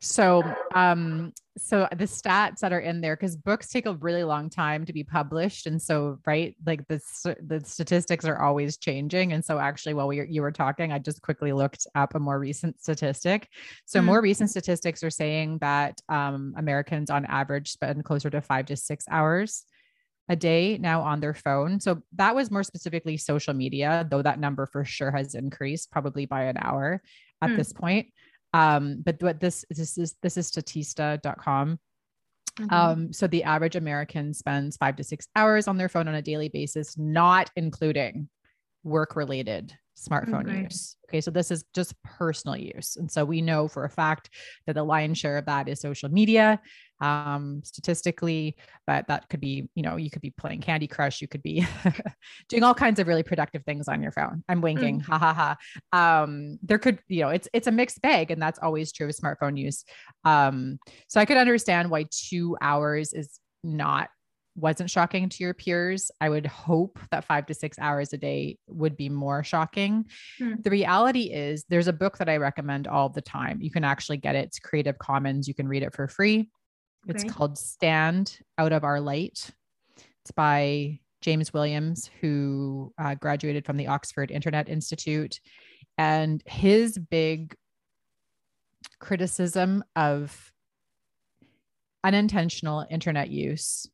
So, 0.00 0.42
um, 0.74 1.32
so 1.56 1.88
the 1.96 2.04
stats 2.04 2.58
that 2.58 2.74
are 2.74 2.80
in 2.80 3.00
there, 3.00 3.16
because 3.16 3.36
books 3.36 3.68
take 3.68 3.86
a 3.86 3.94
really 3.94 4.22
long 4.22 4.50
time 4.50 4.84
to 4.84 4.92
be 4.92 5.02
published, 5.02 5.66
and 5.66 5.80
so 5.80 6.18
right, 6.26 6.54
like 6.66 6.86
the 6.88 7.00
the 7.40 7.62
statistics 7.64 8.26
are 8.26 8.42
always 8.42 8.76
changing. 8.76 9.32
And 9.32 9.42
so, 9.42 9.58
actually, 9.58 9.94
while 9.94 10.08
we 10.08 10.26
you 10.28 10.42
were 10.42 10.52
talking, 10.52 10.92
I 10.92 10.98
just 10.98 11.22
quickly 11.22 11.52
looked 11.54 11.86
up 11.94 12.14
a 12.14 12.18
more 12.18 12.38
recent 12.38 12.82
statistic. 12.82 13.48
So, 13.86 13.98
mm-hmm. 13.98 14.06
more 14.06 14.20
recent 14.20 14.50
statistics 14.50 15.02
are 15.02 15.10
saying 15.10 15.58
that 15.62 15.98
um, 16.10 16.52
Americans, 16.58 17.08
on 17.08 17.24
average, 17.24 17.70
spend 17.70 18.04
closer 18.04 18.28
to 18.28 18.42
five 18.42 18.66
to 18.66 18.76
six 18.76 19.06
hours 19.10 19.64
a 20.28 20.36
day 20.36 20.78
now 20.78 21.02
on 21.02 21.20
their 21.20 21.34
phone. 21.34 21.80
So 21.80 22.02
that 22.16 22.34
was 22.34 22.50
more 22.50 22.62
specifically 22.62 23.16
social 23.16 23.54
media, 23.54 24.06
though 24.10 24.22
that 24.22 24.38
number 24.38 24.66
for 24.66 24.84
sure 24.84 25.10
has 25.10 25.34
increased 25.34 25.90
probably 25.90 26.26
by 26.26 26.44
an 26.44 26.56
hour 26.60 27.02
at 27.42 27.50
mm. 27.50 27.56
this 27.56 27.72
point. 27.72 28.08
Um, 28.54 29.02
but 29.04 29.22
what 29.22 29.40
this 29.40 29.64
this 29.68 29.98
is 29.98 30.16
this 30.22 30.36
is 30.36 30.50
statista.com. 30.50 31.78
Mm-hmm. 32.58 32.72
Um, 32.72 33.12
so 33.12 33.26
the 33.26 33.42
average 33.42 33.74
American 33.74 34.32
spends 34.32 34.76
five 34.76 34.96
to 34.96 35.04
six 35.04 35.26
hours 35.34 35.66
on 35.66 35.76
their 35.76 35.88
phone 35.88 36.06
on 36.06 36.14
a 36.14 36.22
daily 36.22 36.48
basis, 36.48 36.96
not 36.96 37.50
including 37.56 38.28
work 38.84 39.16
related 39.16 39.76
smartphone 39.96 40.48
okay. 40.48 40.62
use. 40.62 40.96
Okay, 41.08 41.20
so 41.20 41.30
this 41.30 41.50
is 41.50 41.64
just 41.74 42.00
personal 42.02 42.56
use. 42.56 42.96
And 42.96 43.10
so 43.10 43.24
we 43.24 43.40
know 43.40 43.68
for 43.68 43.84
a 43.84 43.90
fact 43.90 44.30
that 44.66 44.74
the 44.74 44.82
lion's 44.84 45.18
share 45.18 45.38
of 45.38 45.46
that 45.46 45.68
is 45.68 45.80
social 45.80 46.08
media 46.08 46.60
um, 47.04 47.60
statistically, 47.64 48.56
but 48.86 49.06
that 49.08 49.28
could 49.28 49.40
be, 49.40 49.68
you 49.74 49.82
know, 49.82 49.96
you 49.96 50.10
could 50.10 50.22
be 50.22 50.30
playing 50.30 50.62
Candy 50.62 50.86
Crush, 50.86 51.20
you 51.20 51.28
could 51.28 51.42
be 51.42 51.66
doing 52.48 52.62
all 52.62 52.74
kinds 52.74 52.98
of 52.98 53.06
really 53.06 53.22
productive 53.22 53.62
things 53.64 53.88
on 53.88 54.02
your 54.02 54.10
phone. 54.10 54.42
I'm 54.48 54.62
winking, 54.62 55.00
mm. 55.00 55.04
ha 55.04 55.18
ha 55.18 55.56
ha. 55.92 56.22
Um, 56.22 56.58
there 56.62 56.78
could, 56.78 56.98
you 57.08 57.20
know, 57.20 57.28
it's 57.28 57.46
it's 57.52 57.66
a 57.66 57.72
mixed 57.72 58.00
bag, 58.00 58.30
and 58.30 58.40
that's 58.40 58.58
always 58.58 58.90
true 58.90 59.06
of 59.06 59.14
smartphone 59.14 59.58
use. 59.58 59.84
Um, 60.24 60.78
so 61.08 61.20
I 61.20 61.26
could 61.26 61.36
understand 61.36 61.90
why 61.90 62.06
two 62.10 62.56
hours 62.62 63.12
is 63.12 63.38
not 63.62 64.08
wasn't 64.56 64.88
shocking 64.88 65.28
to 65.28 65.42
your 65.42 65.52
peers, 65.52 66.12
I 66.20 66.28
would 66.28 66.46
hope 66.46 67.00
that 67.10 67.24
five 67.24 67.44
to 67.46 67.54
six 67.54 67.76
hours 67.80 68.12
a 68.12 68.18
day 68.18 68.56
would 68.68 68.96
be 68.96 69.08
more 69.08 69.42
shocking. 69.42 70.04
Hmm. 70.38 70.54
The 70.62 70.70
reality 70.70 71.32
is, 71.32 71.64
there's 71.68 71.88
a 71.88 71.92
book 71.92 72.18
that 72.18 72.28
I 72.28 72.36
recommend 72.36 72.86
all 72.86 73.08
the 73.08 73.20
time. 73.20 73.60
You 73.60 73.72
can 73.72 73.82
actually 73.82 74.18
get 74.18 74.36
it. 74.36 74.46
It's 74.46 74.60
Creative 74.60 74.96
Commons. 74.96 75.48
You 75.48 75.54
can 75.54 75.66
read 75.66 75.82
it 75.82 75.92
for 75.92 76.06
free. 76.06 76.50
Okay. 77.08 77.22
It's 77.22 77.24
called 77.32 77.58
Stand 77.58 78.38
Out 78.56 78.72
of 78.72 78.84
Our 78.84 79.00
Light. 79.00 79.50
It's 80.22 80.30
by 80.34 81.00
James 81.20 81.52
Williams, 81.52 82.10
who 82.20 82.92
uh, 82.98 83.14
graduated 83.14 83.66
from 83.66 83.76
the 83.76 83.88
Oxford 83.88 84.30
Internet 84.30 84.68
Institute. 84.68 85.40
And 85.98 86.42
his 86.46 86.98
big 86.98 87.54
criticism 89.00 89.84
of 89.96 90.52
unintentional 92.02 92.86
internet 92.90 93.30
use 93.30 93.86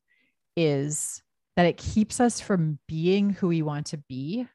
is 0.57 1.23
that 1.57 1.67
it 1.67 1.77
keeps 1.77 2.21
us 2.21 2.41
from 2.41 2.79
being 2.87 3.31
who 3.31 3.49
we 3.49 3.63
want 3.63 3.87
to 3.87 3.97
be 3.97 4.47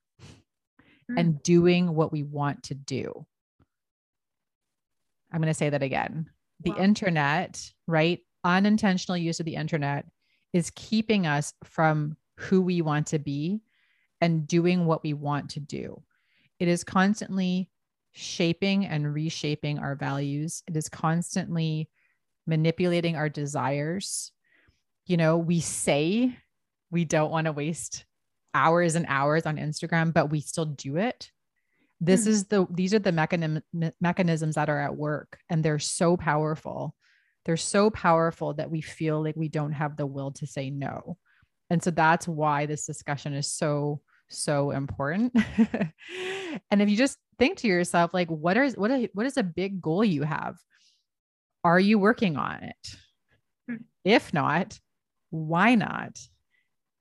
mm. 1.12 1.20
and 1.20 1.42
doing 1.44 1.94
what 1.94 2.12
we 2.12 2.24
want 2.24 2.64
to 2.64 2.74
do. 2.74 3.26
I'm 5.32 5.42
going 5.42 5.52
to 5.52 5.54
say 5.54 5.70
that 5.70 5.84
again. 5.84 6.30
The 6.62 6.72
wow. 6.72 6.78
internet, 6.78 7.62
right? 7.88 8.20
Unintentional 8.46 9.18
use 9.18 9.42
of 9.42 9.46
the 9.46 9.56
internet 9.56 10.06
is 10.54 10.72
keeping 10.76 11.28
us 11.28 11.54
from 11.66 12.16
who 12.38 12.62
we 12.62 12.82
want 12.82 13.08
to 13.08 13.20
be 13.20 13.62
and 14.22 14.48
doing 14.48 14.86
what 14.86 15.04
we 15.04 15.14
want 15.14 15.50
to 15.52 15.60
do. 15.60 16.02
It 16.60 16.70
is 16.70 16.86
constantly 16.86 17.70
shaping 18.14 18.86
and 18.86 19.14
reshaping 19.14 19.80
our 19.80 19.96
values. 19.96 20.64
It 20.68 20.78
is 20.78 20.88
constantly 20.88 21.90
manipulating 22.48 23.18
our 23.18 23.28
desires 23.28 24.32
you 25.06 25.18
know, 25.18 25.38
we 25.38 25.60
say 25.60 26.36
we 26.92 27.06
don't 27.06 27.32
want 27.32 27.46
to 27.46 27.52
waste 27.52 28.06
hours 28.54 28.96
and 28.96 29.06
hours 29.08 29.46
on 29.46 29.58
Instagram, 29.58 30.14
but 30.14 30.30
we 30.30 30.42
still 30.42 30.66
do 30.66 30.98
it. 30.98 31.32
This 32.02 32.22
mm-hmm. 32.22 32.30
is 32.30 32.46
the 32.46 32.68
these 32.72 32.94
are 32.94 33.00
the 33.00 33.12
mechanism, 33.12 33.62
mechanisms 34.02 34.56
that 34.56 34.70
are 34.70 34.80
at 34.80 34.96
work 34.96 35.40
and 35.50 35.64
they're 35.64 35.80
so 35.80 36.18
powerful. 36.18 36.96
They're 37.46 37.58
so 37.58 37.90
powerful 37.90 38.54
that 38.56 38.72
we 38.72 38.82
feel 38.82 39.24
like 39.24 39.36
we 39.36 39.50
don't 39.50 39.74
have 39.74 39.98
the 39.98 40.06
will 40.06 40.32
to 40.34 40.48
say 40.48 40.70
no. 40.70 41.18
And 41.70 41.82
so 41.84 41.92
that's 41.92 42.28
why 42.28 42.66
this 42.66 42.86
discussion 42.86 43.34
is 43.34 43.52
so 43.52 44.02
so 44.30 44.72
important. 44.72 45.36
and 46.72 46.82
if 46.82 46.90
you 46.90 46.98
just 46.98 47.18
think 47.38 47.60
to 47.60 47.68
yourself 47.68 48.12
like 48.14 48.30
what 48.30 48.58
is 48.58 48.76
what 48.76 48.90
is 48.92 49.08
what 49.14 49.26
is 49.26 49.38
a 49.38 49.44
big 49.44 49.82
goal 49.82 50.04
you 50.04 50.24
have? 50.24 50.56
Are 51.64 51.80
you 51.80 52.00
working 52.00 52.38
on 52.38 52.64
it? 52.64 52.98
Mm. 53.70 53.84
If 54.04 54.34
not, 54.34 54.80
why 55.30 55.76
not? 55.76 56.18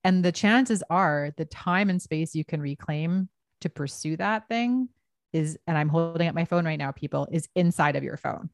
And 0.03 0.22
the 0.22 0.32
chances 0.32 0.82
are 0.90 1.30
the 1.36 1.47
time 1.47 1.88
and 1.88 2.01
space 2.01 2.34
you 2.34 2.45
can 2.45 2.61
reclaim 2.61 3.28
to 3.62 3.70
pursue 3.70 4.16
that 4.18 4.49
thing 4.49 4.88
is, 5.32 5.59
and 5.66 5.76
I'm 5.76 5.88
holding 5.88 6.28
up 6.28 6.34
my 6.34 6.45
phone 6.45 6.64
right 6.64 6.78
now, 6.78 6.92
people, 6.92 7.26
is 7.32 7.49
inside 7.55 7.97
of 7.97 8.05
your 8.05 8.16
phone. 8.16 8.51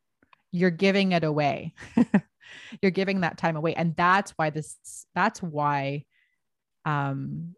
You're 0.52 0.70
giving 0.70 1.12
it 1.12 1.24
away. 1.24 1.74
You're 2.82 2.90
giving 2.90 3.20
that 3.20 3.38
time 3.38 3.56
away. 3.56 3.74
And 3.74 3.94
that's 3.96 4.32
why 4.32 4.50
this, 4.50 5.06
that's 5.14 5.42
why, 5.42 6.04
um, 6.84 7.54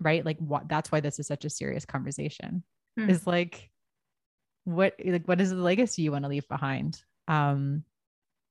right? 0.00 0.24
Like 0.24 0.38
what, 0.38 0.68
that's 0.68 0.90
why 0.90 1.00
this 1.00 1.18
is 1.18 1.26
such 1.26 1.44
a 1.44 1.50
serious 1.50 1.84
conversation 1.84 2.64
hmm. 2.96 3.10
is 3.10 3.26
like, 3.26 3.70
what, 4.64 4.94
like, 5.04 5.26
what 5.26 5.40
is 5.40 5.50
the 5.50 5.56
legacy 5.56 6.02
you 6.02 6.12
want 6.12 6.24
to 6.24 6.30
leave 6.30 6.48
behind? 6.48 7.02
Um, 7.28 7.84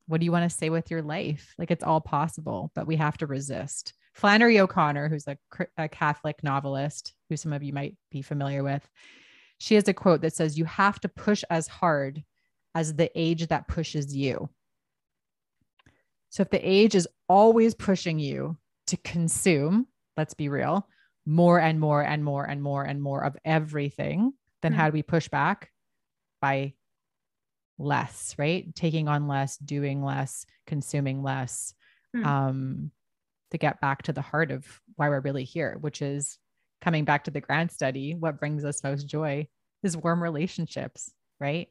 what 0.08 0.20
do 0.20 0.26
you 0.26 0.32
want 0.32 0.50
to 0.50 0.56
say 0.56 0.70
with 0.70 0.92
your 0.92 1.02
life? 1.02 1.54
Like 1.58 1.72
it's 1.72 1.84
all 1.84 2.02
possible, 2.02 2.72
but 2.76 2.88
we 2.88 2.98
have 2.98 3.18
to 3.20 3.28
resist. 3.28 3.94
Flannery 4.14 4.60
O'Connor, 4.60 5.10
who's 5.10 5.28
a, 5.28 5.38
a, 5.78 5.88
Catholic 5.88 6.44
novelist, 6.44 7.14
who 7.30 7.38
some 7.38 7.54
of 7.54 7.64
you 7.64 7.74
might 7.74 7.96
be 8.12 8.22
familiar 8.22 8.64
with, 8.64 8.88
she 9.58 9.76
has 9.76 9.88
a 9.88 9.94
quote 9.94 10.22
that 10.22 10.36
says, 10.36 10.58
You 10.58 10.66
have 10.66 11.00
to 11.02 11.10
push 11.10 11.44
as 11.50 11.68
hard 11.68 12.24
as 12.76 12.94
the 12.94 13.12
age 13.16 13.48
that 13.48 13.68
pushes 13.68 14.16
you. 14.16 14.50
So 16.30 16.42
if 16.42 16.50
the 16.50 16.68
age 16.68 16.96
is 16.96 17.08
always 17.30 17.76
pushing 17.76 18.18
you 18.20 18.58
to 18.88 18.98
consume, 18.98 19.88
let's 20.18 20.34
be 20.34 20.50
real, 20.50 20.88
more 21.26 21.60
and 21.60 21.80
more 21.80 22.02
and 22.02 22.24
more 22.24 22.44
and 22.44 22.62
more 22.62 22.84
and 22.84 23.02
more 23.02 23.24
of 23.24 23.38
everything, 23.46 24.34
then 24.62 24.72
mm-hmm. 24.72 24.82
how 24.82 24.88
do 24.88 24.94
we 24.94 25.04
push 25.04 25.28
back? 25.28 25.70
By 26.42 26.74
less, 27.78 28.36
right? 28.38 28.74
Taking 28.76 29.08
on 29.08 29.28
less, 29.28 29.58
doing 29.58 30.04
less, 30.04 30.46
consuming 30.66 31.24
less, 31.24 31.74
mm. 32.16 32.26
um, 32.26 32.92
to 33.52 33.58
get 33.58 33.80
back 33.80 34.04
to 34.04 34.14
the 34.14 34.22
heart 34.22 34.52
of 34.52 34.66
why 34.96 35.10
we're 35.10 35.20
really 35.20 35.44
here, 35.44 35.78
which 35.80 36.02
is 36.02 36.38
coming 36.82 37.06
back 37.06 37.26
to 37.26 37.32
the 37.32 37.42
grant 37.42 37.72
study. 37.72 38.16
What 38.16 38.40
brings 38.40 38.66
us 38.66 38.84
most 38.84 39.08
joy 39.08 39.48
is 39.84 39.96
warm 39.96 40.22
relationships, 40.22 41.12
right? 41.40 41.70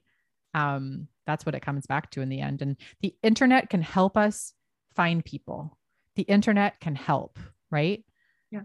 Um, 0.54 1.08
that's 1.26 1.46
what 1.46 1.54
it 1.54 1.62
comes 1.62 1.86
back 1.86 2.10
to 2.10 2.20
in 2.20 2.28
the 2.28 2.40
end. 2.40 2.62
And 2.62 2.76
the 3.00 3.14
internet 3.22 3.70
can 3.70 3.82
help 3.82 4.16
us 4.16 4.52
find 4.94 5.24
people. 5.24 5.78
The 6.16 6.22
internet 6.22 6.80
can 6.80 6.94
help, 6.94 7.38
right? 7.70 8.04
Yeah. 8.50 8.62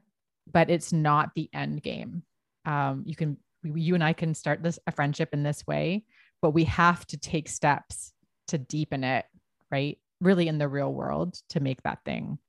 But 0.51 0.69
it's 0.69 0.91
not 0.91 1.31
the 1.35 1.49
end 1.53 1.83
game. 1.83 2.23
Um, 2.65 3.03
you 3.05 3.15
can, 3.15 3.37
you 3.63 3.95
and 3.95 4.03
I 4.03 4.13
can 4.13 4.33
start 4.33 4.63
this 4.63 4.79
a 4.87 4.91
friendship 4.91 5.29
in 5.33 5.43
this 5.43 5.65
way 5.65 6.05
but 6.41 6.51
we 6.51 6.65
have 6.65 7.05
to 7.07 7.17
take 7.17 7.49
steps 7.49 8.13
to 8.47 8.57
deepen 8.57 9.03
it, 9.03 9.25
right? 9.71 9.97
Really 10.21 10.47
in 10.47 10.57
the 10.57 10.67
real 10.67 10.93
world 10.93 11.35
to 11.49 11.59
make 11.59 11.81
that 11.83 11.99
thing 12.05 12.39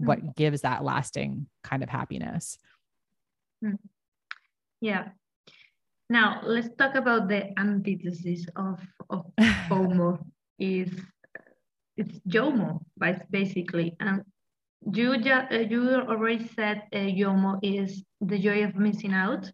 what 0.00 0.24
mm. 0.24 0.36
gives 0.36 0.60
that 0.60 0.84
lasting 0.84 1.48
kind 1.64 1.82
of 1.82 1.88
happiness. 1.88 2.56
Mm. 3.64 3.78
Yeah. 4.80 5.08
Now 6.10 6.40
let's 6.44 6.68
talk 6.76 6.94
about 6.94 7.28
the 7.28 7.58
antithesis 7.58 8.46
of, 8.56 8.80
of 9.10 9.26
FOMO 9.68 10.18
is 10.58 10.90
it's 11.98 12.20
JOMO, 12.28 12.80
basically. 13.30 13.96
And 14.00 14.22
you, 14.92 15.12
uh, 15.12 15.58
you 15.68 15.90
already 16.08 16.46
said 16.48 16.84
uh, 16.92 16.98
JOMO 16.98 17.58
is 17.62 18.04
the 18.20 18.38
joy 18.38 18.64
of 18.64 18.76
missing 18.76 19.12
out. 19.12 19.50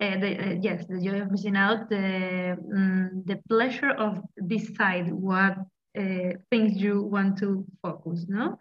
Uh, 0.00 0.16
the, 0.20 0.38
uh, 0.38 0.56
yes, 0.60 0.86
the 0.88 1.00
joy 1.00 1.20
of 1.20 1.32
missing 1.32 1.56
out, 1.56 1.90
the, 1.90 2.56
um, 2.72 3.24
the 3.26 3.40
pleasure 3.48 3.90
of 3.90 4.20
decide 4.46 5.12
what 5.12 5.58
uh, 5.98 6.30
things 6.50 6.80
you 6.80 7.02
want 7.02 7.36
to 7.38 7.66
focus, 7.82 8.26
no? 8.28 8.56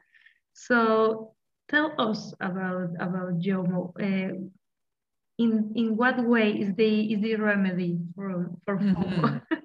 So 0.53 1.33
tell 1.69 1.93
us 1.99 2.33
about 2.41 2.89
about 2.99 3.37
JOMO. 3.37 3.93
In 5.37 5.71
in 5.75 5.95
what 5.95 6.23
way 6.23 6.51
is 6.51 6.73
the 6.75 7.13
is 7.13 7.21
the 7.21 7.35
remedy 7.35 7.99
for 8.15 8.51
for 8.65 8.77
FOMO? 8.77 8.95
Mm-hmm. 8.95 9.55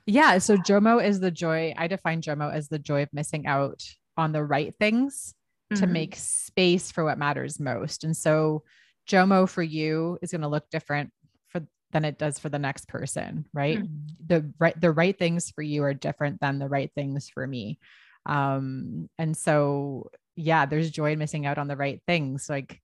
yeah, 0.06 0.38
so 0.38 0.56
JOMO 0.56 1.04
is 1.04 1.20
the 1.20 1.30
joy. 1.30 1.74
I 1.76 1.86
define 1.86 2.20
JOMO 2.20 2.52
as 2.52 2.68
the 2.68 2.78
joy 2.78 3.02
of 3.02 3.12
missing 3.12 3.46
out 3.46 3.82
on 4.16 4.32
the 4.32 4.44
right 4.44 4.74
things 4.78 5.34
mm-hmm. 5.72 5.80
to 5.80 5.86
make 5.86 6.16
space 6.16 6.92
for 6.92 7.04
what 7.04 7.18
matters 7.18 7.60
most. 7.60 8.04
And 8.04 8.16
so 8.16 8.64
JOMO 9.08 9.48
for 9.48 9.62
you 9.62 10.18
is 10.22 10.30
going 10.30 10.42
to 10.42 10.48
look 10.48 10.68
different 10.70 11.12
for 11.48 11.62
than 11.92 12.04
it 12.04 12.18
does 12.18 12.38
for 12.38 12.48
the 12.48 12.58
next 12.58 12.88
person, 12.88 13.46
right? 13.52 13.78
Mm-hmm. 13.78 14.26
The 14.26 14.52
right 14.58 14.80
the 14.80 14.92
right 14.92 15.18
things 15.18 15.50
for 15.50 15.62
you 15.62 15.84
are 15.84 15.94
different 15.94 16.40
than 16.40 16.58
the 16.58 16.68
right 16.68 16.90
things 16.94 17.30
for 17.30 17.46
me. 17.46 17.78
Um, 18.26 19.08
and 19.18 19.36
so 19.36 20.10
yeah, 20.34 20.66
there's 20.66 20.90
joy 20.90 21.12
in 21.12 21.18
missing 21.18 21.46
out 21.46 21.58
on 21.58 21.68
the 21.68 21.76
right 21.76 22.00
things. 22.06 22.48
Like 22.50 22.80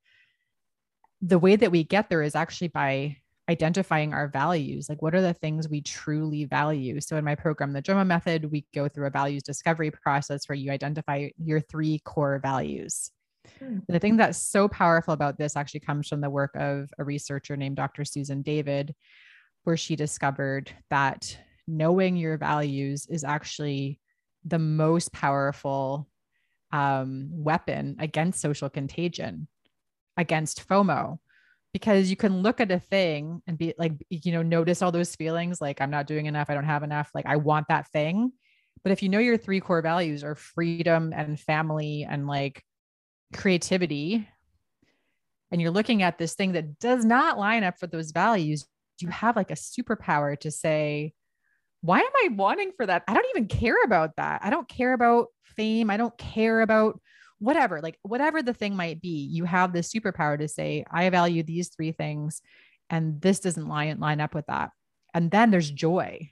the 1.23 1.39
way 1.39 1.57
that 1.57 1.71
we 1.71 1.85
get 1.85 2.11
there 2.11 2.23
is 2.23 2.35
actually 2.35 2.69
by 2.69 3.17
identifying 3.49 4.15
our 4.15 4.29
values 4.29 4.89
like 4.89 5.03
what 5.03 5.15
are 5.15 5.21
the 5.21 5.35
things 5.35 5.69
we 5.69 5.81
truly 5.81 6.45
value 6.45 7.01
so 7.01 7.17
in 7.17 7.25
my 7.25 7.35
program 7.35 7.73
the 7.73 7.83
JOMO 7.83 8.07
method 8.07 8.51
we 8.51 8.65
go 8.73 8.89
through 8.89 9.07
a 9.07 9.11
values 9.11 9.43
discovery 9.43 9.91
process 9.91 10.49
where 10.49 10.57
you 10.57 10.71
identify 10.71 11.29
your 11.39 11.61
three 11.61 11.99
core 12.05 12.39
values 12.39 13.11
Hmm. 13.59 13.79
The 13.89 13.99
thing 13.99 14.17
that's 14.17 14.39
so 14.39 14.69
powerful 14.69 15.15
about 15.15 15.39
this 15.39 15.57
actually 15.57 15.81
comes 15.81 16.09
from 16.09 16.21
the 16.21 16.31
work 16.31 16.55
of 16.55 16.91
a 16.99 17.05
researcher 17.05 17.57
named 17.57 17.77
Dr. 17.77 18.05
Susan 18.05 18.43
David, 18.43 18.95
where 19.65 19.77
she 19.77 19.97
discovered 19.97 20.71
that 20.91 21.37
knowing 21.67 22.17
your 22.17 22.37
values 22.37 23.07
is 23.07 23.25
actually 23.25 24.01
the 24.45 24.59
most 24.59 25.13
powerful 25.13 26.09
um, 26.73 27.29
weapon 27.33 27.97
against 27.99 28.41
social 28.41 28.69
contagion, 28.69 29.47
against 30.17 30.69
FOMO, 30.69 31.19
because 31.73 32.11
you 32.11 32.17
can 32.17 32.43
look 32.43 32.61
at 32.61 32.71
a 32.71 32.79
thing 32.79 33.43
and 33.47 33.57
be 33.57 33.75
like, 33.79 33.93
you 34.11 34.33
know, 34.33 34.43
notice 34.43 34.83
all 34.83 34.93
those 34.93 35.17
feelings 35.17 35.61
like, 35.61 35.81
I'm 35.81 35.91
not 35.91 36.07
doing 36.07 36.27
enough, 36.27 36.51
I 36.51 36.55
don't 36.55 36.65
have 36.65 36.83
enough, 36.83 37.11
like, 37.15 37.27
I 37.27 37.37
want 37.37 37.69
that 37.69 37.89
thing. 37.89 38.33
But 38.83 38.93
if 38.93 39.03
you 39.03 39.09
know 39.09 39.19
your 39.19 39.37
three 39.37 39.61
core 39.61 39.83
values 39.83 40.25
are 40.25 40.35
freedom 40.35 41.13
and 41.15 41.39
family 41.39 42.07
and 42.09 42.27
like 42.27 42.65
creativity, 43.33 44.29
and 45.51 45.61
you're 45.61 45.71
looking 45.71 46.03
at 46.03 46.19
this 46.19 46.35
thing 46.35 46.53
that 46.53 46.79
does 46.79 47.05
not 47.05 47.39
line 47.39 47.63
up 47.63 47.79
for 47.79 47.87
those 47.87 48.11
values, 48.11 48.67
you 49.01 49.09
have 49.09 49.37
like 49.37 49.51
a 49.51 49.55
superpower 49.55 50.39
to 50.41 50.51
say, 50.51 51.13
why 51.81 51.99
am 51.99 52.13
I 52.25 52.29
wanting 52.35 52.73
for 52.77 52.87
that? 52.87 53.03
I 53.07 53.15
don't 53.15 53.27
even 53.35 53.49
care 53.49 53.83
about 53.85 54.17
that. 54.17 54.41
I 54.43 54.51
don't 54.51 54.69
care 54.69 54.93
about 54.93 55.29
fame. 55.45 55.91
I 55.91 55.97
don't 55.97 56.17
care 56.17 56.61
about 56.61 57.01
whatever, 57.43 57.81
like 57.81 57.99
whatever 58.03 58.41
the 58.41 58.55
thing 58.55 58.77
might 58.77 59.03
be. 59.03 59.27
You 59.31 59.45
have 59.45 59.73
this 59.73 59.93
superpower 59.93 60.39
to 60.39 60.47
say, 60.47 60.85
I 60.91 61.11
value 61.11 61.43
these 61.43 61.69
three 61.69 61.91
things 61.93 62.41
and 62.89 63.21
this 63.21 63.41
doesn't 63.41 63.69
line, 63.69 63.99
line 63.99 64.21
up 64.21 64.35
with 64.35 64.47
that. 64.47 64.71
And 65.13 65.31
then 65.31 65.51
there's 65.51 65.71
joy 65.71 66.31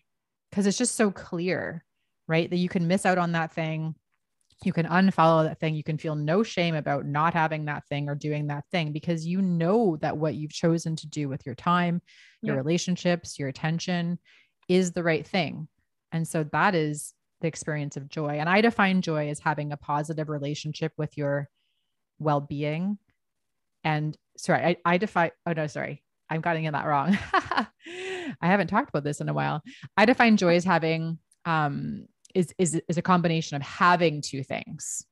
because 0.50 0.66
it's 0.66 0.78
just 0.78 0.94
so 0.94 1.10
clear, 1.10 1.84
right? 2.28 2.48
That 2.48 2.58
you 2.58 2.68
can 2.68 2.86
miss 2.86 3.04
out 3.04 3.18
on 3.18 3.32
that 3.32 3.52
thing. 3.52 3.96
You 4.64 4.72
can 4.72 4.86
unfollow 4.86 5.44
that 5.44 5.58
thing. 5.58 5.74
You 5.74 5.82
can 5.82 5.98
feel 5.98 6.14
no 6.14 6.42
shame 6.44 6.76
about 6.76 7.06
not 7.06 7.34
having 7.34 7.64
that 7.64 7.86
thing 7.88 8.08
or 8.08 8.14
doing 8.14 8.46
that 8.46 8.64
thing 8.70 8.92
because 8.92 9.26
you 9.26 9.42
know 9.42 9.96
that 10.02 10.16
what 10.16 10.34
you've 10.34 10.52
chosen 10.52 10.94
to 10.96 11.08
do 11.08 11.28
with 11.28 11.44
your 11.44 11.54
time, 11.56 12.02
your 12.40 12.54
yeah. 12.54 12.60
relationships, 12.60 13.38
your 13.38 13.48
attention 13.48 14.18
is 14.68 14.92
the 14.92 15.02
right 15.02 15.26
thing. 15.26 15.66
And 16.12 16.28
so 16.28 16.44
that 16.52 16.74
is 16.74 17.14
the 17.40 17.48
experience 17.48 17.96
of 17.96 18.08
joy. 18.08 18.38
And 18.38 18.48
I 18.48 18.60
define 18.60 19.02
joy 19.02 19.28
as 19.28 19.40
having 19.40 19.72
a 19.72 19.76
positive 19.76 20.28
relationship 20.28 20.92
with 20.96 21.16
your 21.16 21.48
well 22.18 22.40
being. 22.40 22.98
And 23.84 24.16
sorry, 24.36 24.64
I, 24.64 24.76
I 24.84 24.98
define, 24.98 25.30
oh 25.46 25.52
no, 25.52 25.66
sorry, 25.66 26.02
I'm 26.28 26.40
getting 26.40 26.70
that 26.70 26.86
wrong. 26.86 27.18
I 27.32 28.46
haven't 28.46 28.68
talked 28.68 28.90
about 28.90 29.04
this 29.04 29.20
in 29.20 29.28
a 29.28 29.34
while. 29.34 29.62
I 29.96 30.04
define 30.04 30.36
joy 30.36 30.56
as 30.56 30.64
having, 30.64 31.18
um, 31.44 32.06
is, 32.34 32.54
is, 32.58 32.80
is 32.88 32.98
a 32.98 33.02
combination 33.02 33.56
of 33.56 33.62
having 33.62 34.22
two 34.22 34.44
things. 34.44 35.04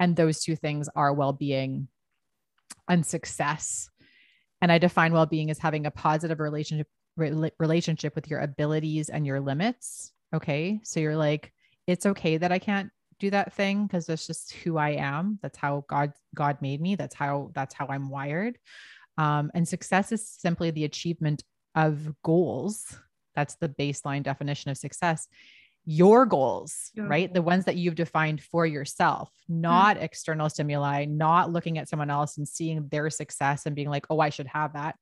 And 0.00 0.16
those 0.16 0.42
two 0.42 0.56
things 0.56 0.88
are 0.96 1.12
well 1.12 1.32
being 1.32 1.88
and 2.88 3.06
success. 3.06 3.88
And 4.60 4.72
I 4.72 4.78
define 4.78 5.12
well 5.12 5.26
being 5.26 5.50
as 5.50 5.58
having 5.58 5.86
a 5.86 5.90
positive 5.90 6.40
relationship 6.40 6.88
re- 7.16 7.50
relationship 7.58 8.14
with 8.14 8.28
your 8.28 8.40
abilities 8.40 9.08
and 9.08 9.26
your 9.26 9.40
limits. 9.40 10.11
Okay. 10.34 10.80
So 10.82 11.00
you're 11.00 11.16
like, 11.16 11.52
it's 11.86 12.06
okay 12.06 12.36
that 12.36 12.52
I 12.52 12.58
can't 12.58 12.90
do 13.18 13.30
that 13.30 13.52
thing 13.54 13.86
because 13.86 14.06
that's 14.06 14.26
just 14.26 14.52
who 14.52 14.76
I 14.76 14.90
am. 14.90 15.38
That's 15.42 15.58
how 15.58 15.84
God 15.88 16.12
God 16.34 16.58
made 16.60 16.80
me. 16.80 16.96
That's 16.96 17.14
how 17.14 17.50
that's 17.54 17.74
how 17.74 17.86
I'm 17.86 18.08
wired. 18.08 18.58
Um, 19.18 19.50
and 19.54 19.66
success 19.66 20.12
is 20.12 20.28
simply 20.28 20.70
the 20.70 20.84
achievement 20.84 21.44
of 21.74 22.12
goals. 22.22 22.96
That's 23.34 23.54
the 23.56 23.68
baseline 23.68 24.22
definition 24.22 24.70
of 24.70 24.76
success. 24.76 25.28
Your 25.84 26.26
goals, 26.26 26.90
your 26.94 27.06
right? 27.06 27.28
Goals. 27.28 27.34
The 27.34 27.42
ones 27.42 27.64
that 27.64 27.76
you've 27.76 27.94
defined 27.94 28.42
for 28.42 28.66
yourself, 28.66 29.30
not 29.48 29.96
mm-hmm. 29.96 30.04
external 30.04 30.48
stimuli, 30.48 31.04
not 31.06 31.50
looking 31.50 31.78
at 31.78 31.88
someone 31.88 32.10
else 32.10 32.38
and 32.38 32.46
seeing 32.46 32.88
their 32.88 33.10
success 33.10 33.66
and 33.66 33.74
being 33.74 33.90
like, 33.90 34.06
oh, 34.08 34.20
I 34.20 34.30
should 34.30 34.46
have 34.46 34.74
that 34.74 34.96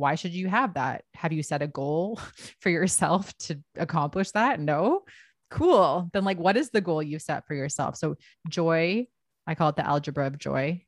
why 0.00 0.14
should 0.14 0.32
you 0.32 0.48
have 0.48 0.74
that? 0.74 1.04
Have 1.14 1.32
you 1.32 1.42
set 1.42 1.62
a 1.62 1.66
goal 1.66 2.18
for 2.60 2.70
yourself 2.70 3.36
to 3.40 3.60
accomplish 3.76 4.32
that? 4.32 4.58
No. 4.58 5.02
Cool. 5.50 6.08
Then, 6.12 6.24
like, 6.24 6.38
what 6.38 6.56
is 6.56 6.70
the 6.70 6.80
goal 6.80 7.02
you 7.02 7.18
set 7.18 7.46
for 7.46 7.54
yourself? 7.54 7.96
So, 7.96 8.16
joy, 8.48 9.06
I 9.46 9.54
call 9.54 9.68
it 9.68 9.76
the 9.76 9.86
algebra 9.86 10.26
of 10.26 10.38
joy. 10.38 10.84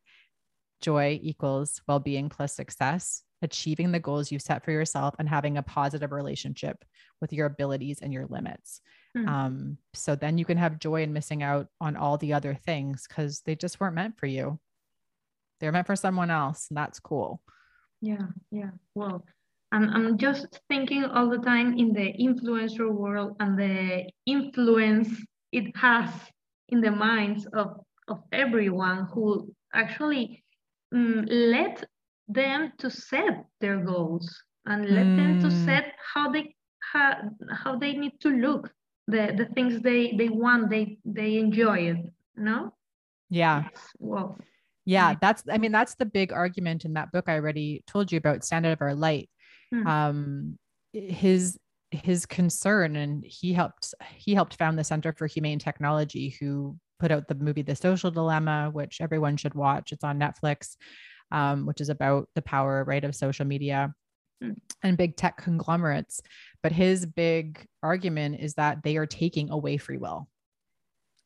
Joy 0.81 1.21
equals 1.23 1.81
well 1.87 2.01
being 2.01 2.29
plus 2.29 2.55
success, 2.55 3.23
achieving 3.43 3.93
the 3.93 4.01
goals 4.01 4.33
you 4.33 4.39
set 4.39 4.65
for 4.65 4.71
yourself 4.71 5.15
and 5.19 5.29
having 5.29 5.59
a 5.59 5.63
positive 5.63 6.13
relationship 6.13 6.85
with 7.21 7.33
your 7.33 7.47
abilities 7.47 8.01
and 8.01 8.13
your 8.13 8.27
limits. 8.27 8.81
Mm. 9.17 9.29
Um, 9.29 9.79
so 9.95 10.15
then 10.15 10.39
you 10.39 10.45
can 10.45 10.59
have 10.59 10.79
joy 10.79 11.03
in 11.03 11.13
missing 11.13 11.43
out 11.43 11.67
on 11.81 11.97
all 11.97 12.17
the 12.17 12.33
other 12.33 12.55
things 12.55 13.07
because 13.07 13.43
they 13.45 13.55
just 13.55 13.79
weren't 13.79 13.95
meant 13.95 14.19
for 14.19 14.27
you. 14.27 14.59
They're 15.61 15.73
meant 15.73 15.87
for 15.87 15.97
someone 15.97 16.31
else, 16.31 16.67
and 16.71 16.77
that's 16.77 16.99
cool. 16.99 17.41
Yeah, 18.03 18.27
yeah. 18.51 18.71
Well, 18.95 19.25
I'm, 19.71 19.89
I'm 19.89 20.19
just 20.19 20.61
thinking 20.69 21.05
all 21.05 21.31
the 21.31 21.39
time 21.39 21.79
in 21.79 21.93
the 21.93 22.13
influencer 22.21 22.93
world 22.93 23.37
and 23.41 23.59
the 23.59 24.11
influence 24.27 25.09
it 25.53 25.75
has 25.77 26.11
in 26.69 26.81
the 26.81 26.91
minds 26.91 27.47
of, 27.55 27.81
of 28.09 28.23
everyone 28.33 29.07
who 29.15 29.55
actually 29.73 30.43
um, 30.93 31.25
let 31.31 31.85
them 32.29 32.73
to 32.79 32.91
set 32.91 33.45
their 33.61 33.79
goals 33.85 34.43
and 34.67 34.85
let 34.91 35.07
mm. 35.07 35.17
them 35.17 35.41
to 35.41 35.51
hmm. 35.51 35.65
set 35.65 35.93
how 36.15 36.31
they 36.31 36.55
how, 36.93 37.17
how 37.51 37.77
they 37.77 37.95
need 37.95 38.13
to 38.21 38.29
look 38.29 38.71
the 39.09 39.35
the 39.37 39.47
things 39.55 39.81
they 39.81 40.15
they 40.17 40.29
want 40.29 40.71
they 40.71 40.99
they 41.05 41.37
enjoy 41.37 41.79
it 41.79 41.97
no 42.37 42.73
yeah 43.29 43.65
well 43.99 44.39
yeah, 44.85 45.15
that's 45.21 45.45
I 45.51 45.59
mean 45.59 45.73
that's 45.73 45.95
the 45.95 46.07
big 46.07 46.33
argument 46.33 46.85
in 46.85 46.95
that 46.95 47.13
book 47.13 47.29
I 47.29 47.35
already 47.35 47.83
told 47.87 48.11
you 48.11 48.19
about 48.19 48.45
Stand 48.45 48.67
Out 48.67 48.73
of 48.73 48.83
Our 48.83 48.95
Light. 48.95 49.31
Mm-hmm. 49.73 49.87
Um 49.87 50.59
his 50.93 51.59
his 51.91 52.27
concern 52.27 52.97
and 52.97 53.25
he 53.25 53.53
helped 53.53 53.95
he 54.17 54.35
helped 54.35 54.57
found 54.57 54.79
the 54.79 54.85
Center 54.85 55.13
for 55.13 55.27
Humane 55.27 55.59
Technology 55.59 56.37
who 56.41 56.77
put 56.99 57.11
out 57.11 57.29
the 57.29 57.35
movie 57.35 57.63
The 57.63 57.77
Social 57.77 58.11
Dilemma 58.11 58.71
which 58.73 59.01
everyone 59.01 59.37
should 59.37 59.55
watch. 59.55 59.93
It's 59.93 60.05
on 60.05 60.19
Netflix. 60.19 60.77
Um, 61.31 61.65
which 61.65 61.81
is 61.81 61.89
about 61.89 62.29
the 62.35 62.43
power 62.43 62.85
right 62.85 63.03
of 63.03 63.17
social 63.17 63.47
media 63.47 63.95
mm. 64.45 64.55
and 64.83 64.99
big 64.99 65.17
tech 65.17 65.39
conglomerates. 65.39 66.21
But 66.63 66.73
his 66.73 67.07
big 67.07 67.67
argument 67.83 68.41
is 68.41 68.53
that 68.55 68.83
they 68.83 68.99
are 68.99 69.07
taking 69.07 69.49
away 69.49 69.79
free 69.79 69.97
will. 69.97 70.29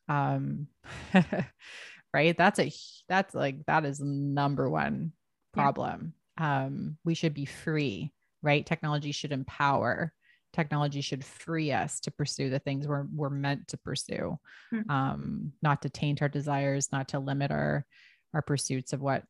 Um, 0.07 0.67
right? 2.13 2.35
That's 2.37 2.59
a 2.59 2.71
that's 3.07 3.33
like 3.35 3.65
that 3.65 3.85
is 3.85 3.99
number 3.99 4.69
one 4.69 5.11
problem. 5.53 6.13
Yeah. 6.39 6.65
Um, 6.65 6.97
we 7.03 7.13
should 7.13 7.33
be 7.33 7.45
free, 7.45 8.11
right? 8.41 8.65
Technology 8.65 9.11
should 9.11 9.31
empower. 9.31 10.13
Technology 10.53 11.01
should 11.01 11.23
free 11.23 11.71
us 11.71 11.99
to 12.01 12.11
pursue 12.11 12.49
the 12.49 12.59
things 12.59 12.87
we're 12.87 13.05
we're 13.13 13.29
meant 13.29 13.67
to 13.69 13.77
pursue, 13.77 14.39
mm-hmm. 14.73 14.89
um, 14.89 15.51
not 15.61 15.81
to 15.81 15.89
taint 15.89 16.21
our 16.21 16.29
desires, 16.29 16.91
not 16.91 17.09
to 17.09 17.19
limit 17.19 17.51
our 17.51 17.85
our 18.33 18.41
pursuits 18.41 18.93
of 18.93 19.01
what 19.01 19.23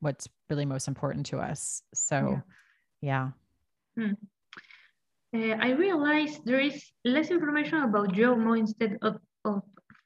what's 0.00 0.28
really 0.50 0.66
most 0.66 0.86
important 0.86 1.26
to 1.26 1.38
us. 1.38 1.82
So, 1.94 2.42
yeah. 3.00 3.30
yeah. 3.96 4.04
Mm. 4.04 4.16
Uh, 5.34 5.56
I 5.60 5.70
realized 5.70 6.44
there 6.44 6.60
is 6.60 6.84
less 7.04 7.30
information 7.30 7.82
about 7.82 8.12
JOMO 8.12 8.58
instead 8.58 8.98
of, 9.02 9.14
of 9.14 9.20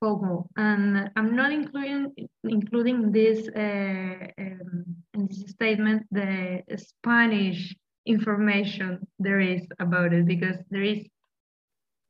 FOMO, 0.03 0.47
and 0.57 1.11
I'm 1.17 1.35
not 1.35 1.53
including 1.53 2.13
including 2.45 3.13
this 3.13 3.49
uh, 3.49 4.27
um, 4.39 4.85
in 5.15 5.27
this 5.27 5.51
statement 5.51 6.07
the 6.11 6.63
Spanish 6.77 7.75
information 8.07 9.07
there 9.19 9.41
is 9.41 9.63
about 9.79 10.13
it 10.13 10.27
because 10.27 10.57
there 10.71 10.83
is 10.83 11.05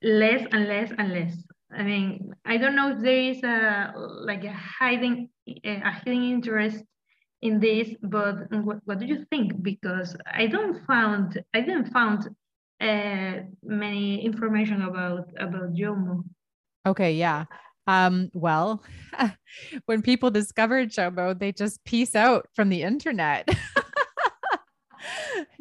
less 0.03 0.47
and 0.53 0.69
less 0.69 0.93
and 0.99 1.13
less. 1.13 1.35
I 1.73 1.83
mean, 1.83 2.33
I 2.45 2.57
don't 2.57 2.77
know 2.77 2.93
if 2.93 3.01
there 3.01 3.19
is 3.19 3.43
a 3.43 3.93
like 3.97 4.45
a 4.45 4.53
hiding 4.53 5.29
a 5.47 5.91
hidden 6.05 6.25
interest 6.25 6.85
in 7.43 7.61
this, 7.61 7.89
but 8.03 8.51
what, 8.51 8.79
what 8.85 8.99
do 8.99 9.07
you 9.07 9.25
think? 9.31 9.63
Because 9.63 10.17
I 10.33 10.47
don't 10.47 10.85
found 10.87 11.43
I 11.55 11.61
didn't 11.61 11.93
found 11.93 12.29
uh, 12.81 13.33
many 13.63 14.25
information 14.25 14.83
about 14.83 15.29
about 15.39 15.73
Jomo. 15.75 16.25
Okay, 16.87 17.13
yeah. 17.15 17.45
Um, 17.89 18.31
well, 18.35 18.85
when 19.87 20.03
people 20.03 20.31
discovered 20.31 20.91
Jomo, 20.91 21.37
they 21.37 21.53
just 21.53 21.83
peace 21.85 22.15
out 22.15 22.47
from 22.55 22.69
the 22.69 22.83
internet. 22.83 23.49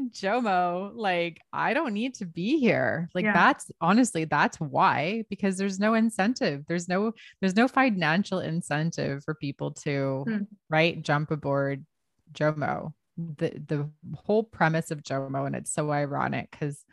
Jomo, 0.10 0.92
like, 0.94 1.40
I 1.54 1.74
don't 1.74 1.94
need 1.94 2.16
to 2.16 2.26
be 2.26 2.60
here. 2.60 3.10
Like, 3.16 3.24
yeah. 3.24 3.34
that's 3.34 3.72
honestly, 3.80 4.26
that's 4.26 4.60
why, 4.60 5.24
because 5.30 5.58
there's 5.58 5.80
no 5.80 5.94
incentive. 5.94 6.66
There's 6.68 6.90
no, 6.90 7.14
there's 7.40 7.56
no 7.56 7.70
financial 7.70 8.40
incentive 8.40 9.24
for 9.24 9.34
people 9.34 9.72
to, 9.86 10.26
hmm. 10.28 10.38
right, 10.70 11.02
jump 11.02 11.32
aboard 11.32 11.86
Jomo. 12.34 12.92
The 13.18 13.50
the 13.68 13.90
whole 14.14 14.44
premise 14.44 14.92
of 14.92 15.02
Jomo, 15.02 15.48
and 15.48 15.56
it's 15.56 15.74
so 15.74 15.92
ironic 15.92 16.52
because 16.52 16.86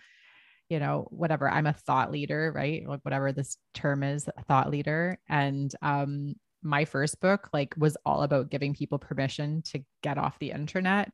you 0.68 0.78
know, 0.78 1.06
whatever, 1.10 1.48
I'm 1.48 1.66
a 1.66 1.72
thought 1.72 2.10
leader, 2.10 2.52
right? 2.54 2.86
Like 2.86 3.00
whatever 3.02 3.32
this 3.32 3.56
term 3.74 4.02
is, 4.02 4.28
thought 4.48 4.70
leader. 4.70 5.18
And 5.28 5.72
um, 5.82 6.34
my 6.62 6.84
first 6.84 7.20
book 7.20 7.50
like 7.52 7.74
was 7.76 7.96
all 8.04 8.22
about 8.22 8.50
giving 8.50 8.74
people 8.74 8.98
permission 8.98 9.62
to 9.62 9.84
get 10.02 10.18
off 10.18 10.38
the 10.38 10.50
internet. 10.50 11.12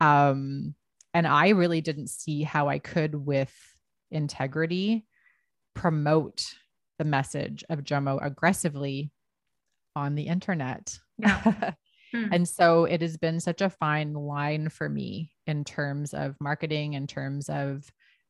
Um, 0.00 0.74
and 1.12 1.26
I 1.26 1.48
really 1.50 1.80
didn't 1.80 2.10
see 2.10 2.42
how 2.42 2.68
I 2.68 2.78
could 2.78 3.14
with 3.14 3.52
integrity 4.10 5.06
promote 5.74 6.54
the 6.98 7.04
message 7.04 7.64
of 7.68 7.80
Jomo 7.80 8.18
aggressively 8.24 9.10
on 9.94 10.14
the 10.14 10.26
internet. 10.26 10.98
Yeah. 11.18 11.72
Hmm. 12.14 12.28
And 12.32 12.48
so 12.48 12.84
it 12.84 13.02
has 13.02 13.16
been 13.16 13.40
such 13.40 13.60
a 13.60 13.68
fine 13.68 14.14
line 14.14 14.68
for 14.68 14.88
me 14.88 15.32
in 15.44 15.64
terms 15.64 16.14
of 16.14 16.36
marketing, 16.40 16.94
in 16.94 17.08
terms 17.08 17.48
of, 17.48 17.84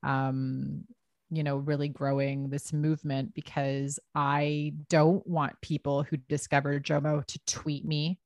um, 0.07 0.85
you 1.31 1.43
know, 1.43 1.57
really 1.57 1.89
growing 1.89 2.49
this 2.49 2.73
movement 2.73 3.35
because 3.35 3.99
I 4.15 4.75
don't 4.89 5.27
want 5.27 5.61
people 5.61 6.05
who 6.05 6.17
discover 6.17 6.79
Jomo 6.79 7.27
to 7.27 7.41
tweet 7.47 7.85
me, 7.85 8.21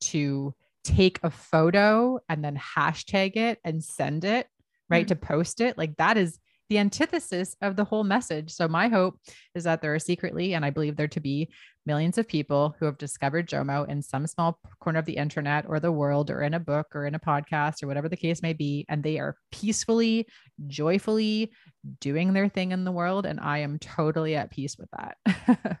to 0.00 0.54
take 0.82 1.20
a 1.22 1.30
photo 1.30 2.18
and 2.28 2.44
then 2.44 2.56
hashtag 2.56 3.36
it 3.36 3.58
and 3.64 3.84
send 3.84 4.24
it, 4.24 4.46
right? 4.88 5.04
Mm. 5.04 5.08
To 5.08 5.16
post 5.16 5.60
it. 5.60 5.76
Like 5.76 5.96
that 5.98 6.16
is 6.16 6.38
the 6.70 6.78
antithesis 6.78 7.54
of 7.60 7.76
the 7.76 7.84
whole 7.84 8.04
message. 8.04 8.50
So 8.50 8.68
my 8.68 8.88
hope 8.88 9.18
is 9.54 9.64
that 9.64 9.82
there 9.82 9.94
are 9.94 9.98
secretly, 9.98 10.54
and 10.54 10.64
I 10.64 10.70
believe 10.70 10.96
there 10.96 11.08
to 11.08 11.20
be 11.20 11.50
millions 11.86 12.18
of 12.18 12.26
people 12.26 12.74
who 12.78 12.86
have 12.86 12.98
discovered 12.98 13.48
Jomo 13.48 13.88
in 13.88 14.02
some 14.02 14.26
small 14.26 14.58
corner 14.80 14.98
of 14.98 15.04
the 15.04 15.16
internet 15.16 15.64
or 15.68 15.80
the 15.80 15.92
world 15.92 16.30
or 16.30 16.42
in 16.42 16.54
a 16.54 16.60
book 16.60 16.94
or 16.94 17.06
in 17.06 17.14
a 17.14 17.20
podcast 17.20 17.82
or 17.82 17.86
whatever 17.86 18.08
the 18.08 18.16
case 18.16 18.42
may 18.42 18.52
be. 18.52 18.86
And 18.88 19.02
they 19.02 19.18
are 19.18 19.36
peacefully, 19.52 20.26
joyfully 20.66 21.52
doing 22.00 22.32
their 22.32 22.48
thing 22.48 22.72
in 22.72 22.84
the 22.84 22.92
world. 22.92 23.26
And 23.26 23.40
I 23.40 23.58
am 23.58 23.78
totally 23.78 24.36
at 24.36 24.50
peace 24.50 24.76
with 24.78 24.88
that. 24.96 25.78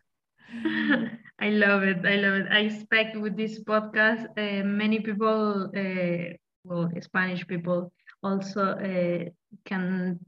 I 1.40 1.50
love 1.50 1.82
it. 1.82 2.04
I 2.04 2.16
love 2.16 2.34
it. 2.34 2.46
I 2.50 2.60
expect 2.60 3.16
with 3.16 3.36
this 3.36 3.62
podcast, 3.64 4.26
uh, 4.38 4.64
many 4.64 5.00
people, 5.00 5.70
uh, 5.76 6.34
well, 6.64 6.90
Spanish 7.00 7.46
people, 7.46 7.92
also 8.22 8.62
uh, 8.62 9.28
can 9.64 10.20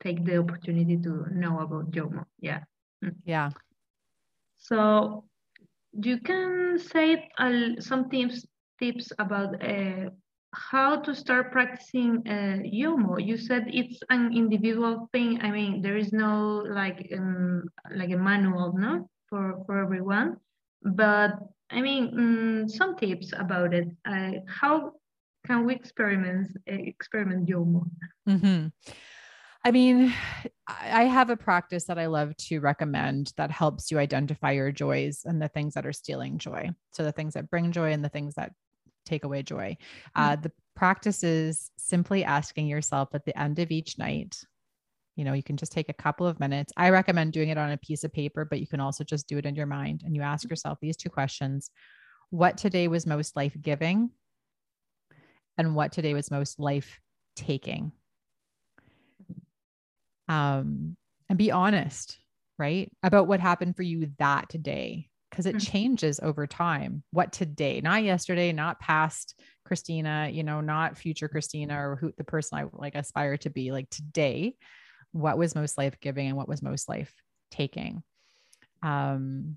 take 0.00 0.24
the 0.24 0.38
opportunity 0.38 0.96
to 0.98 1.26
know 1.32 1.60
about 1.60 1.90
Jomo. 1.90 2.24
Yeah. 2.40 2.60
Mm. 3.04 3.14
yeah. 3.24 3.50
So 4.64 5.24
you 5.92 6.18
can 6.20 6.78
say 6.78 7.28
uh, 7.38 7.80
some 7.80 8.08
tips 8.10 8.46
tips 8.80 9.12
about 9.18 9.62
uh, 9.62 10.10
how 10.52 11.00
to 11.00 11.14
start 11.14 11.52
practicing 11.52 12.22
uh, 12.26 12.64
Jomo. 12.64 13.20
You 13.20 13.36
said 13.36 13.68
it's 13.68 14.00
an 14.10 14.32
individual 14.34 15.08
thing. 15.12 15.40
I 15.42 15.50
mean, 15.50 15.82
there 15.82 15.96
is 15.96 16.12
no 16.12 16.64
like 16.66 17.08
um, 17.14 17.68
like 17.94 18.10
a 18.10 18.16
manual, 18.16 18.72
no, 18.76 19.08
for 19.28 19.62
for 19.66 19.82
everyone. 19.84 20.36
But 20.82 21.38
I 21.70 21.80
mean, 21.80 22.04
um, 22.16 22.68
some 22.68 22.96
tips 22.96 23.32
about 23.36 23.74
it. 23.74 23.88
Uh, 24.08 24.40
how 24.48 24.92
can 25.46 25.66
we 25.66 25.74
experiment 25.74 26.48
uh, 26.70 26.80
experiment 26.88 27.48
Jomo? 27.48 27.84
Mm-hmm. 28.28 28.68
I 29.64 29.70
mean, 29.70 30.12
I 30.68 31.04
have 31.04 31.30
a 31.30 31.36
practice 31.36 31.84
that 31.84 31.98
I 31.98 32.06
love 32.06 32.36
to 32.36 32.60
recommend 32.60 33.32
that 33.38 33.50
helps 33.50 33.90
you 33.90 33.98
identify 33.98 34.52
your 34.52 34.70
joys 34.70 35.22
and 35.24 35.40
the 35.40 35.48
things 35.48 35.72
that 35.74 35.86
are 35.86 35.92
stealing 35.92 36.36
joy. 36.36 36.70
So, 36.92 37.02
the 37.02 37.12
things 37.12 37.32
that 37.34 37.50
bring 37.50 37.72
joy 37.72 37.92
and 37.92 38.04
the 38.04 38.10
things 38.10 38.34
that 38.34 38.52
take 39.06 39.24
away 39.24 39.42
joy. 39.42 39.76
Uh, 40.14 40.36
the 40.36 40.52
practice 40.76 41.24
is 41.24 41.70
simply 41.78 42.24
asking 42.24 42.66
yourself 42.66 43.10
at 43.14 43.24
the 43.24 43.38
end 43.38 43.58
of 43.58 43.70
each 43.70 43.98
night. 43.98 44.36
You 45.16 45.24
know, 45.24 45.32
you 45.32 45.42
can 45.42 45.56
just 45.56 45.72
take 45.72 45.88
a 45.88 45.94
couple 45.94 46.26
of 46.26 46.40
minutes. 46.40 46.72
I 46.76 46.90
recommend 46.90 47.32
doing 47.32 47.48
it 47.48 47.58
on 47.58 47.70
a 47.70 47.78
piece 47.78 48.04
of 48.04 48.12
paper, 48.12 48.44
but 48.44 48.60
you 48.60 48.66
can 48.66 48.80
also 48.80 49.04
just 49.04 49.28
do 49.28 49.38
it 49.38 49.46
in 49.46 49.54
your 49.54 49.66
mind. 49.66 50.02
And 50.04 50.14
you 50.14 50.22
ask 50.22 50.48
yourself 50.48 50.78
these 50.80 50.96
two 50.96 51.10
questions 51.10 51.70
What 52.30 52.58
today 52.58 52.88
was 52.88 53.06
most 53.06 53.36
life 53.36 53.56
giving? 53.60 54.10
And 55.56 55.74
what 55.74 55.92
today 55.92 56.14
was 56.14 56.30
most 56.30 56.58
life 56.58 57.00
taking? 57.36 57.92
Um, 60.28 60.96
and 61.28 61.38
be 61.38 61.50
honest, 61.50 62.18
right? 62.58 62.90
About 63.02 63.28
what 63.28 63.40
happened 63.40 63.76
for 63.76 63.82
you 63.82 64.10
that 64.18 64.48
day, 64.62 65.10
because 65.30 65.46
it 65.46 65.54
Mhm. 65.54 65.60
changes 65.60 66.20
over 66.22 66.46
time. 66.46 67.02
What 67.10 67.32
today, 67.32 67.80
not 67.80 68.04
yesterday, 68.04 68.52
not 68.52 68.80
past 68.80 69.40
Christina, 69.64 70.28
you 70.30 70.44
know, 70.44 70.60
not 70.60 70.98
future 70.98 71.28
Christina 71.28 71.90
or 71.90 71.96
who 71.96 72.12
the 72.16 72.24
person 72.24 72.58
I 72.58 72.66
like 72.72 72.94
aspire 72.94 73.36
to 73.38 73.50
be, 73.50 73.72
like 73.72 73.90
today, 73.90 74.56
what 75.12 75.38
was 75.38 75.54
most 75.54 75.78
life 75.78 75.98
giving 76.00 76.28
and 76.28 76.36
what 76.36 76.48
was 76.48 76.62
most 76.62 76.88
life 76.88 77.14
taking. 77.50 78.02
Um, 78.82 79.56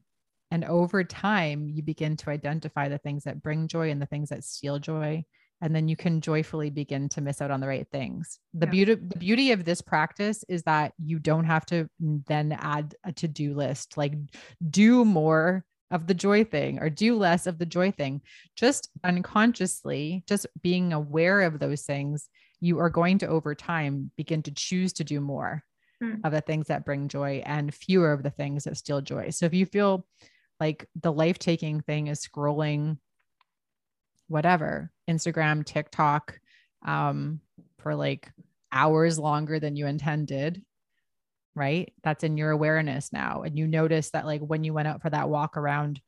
and 0.50 0.64
over 0.64 1.04
time, 1.04 1.68
you 1.68 1.84
begin 1.84 2.16
to 2.18 2.30
identify 2.30 2.88
the 2.88 2.98
things 2.98 3.26
that 3.26 3.44
bring 3.44 3.68
joy 3.68 3.92
and 3.92 4.02
the 4.02 4.06
things 4.06 4.30
that 4.30 4.44
steal 4.46 4.80
joy 4.80 5.26
and 5.62 5.76
then 5.76 5.88
you 5.88 5.96
can 5.96 6.22
joyfully 6.22 6.70
begin 6.70 7.10
to 7.10 7.22
miss 7.22 7.42
out 7.42 7.52
on 7.52 7.60
the 7.60 7.68
right 7.68 7.88
things 7.92 8.40
the 8.54 8.66
Yeah. 8.68 8.72
beauty 8.72 8.96
the 8.96 9.18
beauty 9.18 9.52
of 9.52 9.66
this 9.66 9.82
practice 9.82 10.44
is 10.48 10.64
that 10.64 10.94
you 11.04 11.20
don't 11.20 11.46
have 11.46 11.66
to 11.68 11.90
then 12.00 12.52
add 12.52 12.96
a 13.04 13.12
to-do 13.12 13.54
list 13.56 13.98
like 13.98 14.14
do 14.70 15.04
more 15.06 15.64
of 15.90 16.06
the 16.08 16.14
joy 16.14 16.44
thing 16.44 16.80
or 16.80 16.90
do 16.90 17.16
less 17.18 17.48
of 17.48 17.58
the 17.60 17.66
joy 17.66 17.92
thing 17.92 18.22
just 18.56 18.90
unconsciously 19.04 20.24
just 20.28 20.46
being 20.62 20.92
aware 20.94 21.42
of 21.42 21.60
those 21.60 21.84
things 21.84 22.30
you 22.60 22.80
are 22.80 22.90
going 22.90 23.20
to 23.20 23.28
over 23.28 23.54
time 23.56 24.12
begin 24.18 24.42
to 24.44 24.52
choose 24.52 24.94
to 24.94 25.04
do 25.04 25.20
more 25.22 25.64
Mm. 26.00 26.20
of 26.24 26.32
the 26.32 26.42
things 26.42 26.68
that 26.68 26.86
bring 26.86 27.08
joy 27.08 27.42
and 27.44 27.74
fewer 27.74 28.12
of 28.12 28.22
the 28.22 28.30
things 28.30 28.66
that 28.66 28.78
steal 28.78 29.02
joy 29.02 29.32
so 29.32 29.48
if 29.48 29.54
you 29.56 29.66
feel 29.66 30.06
like 30.60 30.86
the 31.02 31.12
life-taking 31.12 31.82
thing 31.82 32.06
is 32.06 32.22
scrolling 32.24 33.00
whatever 34.28 34.92
Instagram, 35.10 35.66
TikTok 35.66 36.40
um, 36.86 37.40
for 37.80 37.96
like 37.96 38.32
hours 38.72 39.18
longer 39.18 39.60
than 39.60 39.76
you 39.76 39.88
intended, 39.88 40.64
right? 41.56 41.92
That's 42.04 42.24
in 42.24 42.38
your 42.38 42.52
awareness 42.52 43.12
now. 43.12 43.44
And 43.44 43.58
you 43.58 43.68
notice 43.68 44.12
that, 44.12 44.26
like, 44.26 44.42
when 44.42 44.64
you 44.64 44.74
went 44.74 44.88
out 44.88 45.02
for 45.02 45.10
that 45.10 45.30
walk 45.30 45.58
around 45.58 46.02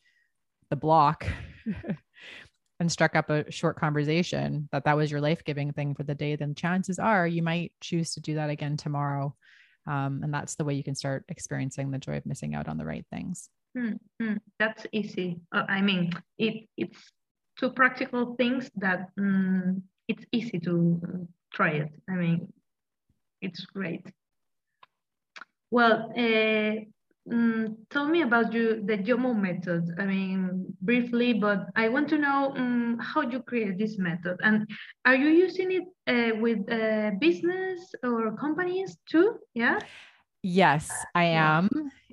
the 0.70 0.76
block 0.76 1.26
and 2.80 2.92
struck 2.92 3.16
up 3.16 3.30
a 3.30 3.50
short 3.52 3.78
conversation, 3.78 4.70
that 4.72 4.86
that 4.86 4.98
was 4.98 5.12
your 5.12 5.22
life 5.22 5.44
giving 5.44 5.72
thing 5.72 5.96
for 5.96 6.04
the 6.04 6.16
day, 6.16 6.36
then 6.36 6.56
chances 6.56 7.00
are 7.00 7.28
you 7.28 7.42
might 7.42 7.72
choose 7.82 8.14
to 8.14 8.22
do 8.22 8.36
that 8.36 8.50
again 8.50 8.78
tomorrow. 8.78 9.36
Um, 9.88 10.22
and 10.24 10.34
that's 10.34 10.56
the 10.56 10.66
way 10.66 10.76
you 10.76 10.84
can 10.84 10.96
start 10.96 11.26
experiencing 11.30 11.90
the 11.90 11.98
joy 11.98 12.18
of 12.18 12.26
missing 12.26 12.54
out 12.54 12.68
on 12.68 12.78
the 12.78 12.86
right 12.86 13.06
things. 13.12 13.50
Hmm, 13.76 13.94
hmm, 14.22 14.36
That's 14.60 14.86
easy. 14.92 15.40
Uh, 15.52 15.64
I 15.68 15.82
mean, 15.82 16.12
it 16.38 16.68
it's 16.78 17.12
two 17.60 17.70
practical 17.70 18.36
things 18.36 18.72
that 18.78 19.10
mm, 19.20 19.82
it's 20.08 20.26
easy 20.32 20.60
to 20.60 21.28
try 21.54 21.72
it. 21.72 21.92
I 22.10 22.14
mean, 22.14 22.54
it's 23.42 23.66
great. 23.66 24.06
Well, 25.72 26.12
uh, 26.18 26.74
mm, 27.30 27.76
tell 27.90 28.08
me 28.08 28.22
about 28.22 28.54
you 28.54 28.82
the 28.86 28.98
Jomo 28.98 29.36
method. 29.36 29.84
I 30.00 30.06
mean, 30.06 30.66
briefly, 30.82 31.34
but 31.34 31.68
I 31.76 31.90
want 31.90 32.08
to 32.10 32.18
know 32.18 32.54
um, 32.56 32.98
how 33.00 33.22
you 33.22 33.42
create 33.42 33.78
this 33.78 34.00
method, 34.00 34.38
and 34.42 34.68
are 35.06 35.16
you 35.16 35.30
using 35.30 35.72
it 35.72 35.86
uh, 36.08 36.40
with 36.40 36.60
uh, 36.72 37.12
business 37.20 37.94
or 38.04 38.36
companies 38.38 38.98
too? 39.12 39.38
Yeah. 39.54 39.80
Yes, 40.42 40.90
I 41.14 41.26
am. 41.26 41.70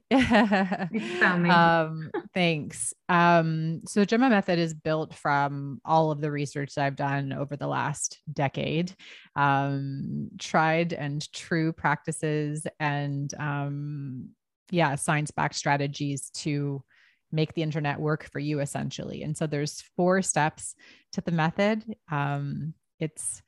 Please 0.10 1.18
tell 1.18 1.38
me. 1.38 1.50
um, 1.50 2.10
thanks. 2.32 2.94
Um, 3.08 3.80
so 3.86 4.00
the 4.00 4.06
Jomo 4.06 4.30
method 4.30 4.58
is 4.58 4.72
built 4.72 5.14
from 5.14 5.80
all 5.84 6.12
of 6.12 6.20
the 6.20 6.30
research 6.30 6.74
that 6.74 6.84
I've 6.84 6.96
done 6.96 7.32
over 7.32 7.56
the 7.56 7.66
last 7.66 8.20
decade, 8.32 8.94
um, 9.34 10.30
tried 10.38 10.92
and 10.92 11.30
true 11.32 11.72
practices 11.72 12.66
and 12.78 13.32
um, 13.34 14.28
yeah, 14.70 14.94
science-backed 14.94 15.56
strategies 15.56 16.30
to 16.34 16.84
make 17.32 17.54
the 17.54 17.62
internet 17.62 17.98
work 17.98 18.28
for 18.30 18.38
you 18.38 18.60
essentially. 18.60 19.22
And 19.22 19.36
so 19.36 19.48
there's 19.48 19.82
four 19.96 20.22
steps 20.22 20.76
to 21.12 21.20
the 21.20 21.32
method. 21.32 21.84
Um, 22.10 22.74
it's 23.00 23.42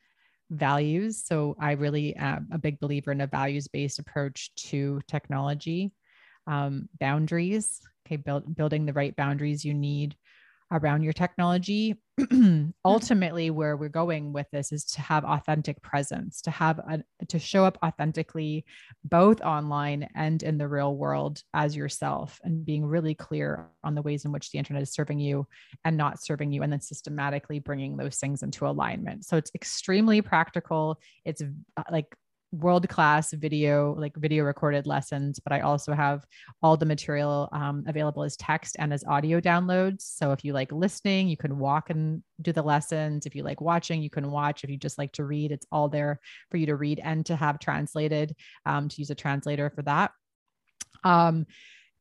values. 0.51 1.23
So 1.25 1.57
I 1.61 1.73
really 1.73 2.17
am 2.17 2.49
a 2.53 2.59
big 2.59 2.81
believer 2.81 3.13
in 3.13 3.21
a 3.21 3.29
values-based 3.29 4.01
approach 4.01 4.53
to 4.57 5.01
technology 5.07 5.93
um, 6.49 6.89
boundaries, 6.99 7.81
okay, 8.07 8.17
build, 8.17 8.57
building 8.57 8.87
the 8.87 8.93
right 8.93 9.15
boundaries 9.15 9.65
you 9.65 9.75
need 9.75 10.17
around 10.71 11.03
your 11.03 11.13
technology. 11.13 11.97
Ultimately, 12.85 13.51
where 13.51 13.77
we're 13.77 13.89
going 13.89 14.33
with 14.33 14.47
this 14.51 14.73
is 14.73 14.85
to 14.85 15.01
have 15.01 15.25
authentic 15.25 15.81
presence, 15.83 16.41
to 16.43 16.51
have 16.51 16.79
a, 16.79 17.03
to 17.29 17.39
show 17.39 17.65
up 17.65 17.79
authentically, 17.85 18.65
both 19.05 19.41
online 19.41 20.09
and 20.15 20.43
in 20.43 20.59
the 20.59 20.69
real 20.69 20.97
world 20.97 21.43
as 21.55 21.77
yourself, 21.77 22.41
and 22.45 22.67
being 22.67 22.85
really 22.85 23.15
clear 23.15 23.69
on 23.85 23.95
the 23.95 24.03
ways 24.03 24.25
in 24.25 24.33
which 24.33 24.51
the 24.51 24.59
internet 24.59 24.83
is 24.83 24.93
serving 24.93 25.21
you 25.21 25.47
and 25.85 25.97
not 25.97 26.23
serving 26.23 26.53
you, 26.53 26.63
and 26.63 26.73
then 26.73 26.81
systematically 26.81 27.61
bringing 27.61 27.97
those 27.97 28.17
things 28.17 28.43
into 28.43 28.67
alignment. 28.67 29.25
So 29.25 29.37
it's 29.37 29.53
extremely 29.55 30.23
practical. 30.23 31.01
It's 31.25 31.43
uh, 31.43 31.83
like 31.91 32.15
world 32.53 32.89
class 32.89 33.33
video, 33.33 33.95
like 33.95 34.17
video 34.17 34.45
recorded 34.45 34.87
lessons, 34.87 35.39
but 35.39 35.53
I 35.53 35.61
also 35.61 35.93
have 35.93 36.25
all 36.63 36.77
the 36.77 36.87
material 36.87 37.49
um, 37.53 37.85
available 37.87 38.23
as 38.23 38.37
text 38.37 38.77
and 38.79 38.93
as 38.93 39.05
audio 39.05 39.41
downloads. 39.41 40.03
So 40.03 40.33
if 40.33 40.45
you 40.45 40.53
like 40.53 40.73
listening, 40.73 41.29
you 41.29 41.37
can 41.37 41.59
walk 41.59 41.91
and 41.91 42.23
do 42.41 42.53
the 42.53 42.63
lessons. 42.63 43.27
If 43.27 43.35
you 43.35 43.43
like 43.43 43.61
watching, 43.61 44.03
you 44.03 44.11
can 44.11 44.31
watch. 44.31 44.65
If 44.65 44.71
you 44.71 44.79
just 44.79 44.99
like 44.99 45.13
to 45.13 45.25
read, 45.25 45.53
it's 45.53 45.67
all 45.71 45.89
there 45.89 46.21
for 46.51 46.57
you 46.57 46.67
to 46.67 46.77
read 46.77 47.01
and 47.03 47.25
to 47.27 47.37
have 47.37 47.59
translated 47.59 48.35
um, 48.65 48.89
to 48.89 48.97
use 48.99 49.11
a 49.11 49.15
translator 49.15 49.71
for 49.71 49.83
that. 49.83 50.13
Um, 51.05 51.47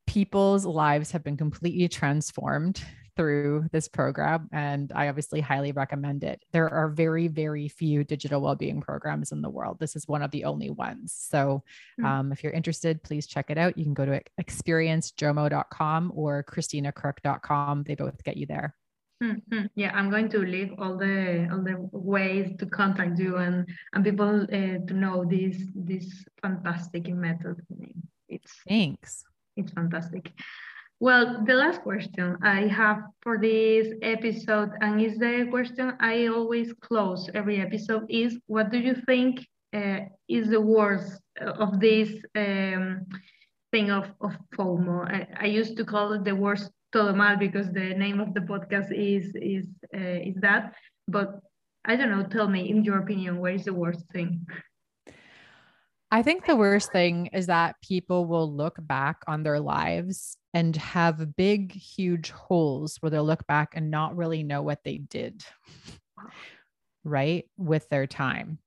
people's 0.08 0.66
lives 0.66 1.12
have 1.12 1.24
been 1.24 1.38
completely 1.38 1.90
transformed 1.90 2.82
through 3.18 3.68
this 3.72 3.88
program, 3.90 4.48
and 4.54 4.92
I 4.96 5.10
obviously 5.10 5.42
highly 5.42 5.74
recommend 5.74 6.24
it. 6.24 6.46
There 6.54 6.70
are 6.70 6.88
very, 6.88 7.28
very 7.28 7.68
few 7.68 8.04
digital 8.04 8.40
well-being 8.40 8.80
programs 8.80 9.32
in 9.34 9.42
the 9.42 9.50
world. 9.50 9.80
This 9.80 9.96
is 9.96 10.08
one 10.08 10.22
of 10.22 10.32
the 10.32 10.46
only 10.46 10.70
ones. 10.70 11.14
So, 11.18 11.64
hmm. 11.98 12.06
um, 12.06 12.32
if 12.32 12.44
you're 12.44 12.54
interested, 12.54 13.04
please 13.04 13.28
check 13.28 13.50
it 13.50 13.58
out. 13.58 13.78
You 13.78 13.84
can 13.84 13.96
go 13.96 14.06
to 14.06 14.22
experiencejomo.com 14.40 16.14
or 16.16 16.44
christinacrook.com. 16.44 17.84
They 17.84 17.96
both 17.96 18.24
get 18.24 18.38
you 18.38 18.46
there. 18.46 18.76
Mm-hmm. 19.22 19.66
Yeah, 19.74 19.92
I'm 19.96 20.12
going 20.12 20.30
to 20.30 20.40
leave 20.46 20.74
all 20.78 20.96
the 20.96 21.50
all 21.52 21.64
the 21.64 21.90
ways 21.92 22.56
to 22.60 22.68
contact 22.68 23.18
you 23.18 23.38
and 23.38 23.68
and 23.94 24.06
people 24.06 24.44
uh, 24.44 24.78
to 24.86 24.94
know 24.94 25.26
this 25.26 25.58
this 25.74 26.24
fantastic 26.40 27.08
method. 27.08 27.56
It's 28.30 28.54
thanks. 28.68 29.24
It's 29.56 29.72
fantastic. 29.72 30.32
Well, 31.00 31.44
the 31.46 31.54
last 31.54 31.82
question 31.84 32.38
I 32.42 32.62
have 32.68 33.04
for 33.22 33.38
this 33.38 33.94
episode, 34.02 34.72
and 34.82 35.00
is 35.00 35.20
the 35.20 35.46
question 35.52 35.94
I 36.00 36.26
always 36.26 36.74
close 36.82 37.30
every 37.36 37.62
episode, 37.62 38.08
is 38.10 38.40
what 38.48 38.72
do 38.72 38.80
you 38.80 38.96
think 39.06 39.46
uh, 39.76 40.00
is 40.28 40.50
the 40.50 40.62
worst 40.62 41.22
of 41.40 41.80
this 41.80 42.10
um, 42.36 43.06
thing 43.72 43.92
of, 43.92 44.12
of 44.22 44.36
FOMO? 44.58 45.06
I, 45.06 45.28
I 45.40 45.46
used 45.46 45.78
to 45.78 45.86
call 45.86 46.14
it 46.14 46.24
the 46.24 46.36
worst 46.36 46.72
todo 46.92 47.14
mal 47.14 47.38
because 47.38 47.72
the 47.72 47.94
name 47.94 48.20
of 48.20 48.34
the 48.34 48.42
podcast 48.42 48.92
is 48.92 49.36
is 49.36 49.68
uh, 49.94 50.20
is 50.30 50.36
that. 50.42 50.74
But 51.08 51.42
I 51.86 51.96
don't 51.96 52.10
know. 52.10 52.24
Tell 52.24 52.48
me, 52.48 52.72
in 52.72 52.84
your 52.84 52.98
opinion, 52.98 53.38
what 53.38 53.54
is 53.54 53.66
the 53.66 53.74
worst 53.74 54.04
thing? 54.14 54.48
I 56.10 56.24
think 56.24 56.46
the 56.46 56.56
worst 56.56 56.92
thing 56.92 57.28
is 57.28 57.48
that 57.48 57.76
people 57.82 58.26
will 58.26 58.52
look 58.52 58.78
back 58.80 59.18
on 59.28 59.44
their 59.44 59.60
lives 59.60 60.38
and 60.54 60.76
have 60.78 61.36
big, 61.36 61.74
huge 61.74 62.30
holes 62.30 62.98
where 63.02 63.10
they'll 63.10 63.26
look 63.26 63.46
back 63.46 63.74
and 63.76 63.92
not 63.92 64.16
really 64.16 64.42
know 64.42 64.62
what 64.62 64.84
they 64.86 65.00
did, 65.00 65.44
right? 67.04 67.46
With 67.58 67.90
their 67.90 68.08
time, 68.08 68.60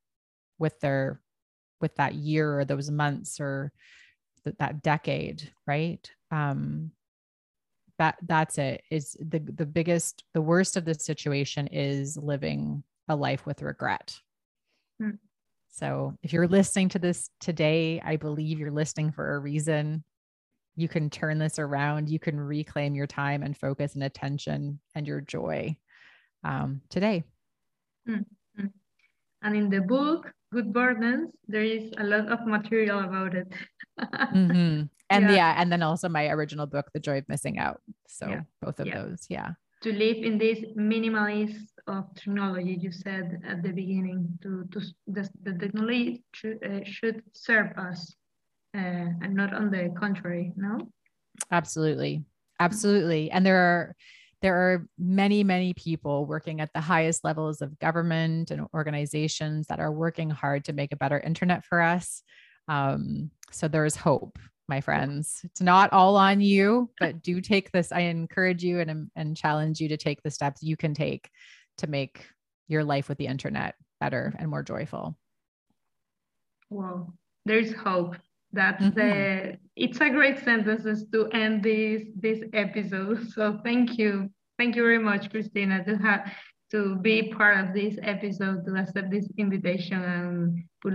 with 0.59 0.79
their, 0.81 1.21
with 1.81 1.97
that 1.97 2.15
year 2.15 2.59
or 2.59 2.67
those 2.67 2.91
months 2.91 3.41
or 3.41 3.73
th- 4.45 4.57
that 4.59 4.83
decade, 4.83 5.51
right? 5.67 6.11
Um, 6.31 6.93
that 7.99 8.17
that's 8.23 8.57
it 8.57 8.83
is 8.91 9.15
the 9.21 9.39
the 9.39 9.67
biggest 9.67 10.25
the 10.33 10.41
worst 10.41 10.79
of 10.79 10.87
the 10.87 10.95
situation 10.95 11.67
is 11.67 12.17
living 12.17 12.83
a 13.09 13.15
life 13.15 13.45
with 13.45 13.61
regret. 13.61 14.19
So 15.71 16.15
if 16.23 16.33
you're 16.33 16.49
listening 16.49 16.89
to 16.89 16.99
this 16.99 17.31
today 17.41 18.01
i 18.05 18.17
believe 18.17 18.59
you're 18.59 18.71
listening 18.71 19.13
for 19.13 19.35
a 19.35 19.39
reason 19.39 20.03
you 20.77 20.89
can 20.89 21.11
turn 21.11 21.39
this 21.39 21.59
around 21.59 22.09
you 22.09 22.19
can 22.19 22.39
reclaim 22.39 22.95
your 22.95 23.07
time 23.07 23.43
and 23.43 23.57
focus 23.57 23.95
and 23.95 24.03
attention 24.03 24.79
and 24.95 25.07
your 25.07 25.21
joy 25.21 25.75
um, 26.45 26.81
today 26.89 27.23
mm. 28.09 28.25
and 29.43 29.57
in 29.57 29.69
the 29.69 29.81
book 29.81 30.33
good 30.53 30.73
burdens 30.73 31.31
there 31.49 31.63
is 31.63 31.93
a 31.99 32.05
lot 32.05 32.29
of 32.29 32.47
material 32.47 33.01
about 33.01 33.35
it 33.35 33.53
mm-hmm 34.01 34.83
and 35.11 35.25
yeah. 35.25 35.37
yeah. 35.37 35.55
and 35.59 35.71
then 35.71 35.83
also 35.83 36.09
my 36.09 36.29
original 36.29 36.67
book 36.67 36.91
the 36.95 37.01
joy 37.01 37.19
of 37.19 37.29
missing 37.29 37.59
out 37.59 37.81
so 38.07 38.29
yeah. 38.29 38.41
both 38.63 38.81
of 38.81 38.87
yeah. 38.87 39.03
those 39.03 39.27
yeah 39.29 39.51
to 39.83 39.93
live 39.93 40.19
in 40.19 40.39
this 40.39 40.59
minimalist 40.77 41.70
of 41.87 42.05
technology 42.15 42.79
you 42.81 42.93
said 42.93 43.41
at 43.47 43.63
the 43.63 43.71
beginning 43.71 44.39
to, 44.43 44.65
to 44.73 44.81
the, 45.07 45.29
the 45.43 45.55
technology 45.55 46.23
should, 46.35 46.59
uh, 46.65 46.85
should 46.85 47.23
serve 47.33 47.77
us 47.77 48.15
uh, 48.77 48.79
and 49.23 49.35
not 49.35 49.53
on 49.55 49.71
the 49.71 49.93
contrary 49.99 50.53
no 50.57 50.79
absolutely 51.51 52.25
absolutely 52.61 53.31
and 53.31 53.45
there 53.45 53.59
are 53.59 53.97
there 54.43 54.57
are 54.57 54.87
many 54.99 55.45
many 55.45 55.75
people 55.75 56.25
working 56.27 56.61
at 56.61 56.73
the 56.73 56.81
highest 56.81 57.25
levels 57.25 57.61
of 57.61 57.79
government 57.79 58.51
and 58.51 58.67
organizations 58.75 59.67
that 59.67 59.81
are 59.81 59.93
working 59.93 60.31
hard 60.31 60.65
to 60.65 60.73
make 60.73 60.93
a 60.93 60.97
better 60.97 61.19
internet 61.21 61.65
for 61.65 61.81
us 61.81 62.23
um, 62.69 63.31
so 63.51 63.69
there's 63.69 63.97
hope 63.97 64.39
my 64.71 64.81
friends. 64.81 65.41
It's 65.45 65.61
not 65.61 65.93
all 65.93 66.17
on 66.17 66.41
you, 66.41 66.89
but 66.99 67.21
do 67.21 67.43
take 67.43 67.71
this. 67.73 67.93
I 67.93 68.03
encourage 68.03 68.63
you 68.63 68.81
and, 68.81 69.11
and 69.15 69.37
challenge 69.37 69.81
you 69.81 69.89
to 69.89 69.99
take 69.99 70.23
the 70.23 70.31
steps 70.31 70.63
you 70.63 70.79
can 70.79 70.95
take 70.95 71.29
to 71.81 71.87
make 71.87 72.27
your 72.69 72.85
life 72.85 73.09
with 73.09 73.19
the 73.19 73.27
internet 73.27 73.75
better 74.01 74.35
and 74.39 74.49
more 74.49 74.63
joyful. 74.63 75.17
Well, 76.71 77.13
there's 77.45 77.73
hope. 77.73 78.17
That's 78.53 78.83
mm-hmm. 78.83 78.99
the 78.99 79.59
it's 79.77 80.01
a 80.01 80.11
great 80.11 80.39
sentences 80.45 81.07
to 81.13 81.27
end 81.29 81.63
this 81.63 82.03
this 82.17 82.43
episode. 82.53 83.29
So 83.35 83.61
thank 83.65 83.99
you. 83.99 84.31
Thank 84.59 84.77
you 84.77 84.83
very 84.83 84.99
much, 84.99 85.31
Christina, 85.31 85.85
to 85.85 85.97
have 85.97 86.31
to 86.71 86.97
be 86.97 87.33
part 87.33 87.59
of 87.59 87.75
this 87.75 87.97
episode, 88.03 88.65
to 88.67 88.77
accept 88.77 89.11
this 89.11 89.29
invitation 89.39 90.03
and 90.03 90.65
put 90.83 90.95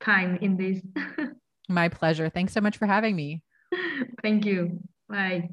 time 0.00 0.38
in 0.40 0.56
this. 0.56 0.80
My 1.68 1.88
pleasure. 1.88 2.28
Thanks 2.28 2.52
so 2.52 2.60
much 2.60 2.76
for 2.76 2.86
having 2.86 3.14
me. 3.14 3.42
Thank 4.22 4.44
you. 4.44 4.80
Bye. 5.08 5.50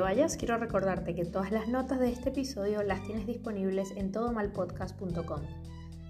Vayas, 0.00 0.36
quiero 0.36 0.58
recordarte 0.58 1.14
que 1.14 1.24
todas 1.24 1.52
las 1.52 1.68
notas 1.68 2.00
de 2.00 2.10
este 2.10 2.30
episodio 2.30 2.82
las 2.82 3.02
tienes 3.02 3.26
disponibles 3.26 3.92
en 3.96 4.12
todomalpodcast.com. 4.12 5.42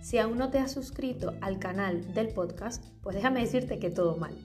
Si 0.00 0.18
aún 0.18 0.38
no 0.38 0.50
te 0.50 0.58
has 0.58 0.72
suscrito 0.72 1.34
al 1.40 1.58
canal 1.58 2.14
del 2.14 2.28
podcast, 2.28 2.84
pues 3.02 3.16
déjame 3.16 3.40
decirte 3.40 3.78
que 3.78 3.90
todo 3.90 4.16
mal. 4.16 4.36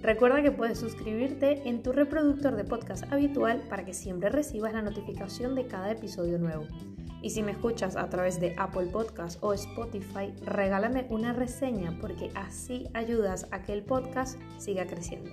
Recuerda 0.00 0.42
que 0.42 0.50
puedes 0.50 0.78
suscribirte 0.78 1.68
en 1.68 1.82
tu 1.82 1.92
reproductor 1.92 2.56
de 2.56 2.64
podcast 2.64 3.04
habitual 3.12 3.60
para 3.68 3.84
que 3.84 3.92
siempre 3.92 4.30
recibas 4.30 4.72
la 4.72 4.80
notificación 4.80 5.54
de 5.54 5.66
cada 5.66 5.90
episodio 5.90 6.38
nuevo. 6.38 6.64
Y 7.22 7.30
si 7.30 7.42
me 7.42 7.52
escuchas 7.52 7.96
a 7.96 8.08
través 8.08 8.40
de 8.40 8.54
Apple 8.56 8.86
Podcast 8.86 9.38
o 9.42 9.52
Spotify, 9.52 10.32
regálame 10.42 11.06
una 11.10 11.34
reseña 11.34 11.98
porque 12.00 12.30
así 12.34 12.88
ayudas 12.94 13.46
a 13.50 13.62
que 13.62 13.74
el 13.74 13.82
podcast 13.82 14.38
siga 14.56 14.86
creciendo. 14.86 15.30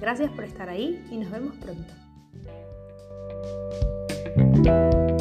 Gracias 0.00 0.30
por 0.30 0.44
estar 0.44 0.70
ahí 0.70 1.04
y 1.10 1.18
nos 1.18 1.30
vemos 1.30 1.56
pronto. 1.56 1.92
Thank 4.38 4.66
you. 4.66 5.17